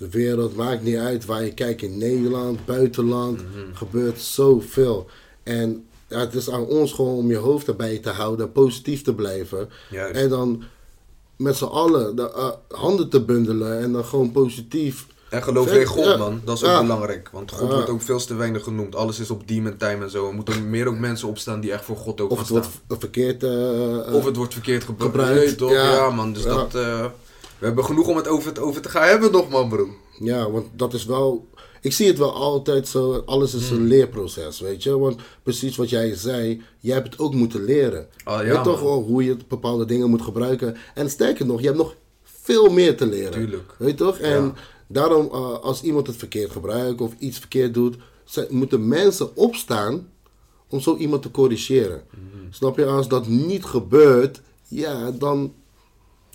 De 0.02 0.08
wereld 0.10 0.56
maakt 0.56 0.82
niet 0.82 0.96
uit 0.96 1.24
waar 1.24 1.44
je 1.44 1.54
kijkt 1.54 1.82
in 1.82 1.98
Nederland, 1.98 2.64
buitenland. 2.64 3.36
Mhm. 3.38 3.74
gebeurt 3.74 4.20
zoveel. 4.20 5.06
En 5.42 5.84
ja, 6.08 6.18
het 6.18 6.34
is 6.34 6.50
aan 6.50 6.64
ons 6.66 6.92
gewoon 6.92 7.14
om 7.16 7.30
je 7.30 7.36
hoofd 7.36 7.68
erbij 7.68 7.98
te 7.98 8.10
houden, 8.10 8.52
positief 8.52 9.02
te 9.02 9.14
blijven. 9.14 9.68
Juist. 9.90 10.14
En 10.20 10.28
dan 10.28 10.62
met 11.36 11.56
z'n 11.56 11.64
allen 11.64 12.16
de 12.16 12.32
eh, 12.32 12.50
handen 12.68 13.08
te 13.08 13.22
bundelen 13.24 13.78
en 13.80 13.92
dan 13.92 14.04
gewoon 14.04 14.32
positief. 14.32 15.06
En 15.30 15.42
geloof 15.42 15.72
in 15.72 15.86
God, 15.86 16.04
ja. 16.04 16.16
man. 16.16 16.40
Dat 16.44 16.56
is 16.56 16.62
ook 16.64 16.70
Ja. 16.70 16.80
belangrijk. 16.80 17.28
Want 17.32 17.50
God 17.52 17.68
Ja. 17.68 17.74
wordt 17.74 17.90
ook 17.90 18.02
veel 18.02 18.18
te 18.18 18.34
weinig 18.34 18.62
genoemd. 18.64 18.94
Alles 18.96 19.20
is 19.20 19.30
op 19.30 19.48
demon 19.48 19.76
time 19.76 20.04
en 20.04 20.10
zo. 20.10 20.26
Er 20.28 20.34
moeten 20.34 20.70
meer 20.70 20.86
ook 20.88 20.98
mensen 20.98 21.28
opstaan 21.28 21.60
die 21.60 21.72
echt 21.72 21.84
voor 21.84 21.96
God 21.96 22.20
ook 22.20 22.30
Of 22.30 22.36
gaan 22.36 22.44
het 22.46 22.48
wordt 22.54 22.66
staan. 22.66 22.96
v- 22.96 23.00
verkeerd. 23.00 23.42
eh, 23.42 24.06
eh, 24.08 24.14
Of 24.14 24.24
het 24.24 24.36
wordt 24.36 24.52
verkeerd 24.52 24.84
gebruikt. 24.84 25.14
gebruikt, 25.16 25.44
Nee, 25.46 25.54
toch? 25.54 25.72
Ja. 25.72 26.10
man. 26.10 26.32
Dus 26.32 26.42
dat... 26.42 26.74
eh, 26.74 27.04
we 27.62 27.68
hebben 27.68 27.84
genoeg 27.84 28.06
om 28.08 28.16
het 28.16 28.28
over, 28.28 28.48
het 28.48 28.58
over 28.58 28.82
te 28.82 28.88
gaan 28.88 29.08
hebben 29.08 29.32
nog, 29.32 29.48
man, 29.48 29.68
bro. 29.68 29.88
Ja, 30.18 30.50
want 30.50 30.66
dat 30.76 30.94
is 30.94 31.04
wel. 31.04 31.48
Ik 31.80 31.92
zie 31.92 32.06
het 32.06 32.18
wel 32.18 32.32
altijd 32.34 32.88
zo. 32.88 33.22
Alles 33.26 33.54
is 33.54 33.68
Hmm. 33.68 33.78
een 33.78 33.86
leerproces, 33.86 34.60
weet 34.60 34.82
je. 34.82 34.98
Want 34.98 35.20
precies 35.42 35.76
wat 35.76 35.90
jij 35.90 36.14
zei, 36.14 36.62
jij 36.80 36.94
hebt 36.94 37.10
het 37.12 37.18
ook 37.20 37.34
moeten 37.34 37.64
leren. 37.64 38.06
Ja, 38.24 38.40
je 38.42 38.52
weet 38.52 38.64
toch 38.64 38.80
wel 38.80 39.02
hoe 39.02 39.24
je 39.24 39.36
bepaalde 39.48 39.84
dingen 39.84 40.10
moet 40.10 40.22
gebruiken. 40.22 40.76
En 40.94 41.10
sterker 41.10 41.46
nog, 41.46 41.60
je 41.60 41.66
hebt 41.66 41.78
nog 41.78 41.94
veel 42.22 42.70
meer 42.70 42.96
te 42.96 43.06
leren. 43.06 43.32
Tuurlijk. 43.32 43.74
Weet 43.78 43.88
je 43.90 43.94
toch? 44.04 44.18
En 44.18 44.42
Ja. 44.44 44.52
daarom, 44.86 45.26
eh, 45.32 45.58
als 45.58 45.82
iemand 45.82 46.06
het 46.06 46.16
verkeerd 46.16 46.50
gebruikt 46.50 47.00
of 47.00 47.12
iets 47.18 47.38
verkeerd 47.38 47.74
doet, 47.74 47.96
zijn- 48.24 48.46
moeten 48.50 48.88
mensen 48.88 49.36
opstaan 49.36 50.08
om 50.68 50.80
zo 50.80 50.96
iemand 50.96 51.22
te 51.22 51.30
corrigeren. 51.30 52.02
Hmm. 52.10 52.52
Snap 52.52 52.76
je? 52.78 52.84
Als 52.86 53.08
dat 53.08 53.26
niet 53.26 53.64
gebeurt, 53.64 54.40
ja, 54.68 55.10
dan 55.10 55.52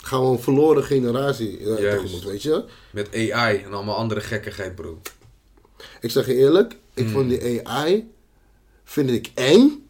gaan 0.07 0.21
we 0.21 0.27
een 0.27 0.39
verloren 0.39 0.83
generatie 0.83 1.59
Juist. 1.63 1.81
tegemoet, 1.81 2.23
weet 2.23 2.41
je. 2.43 2.63
Met 2.91 3.15
AI 3.31 3.57
en 3.63 3.73
allemaal 3.73 3.95
andere 3.95 4.21
gekkigheid, 4.21 4.75
bro. 4.75 5.01
Ik 6.01 6.11
zeg 6.11 6.25
je 6.25 6.35
eerlijk, 6.35 6.75
ik 6.93 7.03
Hmm. 7.03 7.13
vond 7.13 7.29
die 7.29 7.67
AI 7.67 8.11
vind 8.83 9.09
ik 9.09 9.31
eng. 9.33 9.87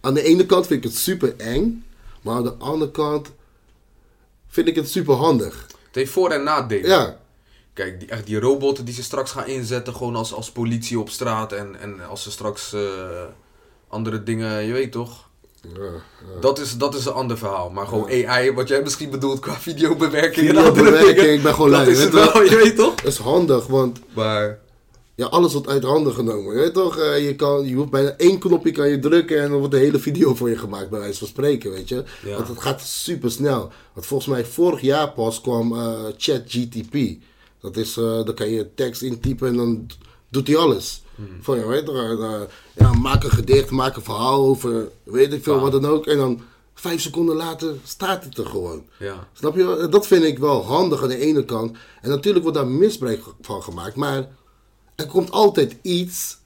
Aan 0.00 0.14
de 0.14 0.22
ene 0.22 0.46
kant 0.46 0.66
vind 0.66 0.84
ik 0.84 0.90
het 0.90 0.98
super 0.98 1.34
eng, 1.36 1.84
maar 2.22 2.34
aan 2.36 2.42
de 2.44 2.54
andere 2.54 2.90
kant 2.90 3.30
vind 4.48 4.68
ik 4.68 4.74
het 4.76 4.90
super 4.90 5.14
handig. 5.14 5.66
Het 5.86 5.94
heeft 5.94 6.10
voor- 6.12 6.30
en 6.30 6.42
nadelen. 6.42 6.88
Ja, 6.90 7.20
Kijk, 7.72 8.00
die, 8.00 8.08
echt 8.08 8.26
die 8.26 8.40
robotten 8.40 8.84
die 8.84 8.94
ze 8.94 9.02
straks 9.02 9.30
gaan 9.30 9.46
inzetten, 9.46 9.94
gewoon 9.94 10.16
als, 10.16 10.32
als 10.32 10.50
politie 10.50 10.98
op 11.00 11.08
straat. 11.10 11.52
En, 11.52 11.80
en 11.80 12.00
als 12.08 12.22
ze 12.22 12.30
straks 12.30 12.72
eh, 12.72 13.24
andere 13.88 14.22
dingen, 14.22 14.64
je 14.66 14.72
weet 14.72 14.92
toch? 14.92 15.28
Dat, 16.40 16.58
is, 16.58 16.76
dat 16.76 16.94
is 16.94 17.04
een 17.04 17.12
ander 17.12 17.38
verhaal. 17.38 17.70
Maar 17.70 17.86
gewoon 17.86 18.26
AI, 18.26 18.52
wat 18.52 18.68
jij 18.68 18.82
misschien 18.82 19.10
bedoelt 19.10 19.40
qua 19.40 19.54
videobewerking 19.68 20.48
en 20.48 20.56
andere 20.56 20.74
Videobewerking, 20.74 21.16
dingen. 21.16 21.34
ik 21.34 21.42
ben 21.42 21.54
gewoon 21.54 21.70
Dat 21.70 21.80
lui, 21.80 21.92
is 21.92 22.02
het 22.02 22.12
wel, 22.12 22.42
je 22.42 22.56
weet 22.56 22.76
toch? 22.76 22.94
dat 22.94 23.12
is 23.12 23.18
handig, 23.18 23.66
want 23.66 24.00
Maar 24.14 24.58
ja, 25.14 25.26
alles 25.26 25.52
wordt 25.52 25.68
uit 25.68 25.82
handen 25.82 26.12
genomen. 26.12 26.54
Je 26.54 26.60
weet 26.60 26.74
toch, 26.74 26.98
Eh, 26.98 27.24
je, 27.26 27.36
kan, 27.36 27.66
je 27.66 27.74
hoeft 27.74 27.90
bijna 27.90 28.10
één 28.16 28.38
knopje 28.38 28.70
kan 28.70 28.88
je 28.88 28.98
drukken 28.98 29.42
en 29.42 29.48
dan 29.48 29.58
wordt 29.58 29.74
de 29.74 29.80
hele 29.80 29.98
video 29.98 30.34
voor 30.34 30.48
je 30.50 30.58
gemaakt, 30.58 30.90
bij 30.90 30.98
wijze 31.00 31.18
van 31.18 31.28
spreken, 31.28 31.70
weet 31.70 31.88
je. 31.88 32.04
Want 32.36 32.48
het 32.48 32.60
gaat 32.60 32.80
super 32.80 33.30
snel. 33.30 33.70
Want 33.92 34.06
volgens 34.06 34.28
mij 34.28 34.44
vorig 34.44 34.80
jaar 34.80 35.12
pas 35.12 35.40
kwam 35.40 35.72
eh 35.72 35.94
ChatGTP. 36.16 36.96
Dat 37.60 37.76
is, 37.76 37.96
eh 37.96 38.04
dan 38.24 38.34
kan 38.34 38.48
je 38.48 38.74
tekst 38.74 39.02
intypen 39.02 39.48
en 39.48 39.56
dan 39.56 39.86
doet 40.32 40.46
hij 40.46 40.56
alles. 40.56 41.02
Hmm. 41.14 41.38
Van, 41.40 41.58
ja, 41.58 41.66
weet 41.66 41.86
je, 41.86 42.48
ja, 42.74 42.92
maak 42.92 43.24
een 43.24 43.30
gedicht, 43.30 43.70
maak 43.70 43.96
een 43.96 44.02
verhaal 44.02 44.44
over, 44.44 44.88
weet 45.02 45.32
ik 45.32 45.42
veel, 45.42 45.60
wat 45.60 45.72
dan 45.72 45.86
ook. 45.86 46.06
En 46.06 46.16
dan 46.16 46.40
vijf 46.74 47.00
seconden 47.00 47.36
later 47.36 47.74
staat 47.84 48.24
het 48.24 48.38
er 48.38 48.46
gewoon. 48.46 48.84
ja, 48.98 49.28
Snap 49.32 49.56
je? 49.56 49.86
Dat 49.90 50.06
vind 50.06 50.24
ik 50.24 50.38
wel 50.38 50.64
handig 50.64 51.02
aan 51.02 51.08
de 51.08 51.18
ene 51.18 51.44
kant. 51.44 51.76
En 52.00 52.10
natuurlijk 52.10 52.42
wordt 52.42 52.58
daar 52.58 52.68
misbruik 52.68 53.22
van 53.40 53.62
gemaakt. 53.62 53.96
Maar 53.96 54.28
er 54.94 55.06
komt 55.06 55.30
altijd 55.30 55.76
iets 55.82 56.38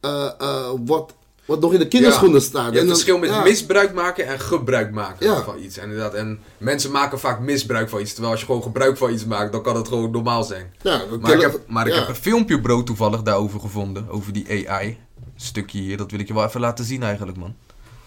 eh, 0.00 0.30
eh, 0.38 0.70
wat, 0.84 1.14
wat 1.44 1.60
nog 1.60 1.72
in 1.72 1.78
de 1.78 1.88
kinderschoenen 1.88 2.38
Ja. 2.40 2.44
staat. 2.46 2.64
Je 2.66 2.72
hebt 2.72 2.76
dan- 2.86 2.88
verschil 2.88 3.18
met 3.18 3.28
ja. 3.30 3.42
misbruik 3.42 3.94
maken 3.94 4.26
en 4.26 4.40
gebruik 4.40 4.90
maken 4.92 5.26
Ja. 5.26 5.42
van 5.42 5.58
iets. 5.62 5.76
En, 5.76 5.84
inderdaad, 5.84 6.14
en 6.14 6.38
mensen 6.58 6.90
maken 6.90 7.20
vaak 7.20 7.40
misbruik 7.40 7.88
van 7.88 8.00
iets. 8.00 8.10
Terwijl 8.10 8.30
als 8.32 8.40
je 8.40 8.46
gewoon 8.46 8.62
gebruik 8.62 8.96
van 8.96 9.12
iets 9.12 9.24
maakt, 9.24 9.52
dan 9.52 9.62
kan 9.62 9.76
het 9.76 9.88
gewoon 9.88 10.10
normaal 10.10 10.44
zijn. 10.44 10.74
Maar 11.20 11.32
ik 11.34 11.40
heb, 11.40 11.60
maar 11.68 11.86
ik 11.86 11.94
heb 11.94 12.08
een 12.08 12.14
filmpje, 12.14 12.60
bro, 12.60 12.82
toevallig 12.82 13.22
daarover 13.22 13.60
gevonden. 13.60 14.08
Over 14.08 14.32
die 14.32 14.68
AI. 14.68 14.86
Een 14.88 15.40
stukje 15.40 15.78
hier, 15.78 15.96
dat 15.96 16.10
wil 16.10 16.20
ik 16.20 16.26
je 16.28 16.34
wel 16.34 16.44
even 16.44 16.60
laten 16.60 16.84
zien 16.84 17.02
eigenlijk, 17.02 17.38
man. 17.38 17.54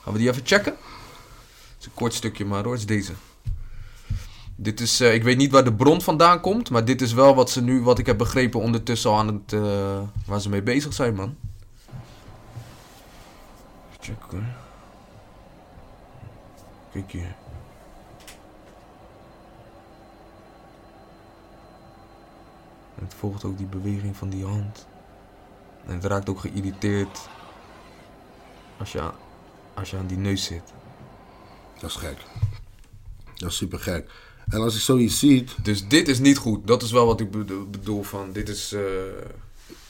Gaan 0.03 0.13
we 0.13 0.19
die 0.19 0.29
even 0.29 0.41
checken? 0.45 0.73
Het 0.73 1.79
is 1.79 1.85
een 1.85 1.91
kort 1.93 2.13
stukje, 2.13 2.45
maar 2.45 2.63
hoor, 2.63 2.71
het 2.71 2.81
is 2.81 2.87
deze. 2.87 3.11
Dit 4.55 4.79
is, 4.79 4.99
eh, 4.99 5.13
ik 5.13 5.23
weet 5.23 5.37
niet 5.37 5.51
waar 5.51 5.63
de 5.63 5.73
bron 5.73 6.01
vandaan 6.01 6.41
komt, 6.41 6.69
maar 6.69 6.85
dit 6.85 7.01
is 7.01 7.13
wel 7.13 7.35
wat 7.35 7.49
ze 7.49 7.61
nu, 7.61 7.81
wat 7.81 7.99
ik 7.99 8.05
heb 8.05 8.17
begrepen, 8.17 8.59
ondertussen 8.59 9.09
al 9.09 9.17
aan 9.17 9.27
het, 9.27 9.53
eh, 9.53 9.61
waar 10.25 10.41
ze 10.41 10.49
mee 10.49 10.61
bezig 10.63 10.93
zijn, 10.93 11.15
man. 11.15 11.35
Kijk 16.91 17.11
hier. 17.11 17.35
Het 22.95 23.13
volgt 23.17 23.43
ook 23.43 23.57
die 23.57 23.65
beweging 23.67 24.17
van 24.17 24.29
die 24.29 24.45
hand. 24.45 24.87
En 25.85 25.93
het 25.93 26.03
raakt 26.05 26.29
ook 26.29 26.39
geïrriteerd 26.39 27.19
als 28.79 28.91
je 28.91 29.01
aan, 29.01 29.13
als 29.73 29.89
je 29.89 29.97
aan 29.97 30.07
die 30.07 30.17
neus 30.17 30.43
zit. 30.43 30.73
Dat 31.79 31.89
is 31.89 31.95
gek. 31.95 32.17
Dat 33.35 33.49
is 33.49 33.57
super 33.57 33.79
gek. 33.79 34.09
En 34.47 34.61
als 34.61 34.75
ik 34.75 34.81
zoiets 34.81 35.19
ziet, 35.19 35.55
Dus 35.63 35.87
dit 35.87 36.07
is 36.07 36.19
niet 36.19 36.37
goed. 36.37 36.67
Dat 36.67 36.81
is 36.81 36.91
wel 36.91 37.05
wat 37.05 37.19
ik 37.19 37.31
bedo- 37.31 37.65
bedoel 37.65 38.03
van. 38.03 38.31
Dit 38.31 38.49
is. 38.49 38.73
eh, 38.73 38.81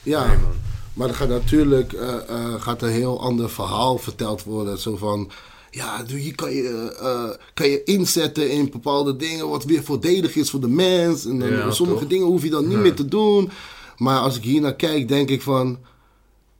ja. 0.04 0.28
Nee, 0.28 0.38
man. 0.38 0.56
Maar 0.98 1.10
er 1.10 1.16
gaat 1.16 1.30
natuurlijk 1.30 1.94
eh, 1.94 2.30
eh, 2.30 2.62
gaat 2.62 2.82
een 2.82 2.90
heel 2.90 3.22
ander 3.22 3.50
verhaal 3.50 3.98
verteld 3.98 4.44
worden. 4.44 4.78
Zo 4.78 4.96
van, 4.96 5.32
ja, 5.72 6.06
hier 6.06 6.36
kan 6.36 6.52
je, 6.52 6.96
eh, 7.02 7.46
kan 7.54 7.70
je 7.70 7.84
inzetten 7.84 8.52
in 8.52 8.70
bepaalde 8.72 9.16
dingen 9.16 9.50
wat 9.50 9.64
weer 9.64 9.84
voordelig 9.84 10.36
is 10.36 10.50
voor 10.50 10.60
de 10.62 10.68
mens. 10.68 11.26
En 11.26 11.40
dan, 11.40 11.50
Ja, 11.50 11.72
sommige 11.72 12.00
toch? 12.00 12.10
dingen 12.10 12.26
hoef 12.26 12.44
je 12.44 12.50
dan 12.50 12.64
niet 12.64 12.72
Ja. 12.78 12.80
meer 12.80 12.96
te 12.96 13.06
doen. 13.06 13.50
Maar 13.98 14.20
als 14.20 14.36
ik 14.38 14.44
hier 14.44 14.62
naar 14.62 14.76
kijk, 14.76 15.08
denk 15.08 15.30
ik 15.30 15.42
van, 15.42 15.78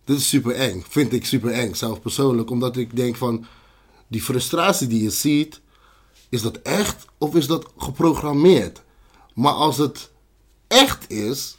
dit 0.06 0.18
is 0.18 0.30
super 0.30 0.52
eng. 0.54 0.84
Vind 0.90 1.14
ik 1.14 1.26
super 1.26 1.52
eng, 1.52 1.74
zelf 1.74 2.02
persoonlijk. 2.02 2.50
Omdat 2.50 2.78
ik 2.78 2.96
denk 2.96 3.16
van, 3.16 3.46
die 4.08 4.22
frustratie 4.22 4.88
die 4.88 5.04
je 5.04 5.10
ziet, 5.10 5.60
is 6.30 6.42
dat 6.42 6.58
echt 6.62 7.06
of 7.18 7.36
is 7.36 7.48
dat 7.48 7.66
geprogrammeerd? 7.78 8.82
Maar 9.34 9.54
als 9.54 9.78
het 9.78 10.10
echt 10.68 11.10
is, 11.12 11.58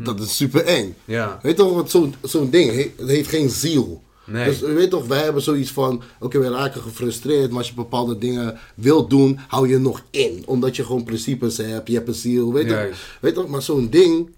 dat 0.00 0.20
is 0.20 0.36
super 0.36 0.64
eng. 0.64 0.94
Ja. 1.04 1.38
Weet 1.42 1.56
toch, 1.56 1.74
want 1.74 1.90
zo'n 1.90 2.14
zo'n 2.22 2.50
ding 2.50 2.70
he- 2.70 2.92
het 2.96 3.08
heeft 3.08 3.28
geen 3.28 3.50
ziel. 3.50 4.02
Nee. 4.26 4.44
Dus 4.44 4.58
je 4.58 4.66
weet 4.72 4.90
toch, 4.90 5.06
wij 5.06 5.22
hebben 5.22 5.42
zoiets 5.42 5.70
van, 5.70 6.02
oké, 6.20 6.38
we 6.38 6.48
raken 6.50 6.82
gefrustreerd, 6.82 7.48
maar 7.48 7.58
als 7.58 7.68
je 7.68 7.74
bepaalde 7.74 8.18
dingen 8.18 8.58
wilt 8.74 9.10
doen, 9.10 9.38
hou 9.48 9.68
je 9.68 9.78
nog 9.78 10.02
in. 10.10 10.42
Omdat 10.46 10.76
je 10.76 10.84
gewoon 10.84 11.04
principes 11.04 11.56
hebt, 11.56 11.88
je 11.88 11.94
hebt 11.94 12.08
een 12.08 12.14
ziel, 12.14 12.52
weet 12.52 12.68
Juist. 12.68 12.90
toch. 12.90 13.18
Weet 13.20 13.34
toch, 13.34 13.48
maar 13.48 13.62
zo'n 13.62 13.88
ding 13.90 14.30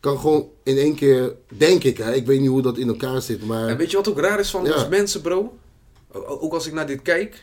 kan 0.00 0.18
gewoon 0.18 0.46
in 0.62 0.76
één 0.78 0.94
keer, 0.94 1.34
denk 1.48 1.84
ik, 1.84 1.98
hè, 1.98 2.14
ik 2.14 2.26
weet 2.26 2.40
niet 2.40 2.48
hoe 2.48 2.62
dat 2.62 2.78
in 2.78 2.88
elkaar 2.88 3.22
zit, 3.22 3.46
maar... 3.46 3.68
En 3.68 3.76
weet 3.76 3.90
je 3.90 3.96
wat 3.96 4.08
ook 4.08 4.18
raar 4.20 4.38
is 4.40 4.50
van 4.50 4.64
Ja. 4.64 4.74
ons 4.74 4.88
mensen, 4.88 5.20
bro? 5.20 5.56
Ook 6.12 6.52
als 6.52 6.66
ik 6.66 6.72
naar 6.72 6.86
dit 6.86 7.02
kijk. 7.02 7.42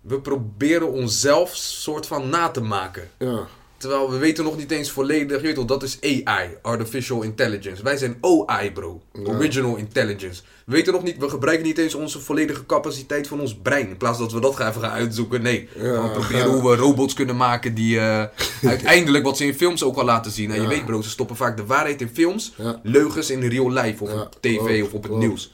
We 0.00 0.20
proberen 0.20 0.92
onszelf 0.92 1.56
soort 1.56 2.06
van 2.06 2.28
na 2.28 2.48
te 2.48 2.60
maken. 2.60 3.08
ja, 3.18 3.46
Terwijl 3.82 4.10
we 4.10 4.18
weten 4.18 4.44
nog 4.44 4.56
niet 4.56 4.70
eens 4.70 4.90
volledig, 4.90 5.36
je 5.36 5.46
weet 5.46 5.54
toch, 5.54 5.64
dat 5.64 5.82
is 5.82 5.98
AI, 6.00 6.48
Artificial 6.62 7.22
Intelligence. 7.22 7.82
Wij 7.82 7.96
zijn 7.96 8.16
OI, 8.20 8.72
bro. 8.72 9.02
Original 9.24 9.76
Intelligence. 9.76 10.42
We 10.66 10.72
weten 10.72 10.92
nog 10.92 11.02
niet, 11.02 11.18
we 11.18 11.28
gebruiken 11.28 11.66
niet 11.66 11.78
eens 11.78 11.94
onze 11.94 12.20
volledige 12.20 12.66
capaciteit 12.66 13.28
van 13.28 13.40
ons 13.40 13.56
brein. 13.62 13.88
In 13.88 13.96
plaats 13.96 14.18
dat 14.18 14.32
we 14.32 14.40
dat 14.40 14.56
gaan 14.56 14.68
even 14.68 14.80
gaan 14.80 14.90
uitzoeken, 14.90 15.42
nee. 15.42 15.68
Ja, 15.74 16.02
we 16.02 16.10
proberen 16.10 16.46
ja. 16.46 16.52
hoe 16.52 16.70
we 16.70 16.76
robots 16.76 17.14
kunnen 17.14 17.36
maken 17.36 17.74
die 17.74 17.98
eh, 17.98 18.24
uiteindelijk, 18.74 19.24
wat 19.24 19.36
ze 19.36 19.44
in 19.44 19.54
films 19.54 19.82
ook 19.82 19.96
al 19.96 20.04
laten 20.04 20.32
zien. 20.32 20.50
En 20.50 20.62
je 20.62 20.68
weet, 20.68 20.84
bro, 20.84 21.02
ze 21.02 21.10
stoppen 21.10 21.36
vaak 21.36 21.56
de 21.56 21.66
waarheid 21.66 22.00
in 22.00 22.10
films, 22.12 22.52
leugens 22.82 23.30
in 23.30 23.48
real 23.48 23.70
life 23.70 24.04
of 24.04 24.12
op 24.12 24.36
tv 24.40 24.82
of 24.82 24.92
op 24.92 25.02
het 25.02 25.16
nieuws. 25.16 25.52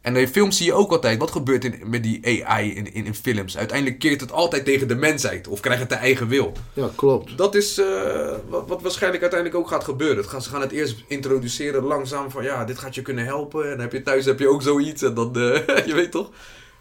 En 0.00 0.16
in 0.16 0.28
films 0.28 0.56
zie 0.56 0.66
je 0.66 0.72
ook 0.72 0.90
altijd, 0.92 1.18
wat 1.18 1.30
gebeurt 1.30 1.64
in, 1.64 1.74
met 1.84 2.02
die 2.02 2.46
AI 2.46 2.74
in, 2.74 2.92
in, 2.94 3.04
in 3.06 3.14
films? 3.14 3.56
Uiteindelijk 3.56 3.98
keert 3.98 4.20
het 4.20 4.32
altijd 4.32 4.64
tegen 4.64 4.88
de 4.88 4.94
mensheid 4.94 5.48
of 5.48 5.60
krijgt 5.60 5.80
het 5.80 5.88
de 5.88 5.94
eigen 5.94 6.28
wil. 6.28 6.52
ja, 6.72 6.90
klopt. 6.96 7.36
Dat 7.38 7.54
is 7.54 7.78
eh, 7.78 8.34
wat, 8.48 8.68
wat 8.68 8.82
waarschijnlijk 8.82 9.22
uiteindelijk 9.22 9.60
ook 9.60 9.68
gaat 9.68 9.84
gebeuren. 9.84 10.16
Het 10.16 10.26
gaan, 10.26 10.42
ze 10.42 10.48
gaan 10.50 10.60
het 10.60 10.72
eerst 10.72 11.04
introduceren 11.08 11.82
langzaam 11.82 12.30
van 12.30 12.42
ja, 12.44 12.64
dit 12.64 12.78
gaat 12.78 12.94
je 12.94 13.02
kunnen 13.02 13.24
helpen. 13.24 13.62
En 13.64 13.70
dan 13.70 13.80
heb 13.80 13.92
je 13.92 14.02
thuis 14.02 14.24
heb 14.24 14.38
je 14.38 14.48
ook 14.48 14.62
zoiets. 14.62 15.02
En 15.02 15.14
dan, 15.14 15.36
eh, 15.36 15.86
je 15.88 15.94
weet 15.94 16.10
toch, 16.10 16.30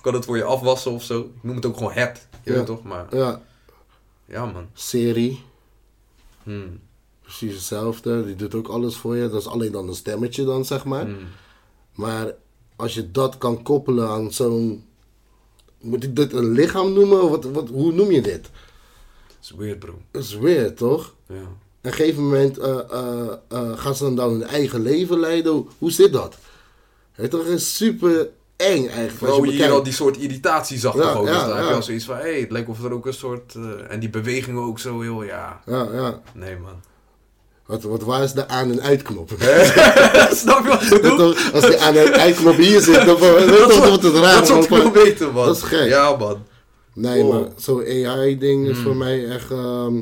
kan 0.01 0.13
het 0.13 0.25
voor 0.25 0.37
je 0.37 0.43
afwassen 0.43 0.91
of 0.91 1.03
zo. 1.03 1.19
Ik 1.19 1.27
noem 1.43 1.55
het 1.55 1.65
ook 1.65 1.77
gewoon 1.77 1.91
het, 1.93 2.27
je 2.43 2.51
Ja. 2.51 2.57
weet 2.57 2.65
toch. 2.65 2.83
Maar 2.83 3.05
Ja, 3.15 3.41
ja 4.25 4.45
man, 4.45 4.67
serie, 4.73 5.43
Hmm. 6.43 6.79
precies 7.21 7.53
hetzelfde, 7.53 8.25
die 8.25 8.35
doet 8.35 8.55
ook 8.55 8.67
alles 8.67 8.95
voor 8.95 9.15
je. 9.15 9.29
Dat 9.29 9.39
is 9.41 9.47
alleen 9.47 9.71
dan 9.71 9.87
een 9.87 9.95
stemmetje 9.95 10.45
dan, 10.45 10.65
zeg 10.65 10.85
maar. 10.85 11.03
Hmm. 11.05 11.17
Maar 11.95 12.31
als 12.79 12.93
je 12.93 13.11
dat 13.11 13.37
kan 13.37 13.63
koppelen 13.63 14.07
aan 14.09 14.31
zo'n. 14.33 14.83
Moet 15.81 16.03
ik 16.03 16.15
dit 16.15 16.33
een 16.33 16.51
lichaam 16.51 16.93
noemen? 16.93 17.21
Of 17.23 17.29
Wat, 17.29 17.43
wat, 17.45 17.69
hoe 17.69 17.91
noem 17.91 18.11
je 18.11 18.21
dit? 18.21 18.41
Dat 19.27 19.37
is 19.41 19.51
weird 19.57 19.79
bro. 19.79 19.93
Dat 20.11 20.23
is 20.23 20.35
weird, 20.37 20.77
toch? 20.77 21.13
Ja. 21.27 21.35
Op 21.35 21.41
een 21.81 21.93
gegeven 21.93 22.23
moment 22.23 22.57
eh, 22.57 22.79
gaan 23.75 23.95
ze 23.95 24.03
dan, 24.03 24.15
dan 24.15 24.31
hun 24.31 24.43
eigen 24.43 24.81
leven 24.81 25.19
leiden. 25.19 25.67
Hoe- 25.77 25.91
zit 25.91 26.13
dat? 26.13 26.37
Het 27.11 27.31
toch 27.31 27.45
is 27.45 27.75
super 27.77 28.29
eng 28.55 28.87
eigenlijk. 28.87 29.11
Vooral 29.11 29.43
je 29.43 29.51
hier 29.51 29.71
al 29.71 29.83
die 29.83 29.93
soort 29.93 30.17
irritatie 30.17 30.77
zag 30.79 30.95
Ja, 30.95 31.01
toch 31.01 31.21
ook. 31.21 31.27
ja, 31.27 31.33
dus 31.33 31.41
dan 31.41 31.51
heb 31.55 31.63
je 31.63 31.69
ja. 31.69 31.75
al 31.75 31.83
zoiets 31.83 32.05
van, 32.05 32.15
hé, 32.15 32.21
hey, 32.21 32.39
het 32.39 32.51
lijkt 32.51 32.69
of 32.69 32.83
er 32.83 32.91
ook 32.93 33.05
een 33.05 33.13
soort... 33.13 33.55
en 33.89 33.99
die 33.99 34.09
bewegingen 34.09 34.61
ook 34.61 34.79
zo 34.79 35.01
heel, 35.01 35.23
ja... 35.23 35.61
Ja, 35.65 35.87
ja. 35.93 36.21
Nee, 36.33 36.57
man. 36.57 36.73
Wat, 37.69 37.83
wat 37.83 38.01
waar 38.03 38.23
is 38.23 38.31
de 38.33 38.47
aan- 38.47 38.71
en 38.71 38.81
uitknop? 38.81 39.29
Snap 40.41 40.63
je 40.63 40.67
wat 40.69 40.81
ik 40.81 41.01
bedoel? 41.01 41.33
Als 41.53 41.65
die 41.65 41.77
aan- 41.79 41.95
en 41.95 42.13
uitknop 42.13 42.55
hier 42.55 42.81
zit, 42.81 43.05
dan 43.05 43.17
wordt 43.17 44.03
het 44.03 44.13
raar. 44.13 44.33
Dat 44.33 44.43
is 44.43 44.49
wat 44.49 44.63
ik 45.05 45.19
man. 45.31 45.45
Dat 45.45 45.55
is 45.55 45.61
gek. 45.63 45.87
Ja, 45.89 46.15
man. 46.15 46.37
Nee, 46.93 47.23
Wow. 47.23 47.31
maar 47.33 47.49
zo'n 47.57 47.79
AI-ding 48.05 48.67
is 48.67 48.73
Hmm. 48.75 48.83
voor 48.83 48.95
mij 48.95 49.27
echt... 49.27 49.51
ehm, 49.51 50.01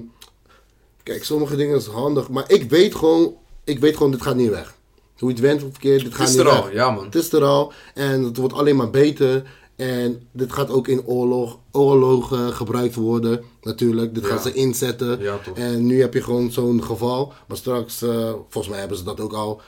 kijk, 1.03 1.24
sommige 1.24 1.55
dingen 1.55 1.78
is 1.78 1.86
handig, 1.86 2.30
maar 2.30 2.43
ik 2.47 2.70
weet 2.70 2.95
gewoon... 2.95 3.34
Ik 3.63 3.80
weet 3.80 3.97
gewoon, 3.97 4.11
dit 4.11 4.22
gaat 4.22 4.36
niet 4.36 4.49
weg. 4.49 4.76
Hoe 5.18 5.30
je 5.30 5.36
het 5.36 5.43
went 5.43 5.63
of 5.63 5.70
verkeerd, 5.72 5.97
dit 5.99 6.07
Het 6.07 6.15
gaat 6.15 6.28
is 6.28 6.34
niet 6.36 6.39
er 6.45 6.45
weg. 6.51 6.61
al, 6.61 6.72
ja, 6.72 6.91
man. 6.91 7.05
Het 7.05 7.15
is 7.15 7.32
er 7.34 7.43
al 7.43 7.72
en 7.93 8.24
het 8.24 8.38
wordt 8.38 8.53
alleen 8.53 8.76
maar 8.76 8.89
beter. 8.89 9.43
En 9.78 10.28
dit 10.32 10.54
gaat 10.54 10.70
ook 10.70 10.88
in 10.88 11.06
oorlog, 11.06 11.60
oorlogen 11.72 12.54
gebruikt 12.54 12.96
worden, 12.96 13.44
natuurlijk. 13.62 14.14
Dit 14.14 14.24
Ja. 14.24 14.30
gaan 14.30 14.42
ze 14.42 14.54
inzetten. 14.54 15.20
Ja. 15.22 15.40
En 15.56 15.86
nu 15.86 16.02
heb 16.02 16.14
je 16.14 16.22
gewoon 16.24 16.52
zo'n 16.52 16.84
geval. 16.84 17.34
Maar 17.48 17.58
straks, 17.58 18.02
eh, 18.02 18.30
volgens 18.50 18.68
mij 18.68 18.80
hebben 18.80 18.98
ze 18.98 19.04
dat 19.04 19.20
ook 19.20 19.34
al. 19.34 19.62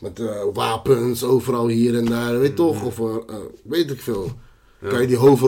Met 0.00 0.20
eh, 0.20 0.42
wapens 0.52 1.24
overal 1.24 1.66
hier 1.68 1.96
en 1.96 2.04
daar, 2.04 2.38
weet 2.38 2.48
je 2.48 2.54
toch? 2.54 2.84
Of 2.84 2.98
eh, 2.98 3.36
weet 3.62 3.90
ik 3.90 4.00
veel. 4.00 4.30
Kan 4.88 5.00
je 5.00 5.06
die 5.06 5.16
hoofd 5.16 5.40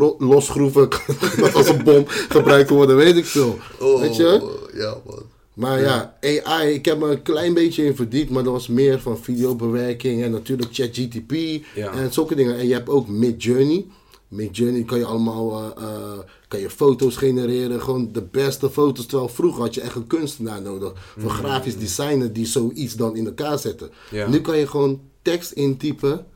dat 1.41 1.55
als 1.55 1.69
een 1.69 1.85
bom 1.85 2.05
gebruikt 2.07 2.71
worden, 2.71 2.97
weet 2.97 3.17
ik 3.17 3.25
veel. 3.27 3.59
weet 4.01 4.17
je? 4.17 4.41
Oh, 4.43 4.75
ja, 4.75 4.97
man. 5.07 5.23
Maar 5.59 5.81
ja, 5.81 6.17
AI, 6.45 6.73
ik 6.75 6.85
heb 6.85 6.99
me 6.99 7.11
een 7.11 7.23
klein 7.23 7.55
beetje 7.55 7.85
in 7.85 7.97
verdiept, 7.97 8.31
maar 8.31 8.43
dat 8.45 8.53
was 8.53 8.69
meer 8.69 9.01
van 9.01 9.19
videobewerking 9.19 10.23
en 10.23 10.31
natuurlijk 10.31 10.69
ChatGTP 10.75 11.33
Ja. 11.75 11.93
en 11.93 12.13
zulke 12.13 12.35
dingen. 12.35 12.59
En 12.59 12.67
je 12.67 12.73
hebt 12.73 12.89
ook 12.89 13.09
Midjourney. 13.09 13.87
Midjourney 14.29 14.83
kan 14.83 14.99
je 14.99 15.05
allemaal, 15.05 15.53
eh, 15.77 15.83
eh, 15.85 16.19
kan 16.49 16.61
je 16.61 16.71
foto's 16.71 17.17
genereren, 17.17 17.83
gewoon 17.83 18.09
de 18.13 18.23
beste 18.23 18.71
foto's. 18.71 19.07
Terwijl 19.07 19.29
vroeger 19.29 19.63
had 19.63 19.75
je 19.75 19.81
echt 19.81 19.95
een 19.95 20.07
kunstenaar 20.07 20.63
nodig, 20.63 20.93
voor 21.19 21.31
grafisch 21.31 21.77
designer 21.79 22.33
die 22.33 22.47
zoiets 22.47 22.95
dan 22.95 23.17
in 23.17 23.27
elkaar 23.27 23.59
zetten. 23.59 23.91
Ja. 24.11 24.29
Nu 24.29 24.41
kan 24.41 24.59
je 24.59 24.67
gewoon 24.67 25.01
tekst 25.23 25.53
intypen, 25.53 26.27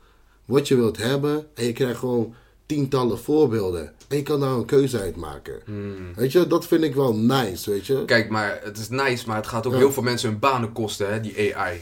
wat 0.45 0.67
je 0.67 0.75
wilt 0.75 0.97
hebben, 0.97 1.45
en 1.53 1.65
je 1.65 1.73
krijgt 1.73 1.99
gewoon 1.99 2.33
tientallen 2.65 3.19
voorbeelden. 3.19 3.93
En 4.07 4.17
je 4.17 4.23
kan 4.23 4.39
daar 4.39 4.51
een 4.51 4.65
keuze 4.65 4.99
uit 4.99 5.15
maken. 5.15 5.61
Weet 6.15 6.31
je, 6.31 6.47
dat 6.47 6.65
vind 6.67 6.83
ik 6.83 6.95
wel 6.95 7.15
nice, 7.15 7.69
weet 7.69 7.85
je. 7.85 8.05
Kijk, 8.05 8.29
maar 8.29 8.59
het 8.63 8.77
is 8.77 8.89
nice, 8.89 9.27
maar 9.27 9.35
het 9.35 9.47
gaat 9.47 9.65
ook 9.67 9.71
Ja. 9.73 9.77
heel 9.77 9.91
veel 9.91 10.03
mensen 10.03 10.29
hun 10.29 10.39
banen 10.39 10.71
kosten, 10.71 11.13
hè, 11.13 11.19
die 11.21 11.55
AI. 11.55 11.81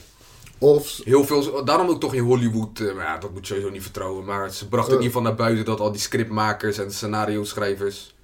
Of 0.57 0.99
Heel 1.03 1.23
veel, 1.25 1.65
daarom 1.65 1.89
ook 1.89 1.99
toch 1.99 2.13
in 2.13 2.23
Hollywood, 2.23 2.79
eh, 2.79 2.93
maar 2.95 3.05
ja, 3.05 3.17
dat 3.17 3.31
moet 3.31 3.39
je 3.39 3.53
sowieso 3.53 3.71
niet 3.71 3.81
vertrouwen. 3.81 4.25
Maar 4.25 4.51
ze 4.51 4.67
brachten 4.67 4.93
in 4.93 5.01
ieder 5.01 5.13
geval 5.17 5.27
naar 5.29 5.37
buiten 5.45 5.65
dat 5.65 5.79
al 5.79 5.91
die 5.91 6.01
scriptmakers 6.01 6.77
en 6.77 6.91
scenario 6.91 7.43
schrijvers, 7.43 8.15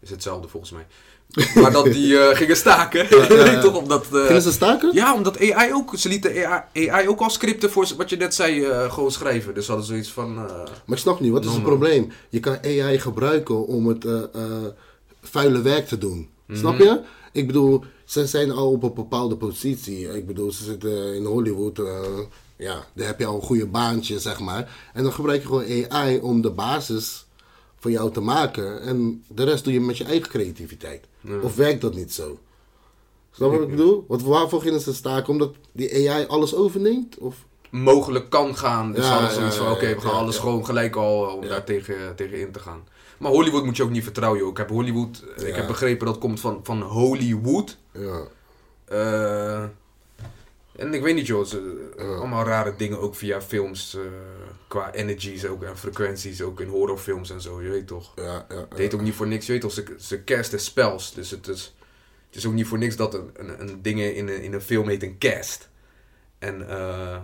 is 0.00 0.10
hetzelfde 0.10 0.48
volgens 0.48 0.72
mij, 0.72 0.86
maar 1.62 1.72
dat 1.72 1.84
die 1.84 2.18
eh, 2.18 2.36
gingen 2.36 2.56
staken. 2.56 3.06
ja. 3.36 3.60
toch 3.60 3.76
omdat... 3.76 4.06
eh, 4.12 4.26
Gingen 4.26 4.42
ze 4.42 4.52
staken? 4.52 4.90
ja, 4.94 5.14
omdat 5.14 5.40
AI 5.52 5.72
ook, 5.72 5.92
ze 5.96 6.08
lieten 6.08 6.46
AI, 6.46 6.88
AI 6.88 7.08
ook 7.08 7.20
al 7.20 7.30
scripten 7.30 7.70
voor 7.70 7.88
wat 7.96 8.10
je 8.10 8.16
net 8.16 8.34
zei 8.34 8.64
eh, 8.64 8.92
gewoon 8.92 9.10
schrijven. 9.12 9.54
Dus 9.54 9.64
ze 9.64 9.70
hadden 9.70 9.88
zoiets 9.90 10.10
van... 10.12 10.34
Maar 10.34 10.46
ik 10.86 10.96
snap 10.98 11.20
niet, 11.20 11.32
wat 11.32 11.44
is 11.44 11.52
het 11.52 11.62
probleem? 11.62 12.12
Je 12.28 12.40
kan 12.40 12.58
AI 12.64 12.98
gebruiken 12.98 13.66
om 13.66 13.86
het 13.86 14.06
vuile 15.22 15.62
werk 15.62 15.86
te 15.86 15.98
doen. 15.98 16.28
Snap 16.52 16.78
je? 16.78 17.00
Ik 17.32 17.46
bedoel, 17.46 17.84
ze 18.04 18.26
zijn 18.26 18.50
al 18.50 18.70
op 18.70 18.82
een 18.82 18.94
bepaalde 18.94 19.36
positie. 19.36 20.14
Ik 20.16 20.26
bedoel, 20.26 20.52
ze 20.52 20.64
zitten 20.64 21.14
in 21.14 21.24
Hollywood. 21.24 21.80
ja, 22.56 22.84
daar 22.94 23.06
heb 23.06 23.18
je 23.18 23.26
al 23.26 23.34
een 23.34 23.42
goede 23.42 23.66
baantje, 23.66 24.18
zeg 24.18 24.40
maar. 24.40 24.70
En 24.94 25.02
dan 25.02 25.12
gebruik 25.12 25.40
je 25.40 25.46
gewoon 25.46 25.90
AI 25.90 26.18
om 26.18 26.40
de 26.40 26.50
basis 26.50 27.26
van 27.82 27.90
jou 27.90 28.12
te 28.12 28.20
maken. 28.20 28.80
En 28.80 29.24
de 29.28 29.44
rest 29.44 29.64
doe 29.64 29.72
je 29.72 29.80
met 29.80 29.98
je 29.98 30.04
eigen 30.04 30.28
creativiteit. 30.28 31.06
Of 31.42 31.56
werkt 31.56 31.80
dat 31.80 31.94
niet 31.94 32.12
zo? 32.12 32.38
Snap 33.30 33.50
je 33.52 33.58
wat 33.58 33.68
ik 33.68 33.76
bedoel? 33.76 34.04
Want 34.08 34.22
waarvoor 34.22 34.60
gingen 34.60 34.80
ze 34.80 34.94
staken? 34.94 35.32
Omdat 35.32 35.54
die 35.72 36.10
AI 36.10 36.26
alles 36.26 36.54
overneemt? 36.54 37.18
Of? 37.18 37.36
mogelijk 37.72 38.30
kan 38.30 38.56
gaan. 38.56 38.92
Dus 38.92 39.06
Ja, 39.06 39.28
zoiets 39.30 39.56
van, 39.56 39.70
oké, 39.70 39.94
we 39.94 40.00
gaan 40.00 40.12
alles 40.12 40.38
gewoon 40.38 40.64
gelijk 40.64 40.96
al 40.96 41.28
eh, 41.28 41.34
om 41.34 41.48
daar 41.48 41.64
tegen, 41.64 42.16
tegen 42.16 42.40
in 42.40 42.52
te 42.52 42.58
gaan. 42.58 42.84
Maar 43.18 43.30
Hollywood 43.30 43.64
moet 43.64 43.76
je 43.76 43.82
ook 43.82 43.90
niet 43.90 44.02
vertrouwen, 44.02 44.40
joh. 44.40 44.50
Ik 44.50 44.56
heb 44.56 44.68
Hollywood, 44.68 45.24
eh, 45.36 45.48
ik 45.48 45.54
heb 45.54 45.66
begrepen 45.66 46.06
dat 46.06 46.18
komt 46.18 46.40
van, 46.40 46.60
van 46.62 46.82
Hollywood. 46.82 47.78
Ja. 47.92 48.20
Eh, 48.84 49.64
en 50.76 50.94
ik 50.94 51.02
weet 51.02 51.14
niet, 51.14 51.26
joh. 51.26 51.44
Ze, 51.44 51.90
allemaal 51.98 52.44
rare 52.44 52.74
dingen 52.76 52.98
ook 52.98 53.14
via 53.14 53.42
films. 53.42 53.94
eh, 53.94 54.00
qua 54.68 54.92
energies 54.92 55.46
ook 55.46 55.62
en 55.62 55.78
frequenties 55.78 56.42
ook 56.42 56.60
in 56.60 56.68
horrorfilms 56.68 57.30
en 57.30 57.40
zo, 57.40 57.62
je 57.62 57.68
weet 57.68 57.86
toch. 57.86 58.12
Ja, 58.16 58.46
ja, 58.48 58.66
Het 58.68 58.78
heet 58.78 58.94
ook 58.94 59.00
niet 59.00 59.14
voor 59.14 59.26
niks, 59.26 59.46
je 59.46 59.52
weet 59.52 59.60
toch, 59.60 59.72
ze, 59.72 59.84
ze 59.98 60.24
casten 60.24 60.60
spells. 60.60 61.14
Dus 61.14 61.30
het 61.30 61.48
is, 61.48 61.74
het 62.26 62.36
is 62.36 62.46
ook 62.46 62.52
niet 62.52 62.66
voor 62.66 62.78
niks 62.78 62.96
dat 62.96 63.14
een, 63.14 63.30
een, 63.34 63.60
een 63.60 63.82
ding 63.82 64.00
in 64.00 64.28
een, 64.28 64.42
in 64.42 64.52
een 64.52 64.60
film 64.60 64.88
heet 64.88 65.02
een 65.02 65.18
cast. 65.18 65.68
En 66.38 66.68
eh, 66.68 67.16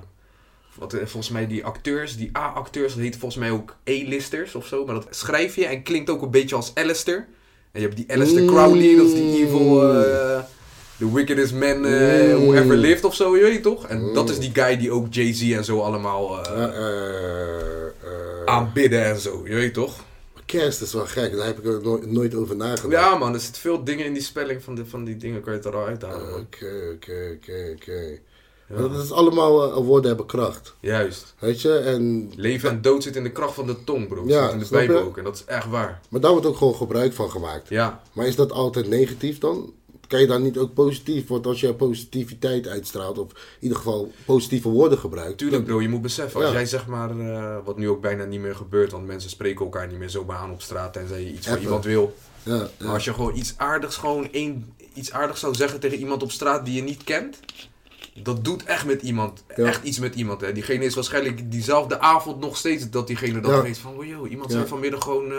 wat, 0.75 0.93
eh, 0.93 0.99
volgens 0.99 1.31
mij 1.31 1.47
die 1.47 1.65
acteurs, 1.65 2.17
die 2.17 2.37
A-acteurs, 2.39 2.95
dat 2.95 3.03
heet 3.03 3.17
volgens 3.17 3.41
mij 3.41 3.51
ook 3.51 3.77
A-listers 3.89 4.55
of 4.55 4.67
zo. 4.67 4.85
Maar 4.85 4.95
dat 4.95 5.07
schrijf 5.11 5.55
je 5.55 5.67
en 5.67 5.83
klinkt 5.83 6.11
ook 6.11 6.23
een 6.23 6.31
beetje 6.31 6.57
als 6.57 6.75
Alistair. 6.75 7.27
En 7.73 7.81
je 7.81 7.87
hebt 7.87 7.97
die 7.97 8.13
Alistair. 8.13 8.47
Crowley, 8.47 8.97
dat 8.97 9.07
is 9.07 9.13
die 9.13 9.47
evil, 9.47 9.93
eh 9.95 10.43
the 10.99 11.13
wickedest 11.13 11.53
man 11.55 11.85
eh, 11.87 12.35
who 12.35 12.47
Mm. 12.51 12.55
ever 12.57 12.77
lived 12.77 13.05
of 13.05 13.15
zo, 13.15 13.37
je 13.37 13.43
weet 13.43 13.63
toch? 13.63 13.87
En 13.87 14.13
dat 14.15 14.31
is 14.31 14.39
die 14.39 14.51
guy 14.55 14.77
die 14.77 14.91
ook 14.91 15.07
Jay-Z 15.15 15.53
en 15.53 15.65
zo 15.65 15.81
allemaal 15.81 16.45
eh, 16.47 16.65
eh, 16.65 18.45
aanbidden 18.45 19.05
en 19.05 19.19
zo, 19.19 19.41
je 19.45 19.55
weet 19.55 19.75
toch? 19.75 20.07
Kerst 20.47 20.83
is 20.83 20.93
wel 20.93 21.07
gek, 21.07 21.37
daar 21.37 21.47
heb 21.47 21.59
ik 21.59 21.65
er 21.65 21.81
nooit, 21.83 22.07
nooit 22.13 22.35
over 22.35 22.57
nagedacht. 22.57 22.91
Ja 22.93 23.15
man, 23.15 23.35
er 23.35 23.41
zitten 23.41 23.63
veel 23.63 23.85
dingen 23.85 24.05
in 24.07 24.13
die 24.13 24.23
spelling 24.23 24.63
van, 24.63 24.75
de, 24.75 24.87
van 24.87 25.05
die 25.05 25.17
dingen, 25.17 25.41
kan 25.41 25.53
je 25.53 25.59
het 25.59 25.67
er 25.69 25.77
al 25.77 25.87
uithalen 25.87 26.31
man. 26.31 26.41
Oké, 26.41 26.67
oké, 26.95 27.37
oké, 27.37 27.73
oké. 27.77 28.19
Dat 28.91 29.03
is 29.05 29.13
allemaal 29.13 29.83
woorden 29.83 30.09
hebben 30.09 30.27
kracht. 30.27 30.75
Juist. 30.81 31.35
Weet 31.39 31.61
je? 31.61 31.73
En, 31.79 32.33
Leven 32.37 32.71
en 32.71 32.83
dood 32.83 33.03
zit 33.03 33.17
in 33.17 33.23
de 33.23 33.31
kracht 33.33 33.55
van 33.55 33.67
de 33.67 33.85
tong, 33.85 34.09
bro. 34.09 34.23
Ja, 34.27 34.45
zit 34.45 34.53
in 34.53 34.59
de? 34.59 34.67
Bijbel 34.71 35.01
ook 35.03 35.19
en 35.19 35.25
dat 35.25 35.35
is 35.35 35.45
echt 35.45 35.67
waar. 35.69 36.01
maar 36.09 36.21
daar 36.21 36.31
wordt 36.31 36.47
ook 36.47 36.57
gewoon 36.57 36.75
gebruik 36.75 37.13
van 37.13 37.31
gemaakt. 37.31 37.69
Ja, 37.69 38.03
Maar 38.13 38.27
is 38.27 38.37
dat 38.37 38.53
altijd 38.53 38.89
negatief 38.89 39.39
dan? 39.39 39.73
Kan 40.09 40.21
je 40.21 40.27
daar 40.27 40.41
niet 40.41 40.59
ook 40.59 40.75
positief, 40.75 41.27
want 41.29 41.47
als 41.47 41.61
je 41.61 41.75
positiviteit 41.75 42.67
uitstraalt, 42.69 43.19
of 43.19 43.31
in 43.31 43.37
ieder 43.61 43.77
geval 43.77 44.13
positieve 44.25 44.69
woorden 44.69 44.99
gebruikt. 44.99 45.39
tuurlijk 45.39 45.65
bro, 45.65 45.83
je 45.83 45.89
moet 45.89 46.03
beseffen, 46.03 46.41
als 46.41 46.49
Ja. 46.49 46.55
jij 46.55 46.67
zeg 46.67 46.87
maar, 46.87 47.19
eh, 47.21 47.57
wat 47.65 47.79
nu 47.79 47.89
ook 47.89 48.01
bijna 48.01 48.25
niet 48.25 48.41
meer 48.41 48.55
gebeurt, 48.55 48.93
want 48.93 49.07
mensen 49.07 49.31
spreken 49.31 49.65
elkaar 49.65 49.87
niet 49.89 49.99
meer 49.99 50.11
zomaar 50.11 50.37
aan 50.37 50.51
op 50.53 50.63
straat 50.63 50.93
tenzij 50.93 51.21
je 51.21 51.33
iets 51.33 51.47
van 51.47 51.59
iemand 51.59 51.85
wil. 51.85 52.15
Ja, 52.43 52.69
Maar 52.79 52.93
als 52.93 53.05
je 53.05 53.15
gewoon 53.15 53.37
iets 53.37 53.55
aardigs, 53.57 53.97
gewoon 53.97 54.29
één, 54.33 54.73
iets 54.95 55.13
aardigs 55.13 55.41
zou 55.41 55.55
zeggen 55.55 55.81
tegen 55.81 55.99
iemand 55.99 56.23
op 56.23 56.31
straat 56.31 56.65
die 56.65 56.75
je 56.75 56.83
niet 56.83 57.05
kent, 57.05 57.39
dat 58.23 58.45
doet 58.45 58.65
echt 58.65 58.87
met 58.87 59.03
iemand, 59.03 59.45
Ja. 59.57 59.65
echt 59.65 59.85
iets 59.85 59.99
met 59.99 60.15
iemand. 60.15 60.41
Hè. 60.41 60.53
Diegene 60.53 60.85
is 60.85 60.95
waarschijnlijk 60.95 61.51
diezelfde 61.51 62.01
avond 62.01 62.41
nog 62.41 62.57
steeds 62.57 62.91
dat 62.91 63.07
diegene 63.07 63.41
dan 63.41 63.63
weet 63.63 63.79
van, 63.79 63.97
oh 63.99 64.05
joh, 64.07 64.31
iemand 64.31 64.51
zei 64.53 64.67
vanmiddag 64.67 65.03
gewoon 65.03 65.33
eh, 65.33 65.39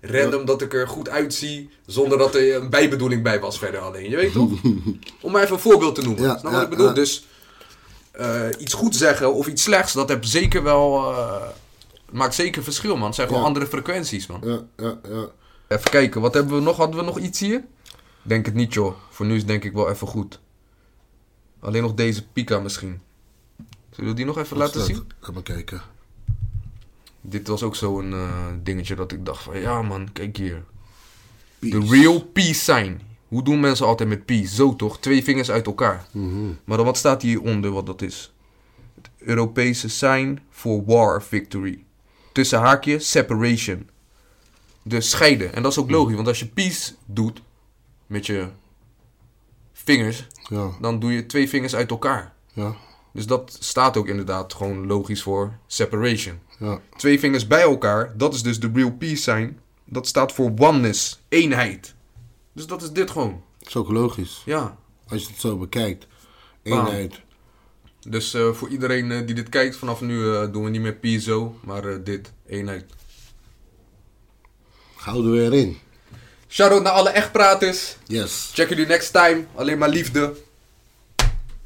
random 0.00 0.44
dat 0.44 0.62
ik 0.62 0.74
er 0.74 0.88
goed 0.88 1.08
uitzie, 1.08 1.70
zonder 1.86 2.18
dat 2.18 2.34
er 2.34 2.54
een 2.54 2.70
bijbedoeling 2.70 3.22
bij 3.22 3.40
was 3.40 3.58
verder 3.58 3.80
alleen. 3.80 4.10
Je 4.10 4.16
weet 4.16 4.32
toch? 4.32 4.50
Om 5.22 5.32
maar 5.32 5.42
even 5.42 5.54
een 5.54 5.60
voorbeeld 5.60 5.94
te 5.94 6.02
noemen. 6.02 6.22
Ja, 6.22 6.38
Snap 6.38 6.52
ja, 6.52 6.56
wat 6.56 6.64
ik 6.64 6.70
bedoel? 6.70 6.86
ja. 6.86 6.92
Dus 6.92 7.26
eh, 8.12 8.48
iets 8.58 8.74
goed 8.74 8.96
zeggen 8.96 9.34
of 9.34 9.46
iets 9.46 9.62
slechts, 9.62 9.92
dat 9.92 10.08
heb 10.08 10.24
zeker 10.24 10.62
wel, 10.62 11.12
eh, 11.12 11.42
maakt 12.10 12.34
zeker 12.34 12.62
verschil 12.62 12.96
man. 12.96 13.06
Het 13.06 13.14
zijn 13.14 13.28
gewoon 13.28 13.44
andere 13.44 13.66
frequenties 13.66 14.26
man. 14.26 14.40
ja, 14.44 14.60
ja, 14.76 14.98
ja. 15.08 15.26
Even 15.68 15.90
kijken, 15.90 16.20
wat 16.20 16.34
hebben 16.34 16.54
we 16.54 16.60
nog? 16.62 16.76
Hadden 16.76 16.96
we 16.96 17.04
nog 17.04 17.18
iets 17.18 17.40
hier? 17.40 17.64
Denk 18.22 18.46
het 18.46 18.54
niet, 18.54 18.74
joh. 18.74 18.94
Voor 19.10 19.26
nu 19.26 19.32
is 19.32 19.38
het 19.38 19.48
denk 19.48 19.64
ik 19.64 19.72
wel 19.72 19.90
even 19.90 20.06
goed. 20.06 20.40
Alleen 21.60 21.82
nog 21.82 21.94
deze 21.94 22.26
Pika 22.26 22.58
misschien. 22.58 23.00
Zullen 23.90 24.10
we 24.10 24.16
die 24.16 24.24
nog 24.24 24.38
even 24.38 24.56
laten 24.56 24.84
zien? 24.84 25.06
Even 25.30 25.42
kijken. 25.42 25.82
Dit 27.28 27.48
was 27.48 27.62
ook 27.62 27.76
zo'n 27.76 28.12
eh, 28.12 28.46
dingetje 28.62 28.94
dat 28.94 29.12
ik 29.12 29.24
dacht 29.26 29.42
van... 29.42 29.60
Ja 29.60 29.82
man, 29.82 30.12
kijk 30.12 30.36
hier. 30.36 30.64
De 31.58 31.68
Peace. 31.68 31.90
real 31.92 32.24
peace 32.24 32.54
sign. 32.54 33.00
Hoe 33.28 33.42
doen 33.42 33.60
mensen 33.60 33.86
altijd 33.86 34.08
met 34.08 34.24
peace? 34.24 34.54
Zo 34.54 34.76
toch? 34.76 34.98
Twee 35.00 35.22
vingers 35.24 35.50
uit 35.50 35.66
elkaar. 35.66 36.06
Mhm. 36.10 36.46
Maar 36.64 36.76
dan 36.76 36.86
wat 36.86 36.96
staat 36.96 37.22
hieronder 37.22 37.70
wat 37.70 37.86
dat 37.86 38.02
is? 38.02 38.32
Het 38.94 39.10
Europese 39.18 39.88
sign 39.88 40.38
for 40.50 40.84
war 40.84 41.22
victory. 41.22 41.84
Tussen 42.32 42.58
haakje 42.60 42.98
separation. 42.98 43.88
Dus 44.82 45.10
scheiden. 45.10 45.52
En 45.54 45.62
dat 45.62 45.72
is 45.72 45.78
ook 45.78 45.90
logisch, 45.90 46.14
want 46.14 46.26
als 46.28 46.38
je 46.38 46.46
peace 46.46 46.92
doet 47.06 47.42
met 48.06 48.26
je 48.26 48.48
vingers, 49.72 50.26
Ja, 50.48 50.70
dan 50.80 50.98
doe 50.98 51.12
je 51.12 51.26
twee 51.26 51.48
vingers 51.48 51.74
uit 51.74 51.90
elkaar. 51.90 52.34
ja, 52.52 52.74
Dus 53.12 53.26
dat 53.26 53.56
staat 53.60 53.96
ook 53.96 54.08
inderdaad 54.08 54.54
gewoon 54.54 54.86
logisch 54.86 55.22
voor 55.22 55.52
separation. 55.66 56.38
Ja. 56.58 56.80
Twee 56.96 57.18
vingers 57.18 57.46
bij 57.46 57.62
elkaar, 57.62 58.16
dat 58.16 58.34
is 58.34 58.42
dus 58.42 58.60
de 58.60 58.70
real 58.74 58.92
peace 58.92 59.22
sign. 59.22 59.58
Dat 59.84 60.06
staat 60.06 60.32
voor 60.32 60.52
oneness, 60.58 61.22
eenheid. 61.28 61.94
Dus 62.52 62.66
dat 62.66 62.82
is 62.82 62.90
dit 62.90 63.10
gewoon. 63.10 63.42
Dat 63.58 63.68
is 63.68 63.76
ook 63.76 63.88
logisch. 63.88 64.42
Ja, 64.44 64.76
Als 65.08 65.22
je 65.22 65.28
het 65.28 65.40
zo 65.40 65.56
bekijkt. 65.56 66.06
Eenheid. 66.62 67.20
Dus 68.08 68.34
eh, 68.34 68.52
voor 68.52 68.68
iedereen 68.68 69.12
eh, 69.12 69.26
die 69.26 69.34
dit 69.34 69.48
kijkt, 69.48 69.76
vanaf 69.76 70.00
nu 70.00 70.34
eh, 70.34 70.52
doen 70.52 70.64
we 70.64 70.70
niet 70.70 70.80
meer 70.80 70.94
PSO, 70.94 71.58
maar 71.64 72.04
dit, 72.04 72.32
eenheid. 72.46 72.84
Gouden 74.96 75.32
weer 75.32 75.54
in. 75.54 75.78
Shout-out 76.48 76.82
naar 76.82 76.92
alle 76.92 77.10
echtpraters. 77.10 77.96
Yes. 78.06 78.50
Check 78.54 78.68
jullie 78.68 78.86
next 78.86 79.12
time. 79.12 79.44
Alleen 79.54 79.78
maar 79.78 79.88
liefde. 79.88 80.34